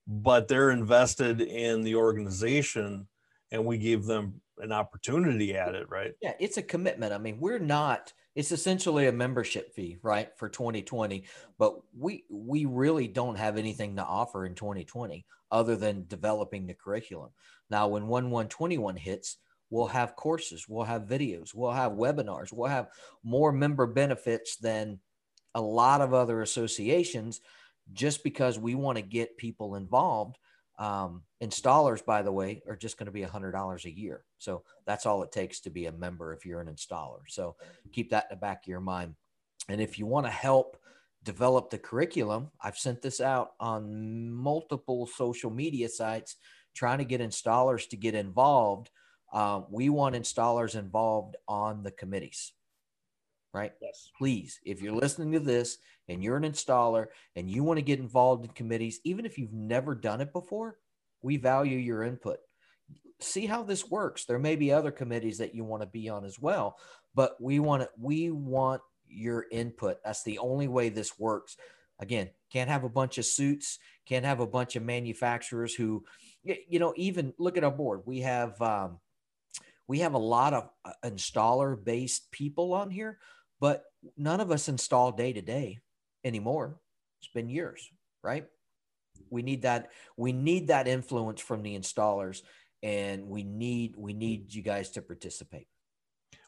but 0.07 0.47
they're 0.47 0.71
invested 0.71 1.41
in 1.41 1.83
the 1.83 1.95
organization 1.95 3.07
and 3.51 3.65
we 3.65 3.77
gave 3.77 4.05
them 4.05 4.41
an 4.59 4.71
opportunity 4.71 5.55
at 5.55 5.75
it, 5.75 5.89
right? 5.89 6.13
Yeah, 6.21 6.33
it's 6.39 6.57
a 6.57 6.63
commitment. 6.63 7.13
I 7.13 7.17
mean, 7.17 7.39
we're 7.39 7.59
not, 7.59 8.11
it's 8.35 8.51
essentially 8.51 9.07
a 9.07 9.11
membership 9.11 9.73
fee, 9.73 9.97
right, 10.01 10.29
for 10.37 10.49
2020, 10.49 11.25
but 11.57 11.79
we 11.97 12.23
we 12.29 12.65
really 12.65 13.07
don't 13.07 13.37
have 13.37 13.57
anything 13.57 13.95
to 13.95 14.03
offer 14.03 14.45
in 14.45 14.55
2020 14.55 15.25
other 15.51 15.75
than 15.75 16.05
developing 16.07 16.67
the 16.67 16.73
curriculum. 16.73 17.29
Now, 17.69 17.87
when 17.87 18.07
1121 18.07 18.95
hits, 18.95 19.37
we'll 19.69 19.87
have 19.87 20.15
courses, 20.15 20.65
we'll 20.67 20.85
have 20.85 21.03
videos, 21.03 21.53
we'll 21.53 21.71
have 21.71 21.93
webinars, 21.93 22.53
we'll 22.53 22.69
have 22.69 22.87
more 23.23 23.51
member 23.51 23.85
benefits 23.85 24.57
than 24.57 24.99
a 25.55 25.61
lot 25.61 26.01
of 26.01 26.13
other 26.13 26.41
associations 26.41 27.41
just 27.93 28.23
because 28.23 28.59
we 28.59 28.75
want 28.75 28.97
to 28.97 29.01
get 29.01 29.37
people 29.37 29.75
involved. 29.75 30.37
Um, 30.79 31.23
installers, 31.43 32.05
by 32.05 32.21
the 32.21 32.31
way, 32.31 32.61
are 32.67 32.75
just 32.75 32.97
going 32.97 33.07
to 33.07 33.11
be 33.11 33.23
$100 33.23 33.85
a 33.85 33.97
year. 33.97 34.23
So 34.37 34.63
that's 34.85 35.05
all 35.05 35.23
it 35.23 35.31
takes 35.31 35.59
to 35.61 35.69
be 35.69 35.87
a 35.87 35.91
member 35.91 36.33
if 36.33 36.45
you're 36.45 36.61
an 36.61 36.67
installer. 36.67 37.21
So 37.27 37.55
keep 37.91 38.11
that 38.11 38.27
in 38.29 38.35
the 38.35 38.39
back 38.39 38.63
of 38.63 38.67
your 38.67 38.79
mind. 38.79 39.15
And 39.69 39.81
if 39.81 39.97
you 39.97 40.05
want 40.05 40.27
to 40.27 40.31
help 40.31 40.77
develop 41.23 41.69
the 41.69 41.79
curriculum, 41.79 42.51
I've 42.61 42.77
sent 42.77 43.01
this 43.01 43.19
out 43.19 43.51
on 43.59 44.31
multiple 44.31 45.07
social 45.07 45.49
media 45.49 45.89
sites 45.89 46.35
trying 46.77 46.99
to 46.99 47.05
get 47.05 47.21
installers 47.21 47.89
to 47.89 47.97
get 47.97 48.15
involved. 48.15 48.89
Uh, 49.33 49.61
we 49.69 49.89
want 49.89 50.15
installers 50.15 50.75
involved 50.75 51.35
on 51.47 51.83
the 51.83 51.91
committees, 51.91 52.53
right? 53.53 53.73
Yes. 53.81 54.09
Please, 54.17 54.59
if 54.63 54.81
you're 54.81 54.95
listening 54.95 55.33
to 55.33 55.39
this 55.39 55.79
and 56.07 56.23
you're 56.23 56.37
an 56.37 56.43
installer 56.43 57.07
and 57.35 57.49
you 57.49 57.63
want 57.63 57.77
to 57.77 57.83
get 57.83 57.99
involved 57.99 58.45
in 58.45 58.51
committees, 58.51 58.99
even 59.03 59.25
if 59.25 59.37
you've 59.37 59.53
never 59.53 59.95
done 59.95 60.21
it 60.21 60.31
before, 60.31 60.77
we 61.21 61.35
value 61.37 61.77
your 61.77 62.03
input. 62.03 62.37
See 63.19 63.47
how 63.47 63.63
this 63.63 63.89
works. 63.89 64.25
There 64.25 64.39
may 64.39 64.55
be 64.55 64.71
other 64.71 64.91
committees 64.91 65.39
that 65.39 65.55
you 65.55 65.63
want 65.65 65.81
to 65.81 65.87
be 65.87 66.07
on 66.07 66.23
as 66.23 66.39
well, 66.39 66.77
but 67.15 67.35
we 67.41 67.59
want 67.59 67.81
to, 67.81 67.89
we 67.99 68.29
want 68.29 68.81
your 69.09 69.45
input. 69.51 69.97
That's 70.05 70.23
the 70.23 70.37
only 70.37 70.67
way 70.67 70.89
this 70.89 71.17
works. 71.19 71.57
Again, 71.99 72.29
can't 72.51 72.69
have 72.69 72.83
a 72.83 72.89
bunch 72.89 73.17
of 73.17 73.25
suits, 73.25 73.79
can't 74.05 74.25
have 74.25 74.39
a 74.39 74.47
bunch 74.47 74.75
of 74.75 74.83
manufacturers 74.83 75.73
who, 75.73 76.03
you 76.43 76.79
know, 76.79 76.93
even 76.95 77.33
look 77.37 77.57
at 77.57 77.63
our 77.63 77.71
board. 77.71 78.01
We 78.05 78.21
have 78.21 78.61
um, 78.61 78.99
we 79.87 79.99
have 79.99 80.13
a 80.13 80.19
lot 80.19 80.53
of 80.53 80.69
uh, 80.85 80.91
installer 81.03 81.81
based 81.81 82.31
people 82.31 82.73
on 82.73 82.89
here, 82.89 83.19
but 83.59 83.85
none 84.17 84.41
of 84.41 84.51
us 84.51 84.69
install 84.69 85.11
day 85.11 85.33
to 85.33 85.41
day 85.41 85.79
anymore. 86.23 86.79
It's 87.21 87.31
been 87.33 87.49
years, 87.49 87.89
right? 88.23 88.45
We 89.29 89.41
need 89.41 89.63
that. 89.63 89.89
We 90.15 90.31
need 90.31 90.67
that 90.67 90.87
influence 90.87 91.41
from 91.41 91.63
the 91.63 91.77
installers, 91.77 92.41
and 92.83 93.27
we 93.27 93.43
need 93.43 93.95
we 93.97 94.13
need 94.13 94.53
you 94.53 94.61
guys 94.61 94.91
to 94.91 95.01
participate. 95.01 95.67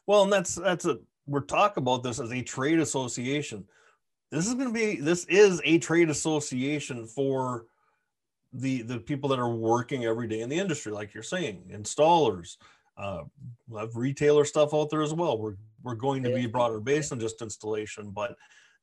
Well, 0.06 0.22
and 0.22 0.32
that's 0.32 0.54
that's 0.54 0.84
a 0.84 0.98
we're 1.26 1.40
talking 1.40 1.82
about 1.82 2.02
this 2.02 2.20
as 2.20 2.32
a 2.32 2.42
trade 2.42 2.80
association. 2.80 3.64
This 4.30 4.46
is 4.46 4.54
going 4.54 4.68
to 4.68 4.72
be 4.72 4.96
this 4.96 5.24
is 5.26 5.60
a 5.64 5.78
trade 5.78 6.10
association 6.10 7.06
for 7.06 7.66
the 8.52 8.82
the 8.82 8.98
people 8.98 9.28
that 9.30 9.38
are 9.38 9.50
working 9.50 10.04
every 10.04 10.28
day 10.28 10.40
in 10.40 10.48
the 10.48 10.58
industry, 10.58 10.92
like 10.92 11.14
you're 11.14 11.22
saying, 11.22 11.64
installers. 11.72 12.56
Uh, 12.96 13.22
we 13.68 13.80
have 13.80 13.96
retailer 13.96 14.44
stuff 14.44 14.74
out 14.74 14.90
there 14.90 15.02
as 15.02 15.14
well. 15.14 15.38
We're 15.38 15.56
we're 15.82 15.94
going 15.94 16.22
to 16.24 16.34
be 16.34 16.46
broader 16.46 16.80
based 16.80 17.10
than 17.10 17.20
just 17.20 17.42
installation, 17.42 18.10
but 18.10 18.36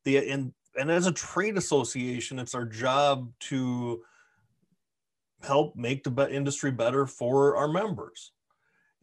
the 0.03 0.17
and 0.29 0.53
and 0.77 0.91
as 0.91 1.07
a 1.07 1.11
trade 1.11 1.57
association, 1.57 2.39
it's 2.39 2.55
our 2.55 2.65
job 2.65 3.31
to 3.41 4.01
help 5.43 5.75
make 5.75 6.03
the 6.03 6.29
industry 6.29 6.71
better 6.71 7.05
for 7.05 7.55
our 7.55 7.67
members. 7.67 8.31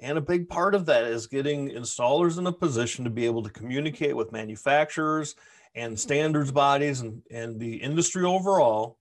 And 0.01 0.19
a 0.19 0.23
big 0.23 0.49
part 0.49 0.75
of 0.75 0.87
that 0.87 1.05
is 1.05 1.27
getting 1.27 1.71
installers 1.71 2.39
in 2.39 2.47
a 2.47 2.53
position 2.53 3.05
to 3.05 3.11
be 3.11 3.27
able 3.27 3.43
to 3.45 3.51
communicate 3.51 4.17
with 4.17 4.33
manufacturers 4.33 5.37
and 5.75 5.99
standards 5.99 6.53
bodies 6.53 7.01
and, 7.01 7.23
and 7.31 7.59
the 7.59 7.77
industry 7.77 8.25
overall 8.25 8.99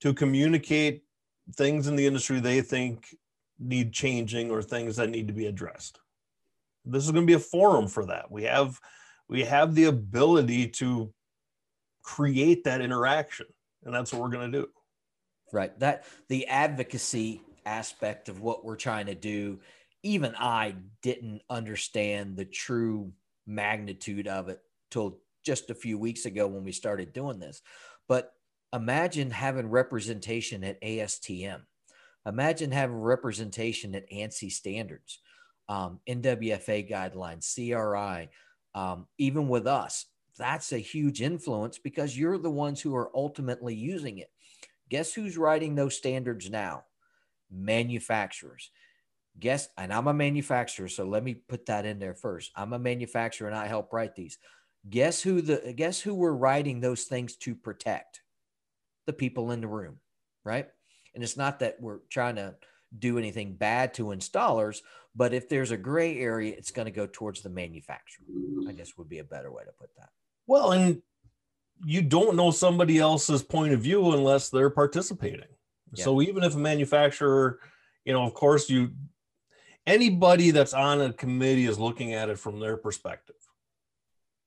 to 0.00 0.14
communicate 0.14 1.02
things 1.56 1.86
in 1.86 1.96
the 1.96 2.06
industry 2.06 2.40
they 2.40 2.60
think 2.60 3.06
need 3.58 3.92
changing 3.92 4.50
or 4.50 4.62
things 4.62 4.96
that 4.96 5.10
need 5.10 5.26
to 5.26 5.34
be 5.34 5.46
addressed. 5.46 5.98
This 6.84 7.04
is 7.04 7.12
going 7.12 7.24
to 7.24 7.30
be 7.30 7.34
a 7.34 7.38
forum 7.38 7.88
for 7.88 8.06
that. 8.06 8.30
We 8.30 8.44
have 8.44 8.78
we 9.28 9.44
have 9.44 9.74
the 9.74 9.84
ability 9.84 10.68
to 10.68 11.12
create 12.02 12.64
that 12.64 12.82
interaction 12.82 13.46
and 13.84 13.94
that's 13.94 14.12
what 14.12 14.20
we're 14.22 14.28
going 14.28 14.52
to 14.52 14.58
do. 14.58 14.68
Right. 15.52 15.78
That 15.80 16.04
the 16.28 16.46
advocacy 16.46 17.40
aspect 17.64 18.28
of 18.28 18.40
what 18.40 18.64
we're 18.64 18.76
trying 18.76 19.06
to 19.06 19.14
do 19.14 19.60
even 20.02 20.34
I 20.38 20.74
didn't 21.02 21.40
understand 21.48 22.36
the 22.36 22.44
true 22.44 23.10
magnitude 23.46 24.28
of 24.28 24.50
it 24.50 24.60
till 24.90 25.18
just 25.44 25.70
a 25.70 25.74
few 25.74 25.98
weeks 25.98 26.24
ago 26.24 26.46
when 26.46 26.64
we 26.64 26.72
started 26.72 27.12
doing 27.12 27.38
this. 27.38 27.62
But 28.08 28.32
imagine 28.72 29.30
having 29.30 29.70
representation 29.70 30.64
at 30.64 30.80
ASTM. 30.82 31.60
Imagine 32.26 32.72
having 32.72 32.96
representation 32.96 33.94
at 33.94 34.10
ANSI 34.10 34.50
standards, 34.50 35.20
um, 35.68 36.00
NWFA 36.08 36.90
guidelines, 36.90 37.54
CRI, 37.54 38.30
um, 38.74 39.06
even 39.18 39.48
with 39.48 39.66
us. 39.66 40.06
That's 40.38 40.72
a 40.72 40.78
huge 40.78 41.22
influence 41.22 41.78
because 41.78 42.18
you're 42.18 42.38
the 42.38 42.50
ones 42.50 42.80
who 42.80 42.96
are 42.96 43.10
ultimately 43.14 43.74
using 43.74 44.18
it. 44.18 44.30
Guess 44.88 45.12
who's 45.12 45.36
writing 45.36 45.74
those 45.74 45.96
standards 45.96 46.50
now? 46.50 46.84
Manufacturers 47.50 48.70
guess 49.38 49.68
and 49.76 49.92
i'm 49.92 50.06
a 50.06 50.14
manufacturer 50.14 50.88
so 50.88 51.04
let 51.04 51.24
me 51.24 51.34
put 51.34 51.66
that 51.66 51.84
in 51.84 51.98
there 51.98 52.14
first 52.14 52.52
i'm 52.56 52.72
a 52.72 52.78
manufacturer 52.78 53.48
and 53.48 53.56
i 53.56 53.66
help 53.66 53.92
write 53.92 54.14
these 54.14 54.38
guess 54.88 55.22
who 55.22 55.40
the 55.40 55.72
guess 55.76 56.00
who 56.00 56.14
we're 56.14 56.32
writing 56.32 56.80
those 56.80 57.04
things 57.04 57.36
to 57.36 57.54
protect 57.54 58.20
the 59.06 59.12
people 59.12 59.50
in 59.50 59.60
the 59.60 59.66
room 59.66 59.98
right 60.44 60.68
and 61.14 61.22
it's 61.22 61.36
not 61.36 61.60
that 61.60 61.76
we're 61.80 62.00
trying 62.10 62.36
to 62.36 62.54
do 62.98 63.18
anything 63.18 63.54
bad 63.54 63.94
to 63.94 64.06
installers 64.06 64.78
but 65.16 65.32
if 65.32 65.48
there's 65.48 65.70
a 65.70 65.76
gray 65.76 66.18
area 66.18 66.54
it's 66.56 66.70
going 66.70 66.86
to 66.86 66.92
go 66.92 67.06
towards 67.06 67.42
the 67.42 67.48
manufacturer 67.48 68.24
i 68.68 68.72
guess 68.72 68.96
would 68.96 69.08
be 69.08 69.18
a 69.18 69.24
better 69.24 69.50
way 69.50 69.62
to 69.64 69.72
put 69.72 69.90
that 69.96 70.10
well 70.46 70.72
and 70.72 71.00
you 71.84 72.02
don't 72.02 72.36
know 72.36 72.50
somebody 72.50 72.98
else's 72.98 73.42
point 73.42 73.72
of 73.72 73.80
view 73.80 74.12
unless 74.12 74.48
they're 74.48 74.70
participating 74.70 75.40
yeah. 75.94 76.04
so 76.04 76.20
even 76.22 76.44
if 76.44 76.54
a 76.54 76.58
manufacturer 76.58 77.58
you 78.04 78.12
know 78.12 78.22
of 78.22 78.34
course 78.34 78.70
you 78.70 78.90
anybody 79.86 80.50
that's 80.50 80.74
on 80.74 81.00
a 81.00 81.12
committee 81.12 81.66
is 81.66 81.78
looking 81.78 82.14
at 82.14 82.28
it 82.28 82.38
from 82.38 82.60
their 82.60 82.76
perspective. 82.76 83.33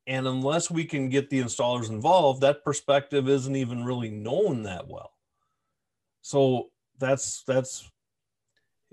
And 0.08 0.26
unless 0.26 0.72
we 0.72 0.86
can 0.86 1.10
get 1.10 1.30
the 1.30 1.42
installers 1.42 1.90
involved, 1.90 2.42
that 2.42 2.64
perspective 2.64 3.28
isn't 3.28 3.56
even 3.56 3.84
really 3.84 4.10
known 4.10 4.64
that 4.64 4.88
well. 4.88 5.12
So 6.22 6.70
that's 6.98 7.44
that's 7.44 7.92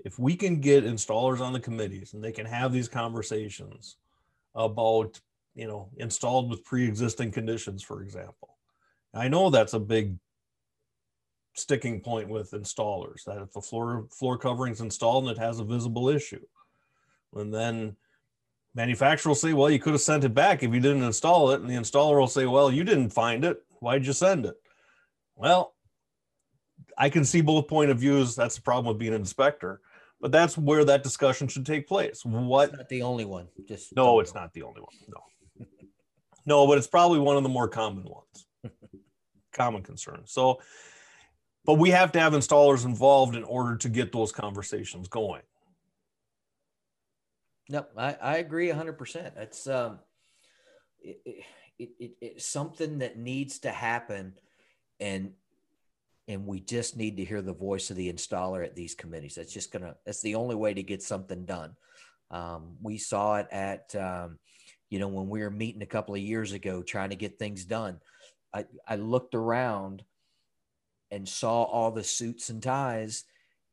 if 0.03 0.19
we 0.19 0.35
can 0.35 0.59
get 0.59 0.83
installers 0.83 1.39
on 1.39 1.53
the 1.53 1.59
committees 1.59 2.13
and 2.13 2.23
they 2.23 2.33
can 2.33 2.45
have 2.45 2.73
these 2.73 2.89
conversations 2.89 3.95
about, 4.53 5.19
you 5.55 5.67
know, 5.67 5.89
installed 5.97 6.49
with 6.49 6.65
pre-existing 6.65 7.31
conditions, 7.31 7.81
for 7.81 8.01
example. 8.01 8.57
I 9.13 9.29
know 9.29 9.49
that's 9.49 9.73
a 9.73 9.79
big 9.79 10.17
sticking 11.53 12.01
point 12.01 12.27
with 12.27 12.51
installers 12.51 13.23
that 13.23 13.41
if 13.41 13.53
the 13.53 13.61
floor 13.61 14.05
floor 14.11 14.37
coverings 14.37 14.81
installed 14.81 15.27
and 15.27 15.37
it 15.37 15.41
has 15.41 15.59
a 15.59 15.63
visible 15.63 16.09
issue 16.09 16.45
and 17.33 17.53
then 17.53 17.95
manufacturer 18.75 19.29
will 19.29 19.35
say 19.35 19.53
well 19.53 19.69
you 19.69 19.79
could 19.79 19.93
have 19.93 20.01
sent 20.01 20.23
it 20.23 20.33
back 20.33 20.61
if 20.61 20.73
you 20.73 20.79
didn't 20.79 21.03
install 21.03 21.51
it 21.51 21.61
and 21.61 21.69
the 21.69 21.75
installer 21.75 22.19
will 22.19 22.27
say 22.27 22.45
well 22.45 22.71
you 22.71 22.83
didn't 22.83 23.09
find 23.09 23.43
it. 23.43 23.63
Why'd 23.79 24.05
you 24.05 24.13
send 24.13 24.45
it? 24.45 24.55
Well 25.35 25.73
i 26.97 27.09
can 27.09 27.25
see 27.25 27.41
both 27.41 27.67
point 27.67 27.91
of 27.91 27.99
views. 27.99 28.35
That's 28.35 28.55
the 28.55 28.61
problem 28.61 28.93
with 28.93 28.99
being 28.99 29.13
an 29.13 29.21
inspector. 29.21 29.81
But 30.21 30.31
that's 30.31 30.57
where 30.57 30.85
that 30.85 31.03
discussion 31.03 31.47
should 31.47 31.65
take 31.65 31.87
place. 31.87 32.23
What 32.23 32.69
it's 32.69 32.77
not 32.77 32.89
the 32.89 33.01
only 33.01 33.25
one. 33.25 33.47
Just 33.67 33.95
no 33.95 34.19
it's 34.19 34.35
not 34.35 34.53
the 34.53 34.63
only 34.63 34.81
one. 34.81 34.93
No. 35.07 35.65
No 36.47 36.67
but 36.67 36.77
it's 36.77 36.87
probably 36.87 37.19
one 37.19 37.37
of 37.37 37.43
the 37.43 37.49
more 37.49 37.67
common 37.67 38.03
ones. 38.03 38.45
Common 39.53 39.83
concerns 39.83 40.31
so 40.33 40.59
but 41.65 41.75
we 41.75 41.89
have 41.89 42.11
to 42.11 42.19
have 42.19 42.33
installers 42.33 42.85
involved 42.85 43.35
in 43.35 43.43
order 43.43 43.75
to 43.77 43.89
get 43.89 44.11
those 44.11 44.31
conversations 44.31 45.07
going. 45.07 45.41
No, 47.69 47.85
I, 47.97 48.15
I 48.21 48.37
agree 48.37 48.69
100%. 48.69 49.37
It's 49.37 49.67
um, 49.67 49.99
it, 51.01 51.19
it, 51.79 51.89
it, 51.99 52.11
it's 52.21 52.45
something 52.45 52.99
that 52.99 53.17
needs 53.17 53.59
to 53.59 53.71
happen, 53.71 54.33
and 54.99 55.33
and 56.27 56.47
we 56.47 56.59
just 56.59 56.97
need 56.97 57.17
to 57.17 57.25
hear 57.25 57.41
the 57.41 57.53
voice 57.53 57.89
of 57.91 57.97
the 57.97 58.11
installer 58.11 58.63
at 58.63 58.75
these 58.75 58.95
committees. 58.95 59.35
That's 59.35 59.53
just 59.53 59.71
gonna. 59.71 59.95
That's 60.05 60.21
the 60.21 60.35
only 60.35 60.55
way 60.55 60.73
to 60.73 60.83
get 60.83 61.01
something 61.01 61.45
done. 61.45 61.75
Um, 62.31 62.77
we 62.81 62.97
saw 62.97 63.37
it 63.37 63.47
at, 63.51 63.95
um, 63.95 64.39
you 64.89 64.99
know, 64.99 65.07
when 65.07 65.29
we 65.29 65.41
were 65.41 65.51
meeting 65.51 65.83
a 65.83 65.87
couple 65.87 66.15
of 66.15 66.21
years 66.21 66.51
ago 66.51 66.81
trying 66.81 67.11
to 67.11 67.15
get 67.15 67.39
things 67.39 67.65
done. 67.65 67.99
I 68.53 68.65
I 68.87 68.95
looked 68.95 69.35
around 69.35 70.03
and 71.11 71.27
saw 71.27 71.63
all 71.63 71.91
the 71.91 72.03
suits 72.03 72.49
and 72.49 72.61
ties 72.61 73.25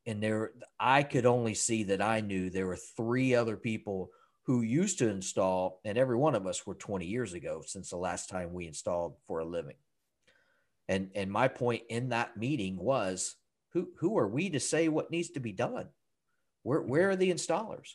and 0.05 0.21
there 0.21 0.51
i 0.79 1.03
could 1.03 1.25
only 1.25 1.53
see 1.53 1.83
that 1.83 2.01
i 2.01 2.19
knew 2.19 2.49
there 2.49 2.67
were 2.67 2.77
three 2.97 3.35
other 3.35 3.57
people 3.57 4.11
who 4.45 4.61
used 4.61 4.99
to 4.99 5.09
install 5.09 5.79
and 5.85 5.97
every 5.97 6.17
one 6.17 6.35
of 6.35 6.45
us 6.45 6.65
were 6.65 6.75
20 6.75 7.05
years 7.05 7.33
ago 7.33 7.61
since 7.65 7.89
the 7.89 7.97
last 7.97 8.29
time 8.29 8.53
we 8.53 8.67
installed 8.67 9.15
for 9.25 9.39
a 9.39 9.45
living. 9.45 9.75
And 10.89 11.11
and 11.15 11.31
my 11.31 11.47
point 11.47 11.83
in 11.89 12.09
that 12.09 12.35
meeting 12.35 12.77
was 12.77 13.35
who 13.71 13.89
who 13.99 14.17
are 14.17 14.27
we 14.27 14.49
to 14.49 14.59
say 14.59 14.89
what 14.89 15.11
needs 15.11 15.29
to 15.31 15.39
be 15.39 15.53
done? 15.53 15.87
Where 16.63 16.81
where 16.81 17.09
are 17.09 17.15
the 17.15 17.31
installers? 17.31 17.93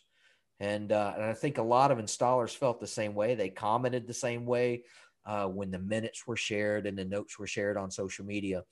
And 0.59 0.91
uh, 0.91 1.13
and 1.15 1.25
i 1.25 1.35
think 1.35 1.59
a 1.59 1.63
lot 1.63 1.91
of 1.91 1.99
installers 1.99 2.57
felt 2.57 2.81
the 2.81 2.87
same 2.87 3.15
way. 3.15 3.35
They 3.35 3.51
commented 3.51 4.07
the 4.07 4.15
same 4.15 4.47
way 4.47 4.85
uh, 5.27 5.49
when 5.49 5.71
the 5.71 5.79
minutes 5.79 6.27
were 6.27 6.37
shared 6.37 6.87
and 6.87 6.97
the 6.97 7.05
notes 7.05 7.39
were 7.39 7.47
shared 7.47 7.77
on 7.77 7.91
social 7.91 8.25
media 8.25 8.65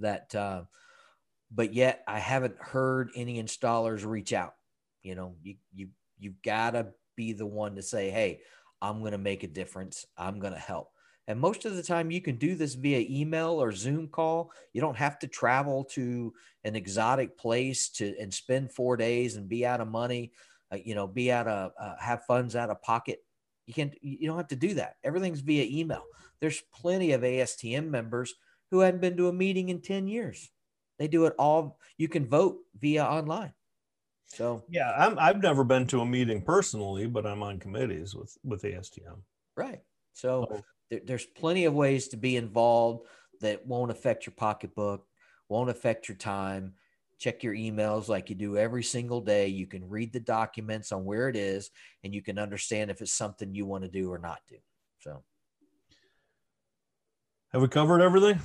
that 0.00 0.34
uh, 0.34 0.62
but 1.50 1.74
yet 1.74 2.02
I 2.06 2.18
haven't 2.18 2.56
heard 2.58 3.10
any 3.14 3.42
installers 3.42 4.04
reach 4.04 4.32
out. 4.32 4.54
You 5.02 5.14
know, 5.14 5.34
you 5.42 5.56
you 5.72 5.88
you've 6.18 6.42
got 6.42 6.70
to 6.70 6.88
be 7.16 7.32
the 7.32 7.46
one 7.46 7.76
to 7.76 7.82
say, 7.82 8.10
"Hey, 8.10 8.40
I'm 8.80 9.00
going 9.00 9.12
to 9.12 9.18
make 9.18 9.42
a 9.42 9.48
difference. 9.48 10.06
I'm 10.16 10.38
going 10.40 10.52
to 10.52 10.58
help." 10.58 10.90
And 11.26 11.40
most 11.40 11.64
of 11.64 11.74
the 11.74 11.82
time, 11.82 12.10
you 12.10 12.20
can 12.20 12.36
do 12.36 12.54
this 12.54 12.74
via 12.74 13.06
email 13.08 13.62
or 13.62 13.72
Zoom 13.72 14.08
call. 14.08 14.52
You 14.72 14.80
don't 14.82 14.96
have 14.96 15.18
to 15.20 15.26
travel 15.26 15.84
to 15.92 16.32
an 16.64 16.76
exotic 16.76 17.38
place 17.38 17.88
to 17.90 18.14
and 18.20 18.32
spend 18.32 18.72
four 18.72 18.96
days 18.96 19.36
and 19.36 19.48
be 19.48 19.64
out 19.64 19.80
of 19.80 19.88
money. 19.88 20.32
Uh, 20.72 20.78
you 20.84 20.94
know, 20.94 21.06
be 21.06 21.32
out 21.32 21.46
of 21.46 21.72
uh, 21.80 21.94
have 21.98 22.24
funds 22.26 22.56
out 22.56 22.70
of 22.70 22.82
pocket. 22.82 23.24
You 23.66 23.74
can't. 23.74 23.94
You 24.02 24.26
don't 24.26 24.36
have 24.36 24.48
to 24.48 24.56
do 24.56 24.74
that. 24.74 24.96
Everything's 25.02 25.40
via 25.40 25.64
email. 25.64 26.02
There's 26.40 26.62
plenty 26.74 27.12
of 27.12 27.22
ASTM 27.22 27.88
members 27.88 28.34
who 28.70 28.80
hadn't 28.80 29.00
been 29.00 29.16
to 29.16 29.28
a 29.28 29.32
meeting 29.32 29.70
in 29.70 29.80
ten 29.80 30.06
years. 30.06 30.50
They 30.98 31.08
do 31.08 31.26
it 31.26 31.34
all. 31.38 31.78
You 31.98 32.08
can 32.08 32.26
vote 32.26 32.58
via 32.78 33.04
online. 33.04 33.52
So 34.26 34.64
yeah, 34.68 34.92
I'm, 34.96 35.18
I've 35.18 35.42
never 35.42 35.64
been 35.64 35.86
to 35.88 36.00
a 36.00 36.06
meeting 36.06 36.42
personally, 36.42 37.06
but 37.06 37.26
I'm 37.26 37.42
on 37.42 37.58
committees 37.58 38.14
with 38.14 38.36
with 38.42 38.62
ASTM. 38.62 39.18
Right. 39.56 39.80
So 40.12 40.64
there, 40.90 41.00
there's 41.04 41.26
plenty 41.26 41.66
of 41.66 41.74
ways 41.74 42.08
to 42.08 42.16
be 42.16 42.36
involved 42.36 43.06
that 43.40 43.66
won't 43.66 43.90
affect 43.90 44.26
your 44.26 44.34
pocketbook, 44.36 45.06
won't 45.48 45.70
affect 45.70 46.08
your 46.08 46.16
time. 46.16 46.74
Check 47.18 47.44
your 47.44 47.54
emails 47.54 48.08
like 48.08 48.28
you 48.28 48.34
do 48.34 48.56
every 48.56 48.82
single 48.82 49.20
day. 49.20 49.46
You 49.46 49.66
can 49.66 49.88
read 49.88 50.12
the 50.12 50.20
documents 50.20 50.90
on 50.90 51.04
where 51.04 51.28
it 51.28 51.36
is, 51.36 51.70
and 52.02 52.12
you 52.12 52.22
can 52.22 52.38
understand 52.38 52.90
if 52.90 53.00
it's 53.00 53.12
something 53.12 53.54
you 53.54 53.66
want 53.66 53.84
to 53.84 53.90
do 53.90 54.12
or 54.12 54.18
not 54.18 54.40
do. 54.48 54.56
So, 54.98 55.22
have 57.52 57.62
we 57.62 57.68
covered 57.68 58.02
everything? 58.02 58.40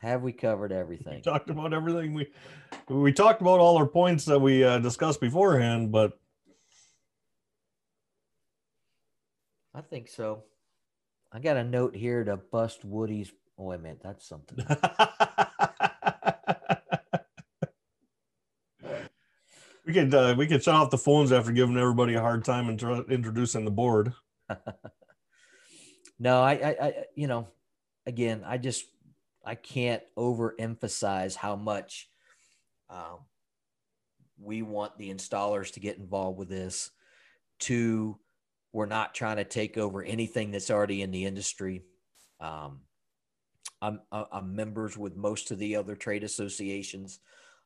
Have 0.00 0.22
we 0.22 0.32
covered 0.32 0.72
everything? 0.72 1.16
We 1.16 1.20
talked 1.20 1.50
about 1.50 1.74
everything. 1.74 2.14
We 2.14 2.28
we 2.88 3.12
talked 3.12 3.42
about 3.42 3.60
all 3.60 3.76
our 3.76 3.86
points 3.86 4.24
that 4.24 4.38
we 4.38 4.64
uh, 4.64 4.78
discussed 4.78 5.20
beforehand, 5.20 5.92
but 5.92 6.18
I 9.74 9.82
think 9.82 10.08
so. 10.08 10.44
I 11.30 11.38
got 11.38 11.58
a 11.58 11.64
note 11.64 11.94
here 11.94 12.24
to 12.24 12.38
bust 12.38 12.82
Woody's. 12.82 13.30
Oh, 13.58 13.64
wait 13.64 13.76
a 13.76 13.78
minute, 13.78 14.00
that's 14.02 14.26
something. 14.26 14.58
we 19.86 19.92
could 19.92 20.14
uh, 20.14 20.34
we 20.36 20.46
could 20.46 20.62
shut 20.62 20.76
off 20.76 20.88
the 20.88 20.96
phones 20.96 21.30
after 21.30 21.52
giving 21.52 21.76
everybody 21.76 22.14
a 22.14 22.20
hard 22.22 22.42
time 22.46 22.70
and 22.70 22.82
introducing 23.10 23.66
the 23.66 23.70
board. 23.70 24.14
no, 26.18 26.42
I, 26.42 26.52
I, 26.52 26.76
I, 26.80 26.94
you 27.14 27.26
know, 27.26 27.48
again, 28.06 28.42
I 28.46 28.56
just 28.56 28.86
I 29.44 29.54
can't 29.54 30.02
overemphasize 30.16 31.34
how 31.34 31.56
much 31.56 32.08
um, 32.88 33.20
we 34.38 34.62
want 34.62 34.96
the 34.98 35.12
installers 35.12 35.72
to 35.72 35.80
get 35.80 35.98
involved 35.98 36.38
with 36.38 36.48
this. 36.48 36.90
To 37.60 38.18
we're 38.72 38.86
not 38.86 39.14
trying 39.14 39.36
to 39.36 39.44
take 39.44 39.76
over 39.76 40.02
anything 40.02 40.50
that's 40.50 40.70
already 40.70 41.02
in 41.02 41.10
the 41.10 41.24
industry. 41.24 41.82
Um, 42.40 42.80
I'm, 43.82 44.00
I'm 44.12 44.54
members 44.54 44.96
with 44.96 45.16
most 45.16 45.50
of 45.50 45.58
the 45.58 45.76
other 45.76 45.96
trade 45.96 46.22
associations. 46.22 47.20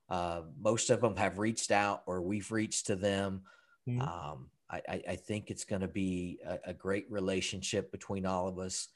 Uh, 0.09 0.43
most 0.61 0.91
of 0.91 1.01
them 1.01 1.16
have 1.16 1.39
reached 1.39 1.70
out 1.70 2.03
or 2.07 2.22
we've 2.22 2.51
reached 2.51 2.87
to 2.87 2.97
them. 2.97 3.43
Mm-hmm. 3.89 4.01
Um, 4.01 4.51
I, 4.70 5.03
I, 5.11 5.16
think 5.16 5.51
it's 5.51 5.64
going 5.64 5.83
to 5.83 5.89
be 5.89 6.39
a, 6.45 6.70
a, 6.70 6.75
great 6.75 7.07
relationship 7.09 7.93
between 7.93 8.27
all 8.27 8.49
of 8.49 8.59
us, 8.59 8.89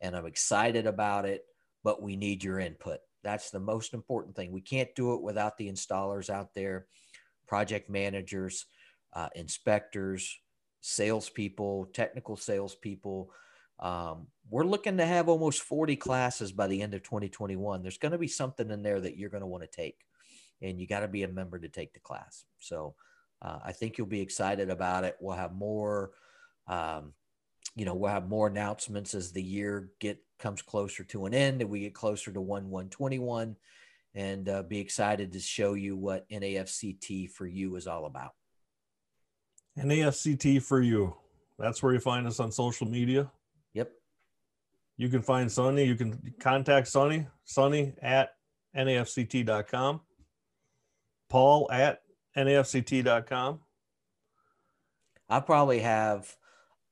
and 0.00 0.16
I'm 0.16 0.24
excited 0.24 0.86
about 0.86 1.26
it 1.26 1.44
but 1.82 2.02
we 2.02 2.16
need 2.16 2.42
your 2.42 2.58
input. 2.58 3.00
That's 3.22 3.50
the 3.50 3.60
most 3.60 3.94
important 3.94 4.36
thing. 4.36 4.52
We 4.52 4.60
can't 4.60 4.94
do 4.94 5.14
it 5.14 5.22
without 5.22 5.58
the 5.58 5.68
installers 5.68 6.30
out 6.30 6.54
there, 6.54 6.86
project 7.48 7.90
managers, 7.90 8.66
uh, 9.12 9.28
inspectors, 9.34 10.38
salespeople, 10.80 11.86
technical 11.92 12.36
salespeople. 12.36 13.30
Um, 13.80 14.28
we're 14.48 14.64
looking 14.64 14.98
to 14.98 15.06
have 15.06 15.28
almost 15.28 15.62
40 15.62 15.96
classes 15.96 16.52
by 16.52 16.66
the 16.66 16.80
end 16.80 16.94
of 16.94 17.02
2021. 17.02 17.82
There's 17.82 17.98
going 17.98 18.12
to 18.12 18.18
be 18.18 18.28
something 18.28 18.70
in 18.70 18.82
there 18.82 19.00
that 19.00 19.16
you're 19.16 19.30
going 19.30 19.42
to 19.42 19.46
want 19.46 19.64
to 19.64 19.68
take, 19.68 19.98
and 20.62 20.80
you 20.80 20.86
got 20.86 21.00
to 21.00 21.08
be 21.08 21.24
a 21.24 21.28
member 21.28 21.58
to 21.58 21.68
take 21.68 21.92
the 21.92 22.00
class. 22.00 22.44
So 22.58 22.94
uh, 23.42 23.58
I 23.64 23.72
think 23.72 23.98
you'll 23.98 24.06
be 24.06 24.20
excited 24.20 24.70
about 24.70 25.04
it. 25.04 25.16
We'll 25.20 25.36
have 25.36 25.54
more. 25.54 26.12
Um, 26.68 27.12
you 27.74 27.84
know, 27.84 27.94
we'll 27.94 28.10
have 28.10 28.28
more 28.28 28.46
announcements 28.46 29.14
as 29.14 29.32
the 29.32 29.42
year 29.42 29.90
get 30.00 30.18
comes 30.38 30.62
closer 30.62 31.04
to 31.04 31.26
an 31.26 31.34
end 31.34 31.60
and 31.60 31.70
we 31.70 31.80
get 31.80 31.94
closer 31.94 32.32
to 32.32 32.40
1 32.40 32.70
121 32.70 33.56
and 34.14 34.48
uh, 34.48 34.62
be 34.62 34.78
excited 34.78 35.32
to 35.32 35.40
show 35.40 35.74
you 35.74 35.96
what 35.96 36.28
NAFCT 36.30 37.30
for 37.30 37.46
you 37.46 37.76
is 37.76 37.86
all 37.86 38.06
about. 38.06 38.32
NAFCT 39.78 40.62
for 40.62 40.80
you. 40.80 41.14
That's 41.58 41.82
where 41.82 41.92
you 41.92 42.00
find 42.00 42.26
us 42.26 42.40
on 42.40 42.50
social 42.50 42.88
media. 42.88 43.30
Yep. 43.74 43.92
You 44.96 45.08
can 45.10 45.22
find 45.22 45.52
Sonny. 45.52 45.84
You 45.84 45.96
can 45.96 46.34
contact 46.40 46.88
Sonny, 46.88 47.26
Sonny 47.44 47.94
at 48.00 48.30
NAFCT.com, 48.74 50.00
Paul 51.28 51.70
at 51.70 52.02
NAFCT.com. 52.36 53.60
I 55.28 55.40
probably 55.40 55.80
have 55.80 56.34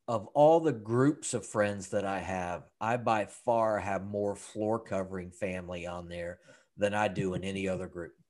of 0.07 0.27
all 0.29 0.61
the 0.61 0.73
groups 0.73 1.35
of 1.35 1.47
friends 1.47 1.89
that 1.89 2.05
I 2.05 2.21
have, 2.21 2.65
I 2.81 2.97
by 2.97 3.27
far 3.27 3.79
have 3.79 4.05
more 4.05 4.37
floor 4.37 4.79
covering 4.79 5.31
family 5.31 5.87
on 5.87 6.09
there 6.09 6.41
than 6.77 6.95
I 6.95 7.09
do 7.09 7.35
in 7.35 7.45
any 7.45 7.69
other 7.69 7.87
group. 7.87 8.13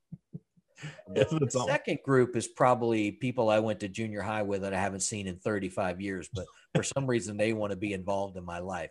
The, 1.09 1.65
second 1.67 2.01
group 2.05 2.37
is 2.37 2.49
probably 2.49 3.13
people 3.13 3.49
I 3.49 3.61
went 3.61 3.81
to 3.81 3.89
junior 3.89 4.21
high 4.21 4.43
with 4.43 4.63
that 4.63 4.75
I 4.75 4.81
haven't 4.81 5.01
seen 5.01 5.29
in 5.29 5.39
35 5.39 6.01
years, 6.01 6.29
but 6.35 6.45
for 6.75 6.83
some 6.83 7.07
reason 7.07 7.37
they 7.37 7.53
want 7.53 7.71
to 7.71 7.77
be 7.77 7.93
involved 7.93 8.37
in 8.37 8.45
my 8.45 8.59
life. 8.59 8.91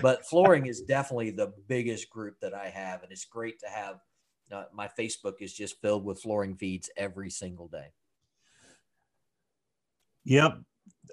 But 0.00 0.24
flooring 0.26 0.66
is 0.66 0.82
definitely 0.82 1.32
the 1.32 1.52
biggest 1.68 2.08
group 2.08 2.36
that 2.40 2.54
I 2.54 2.68
have, 2.68 3.02
and 3.02 3.12
it's 3.12 3.24
great 3.24 3.58
to 3.60 3.66
have. 3.66 3.96
Uh, 4.50 4.64
my 4.72 4.88
Facebook 4.98 5.34
is 5.40 5.52
just 5.52 5.80
filled 5.82 6.04
with 6.04 6.22
flooring 6.22 6.56
feeds 6.56 6.88
every 6.96 7.30
single 7.30 7.68
day. 7.68 7.88
Yep, 10.24 10.60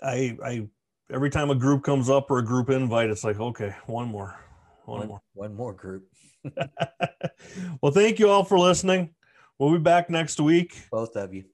I 0.04 0.38
I 0.46 0.68
every 1.12 1.30
time 1.30 1.50
a 1.50 1.56
group 1.56 1.84
comes 1.84 2.10
up 2.10 2.32
or 2.32 2.40
a 2.40 2.44
group 2.44 2.70
invite, 2.70 3.10
it's 3.10 3.24
like, 3.24 3.40
okay, 3.40 3.76
one 3.86 4.08
more, 4.08 4.40
one, 4.86 5.00
one 5.00 5.08
more, 5.08 5.22
one 5.34 5.56
more 5.56 5.74
group. 5.74 6.08
well, 7.82 7.92
thank 7.92 8.20
you 8.20 8.30
all 8.30 8.44
for 8.44 8.58
listening. 8.58 9.14
We'll 9.60 9.72
be 9.72 9.80
back 9.80 10.10
next 10.10 10.40
week. 10.40 10.88
Both 10.90 11.16
of 11.16 11.34
you. 11.34 11.46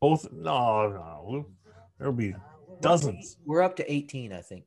Both? 0.00 0.30
No, 0.32 0.88
no. 0.88 1.46
There'll 1.98 2.12
be 2.12 2.34
dozens. 2.80 3.38
We're 3.44 3.62
up 3.62 3.76
to 3.76 3.92
18, 3.92 4.32
I 4.32 4.42
think. 4.42 4.64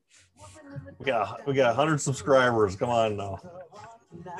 We 1.00 1.06
got 1.06 1.48
we 1.48 1.54
got 1.54 1.76
100 1.78 2.00
subscribers. 2.00 2.76
Come 2.76 2.90
on 2.90 3.16
now. 3.16 3.40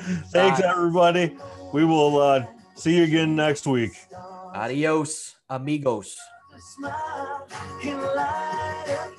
Thanks, 0.30 0.60
everybody. 0.60 1.36
We 1.72 1.84
will 1.84 2.20
uh, 2.20 2.46
see 2.74 2.96
you 2.96 3.04
again 3.04 3.34
next 3.34 3.66
week. 3.66 3.92
Adios, 4.54 5.36
amigos 5.48 6.16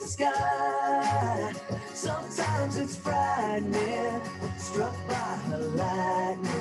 sky. 0.10 1.54
Sometimes 1.94 2.78
it's 2.78 2.96
frightening, 2.96 4.22
struck 4.58 4.96
by 5.08 5.40
the 5.50 5.58
lightning. 5.78 6.59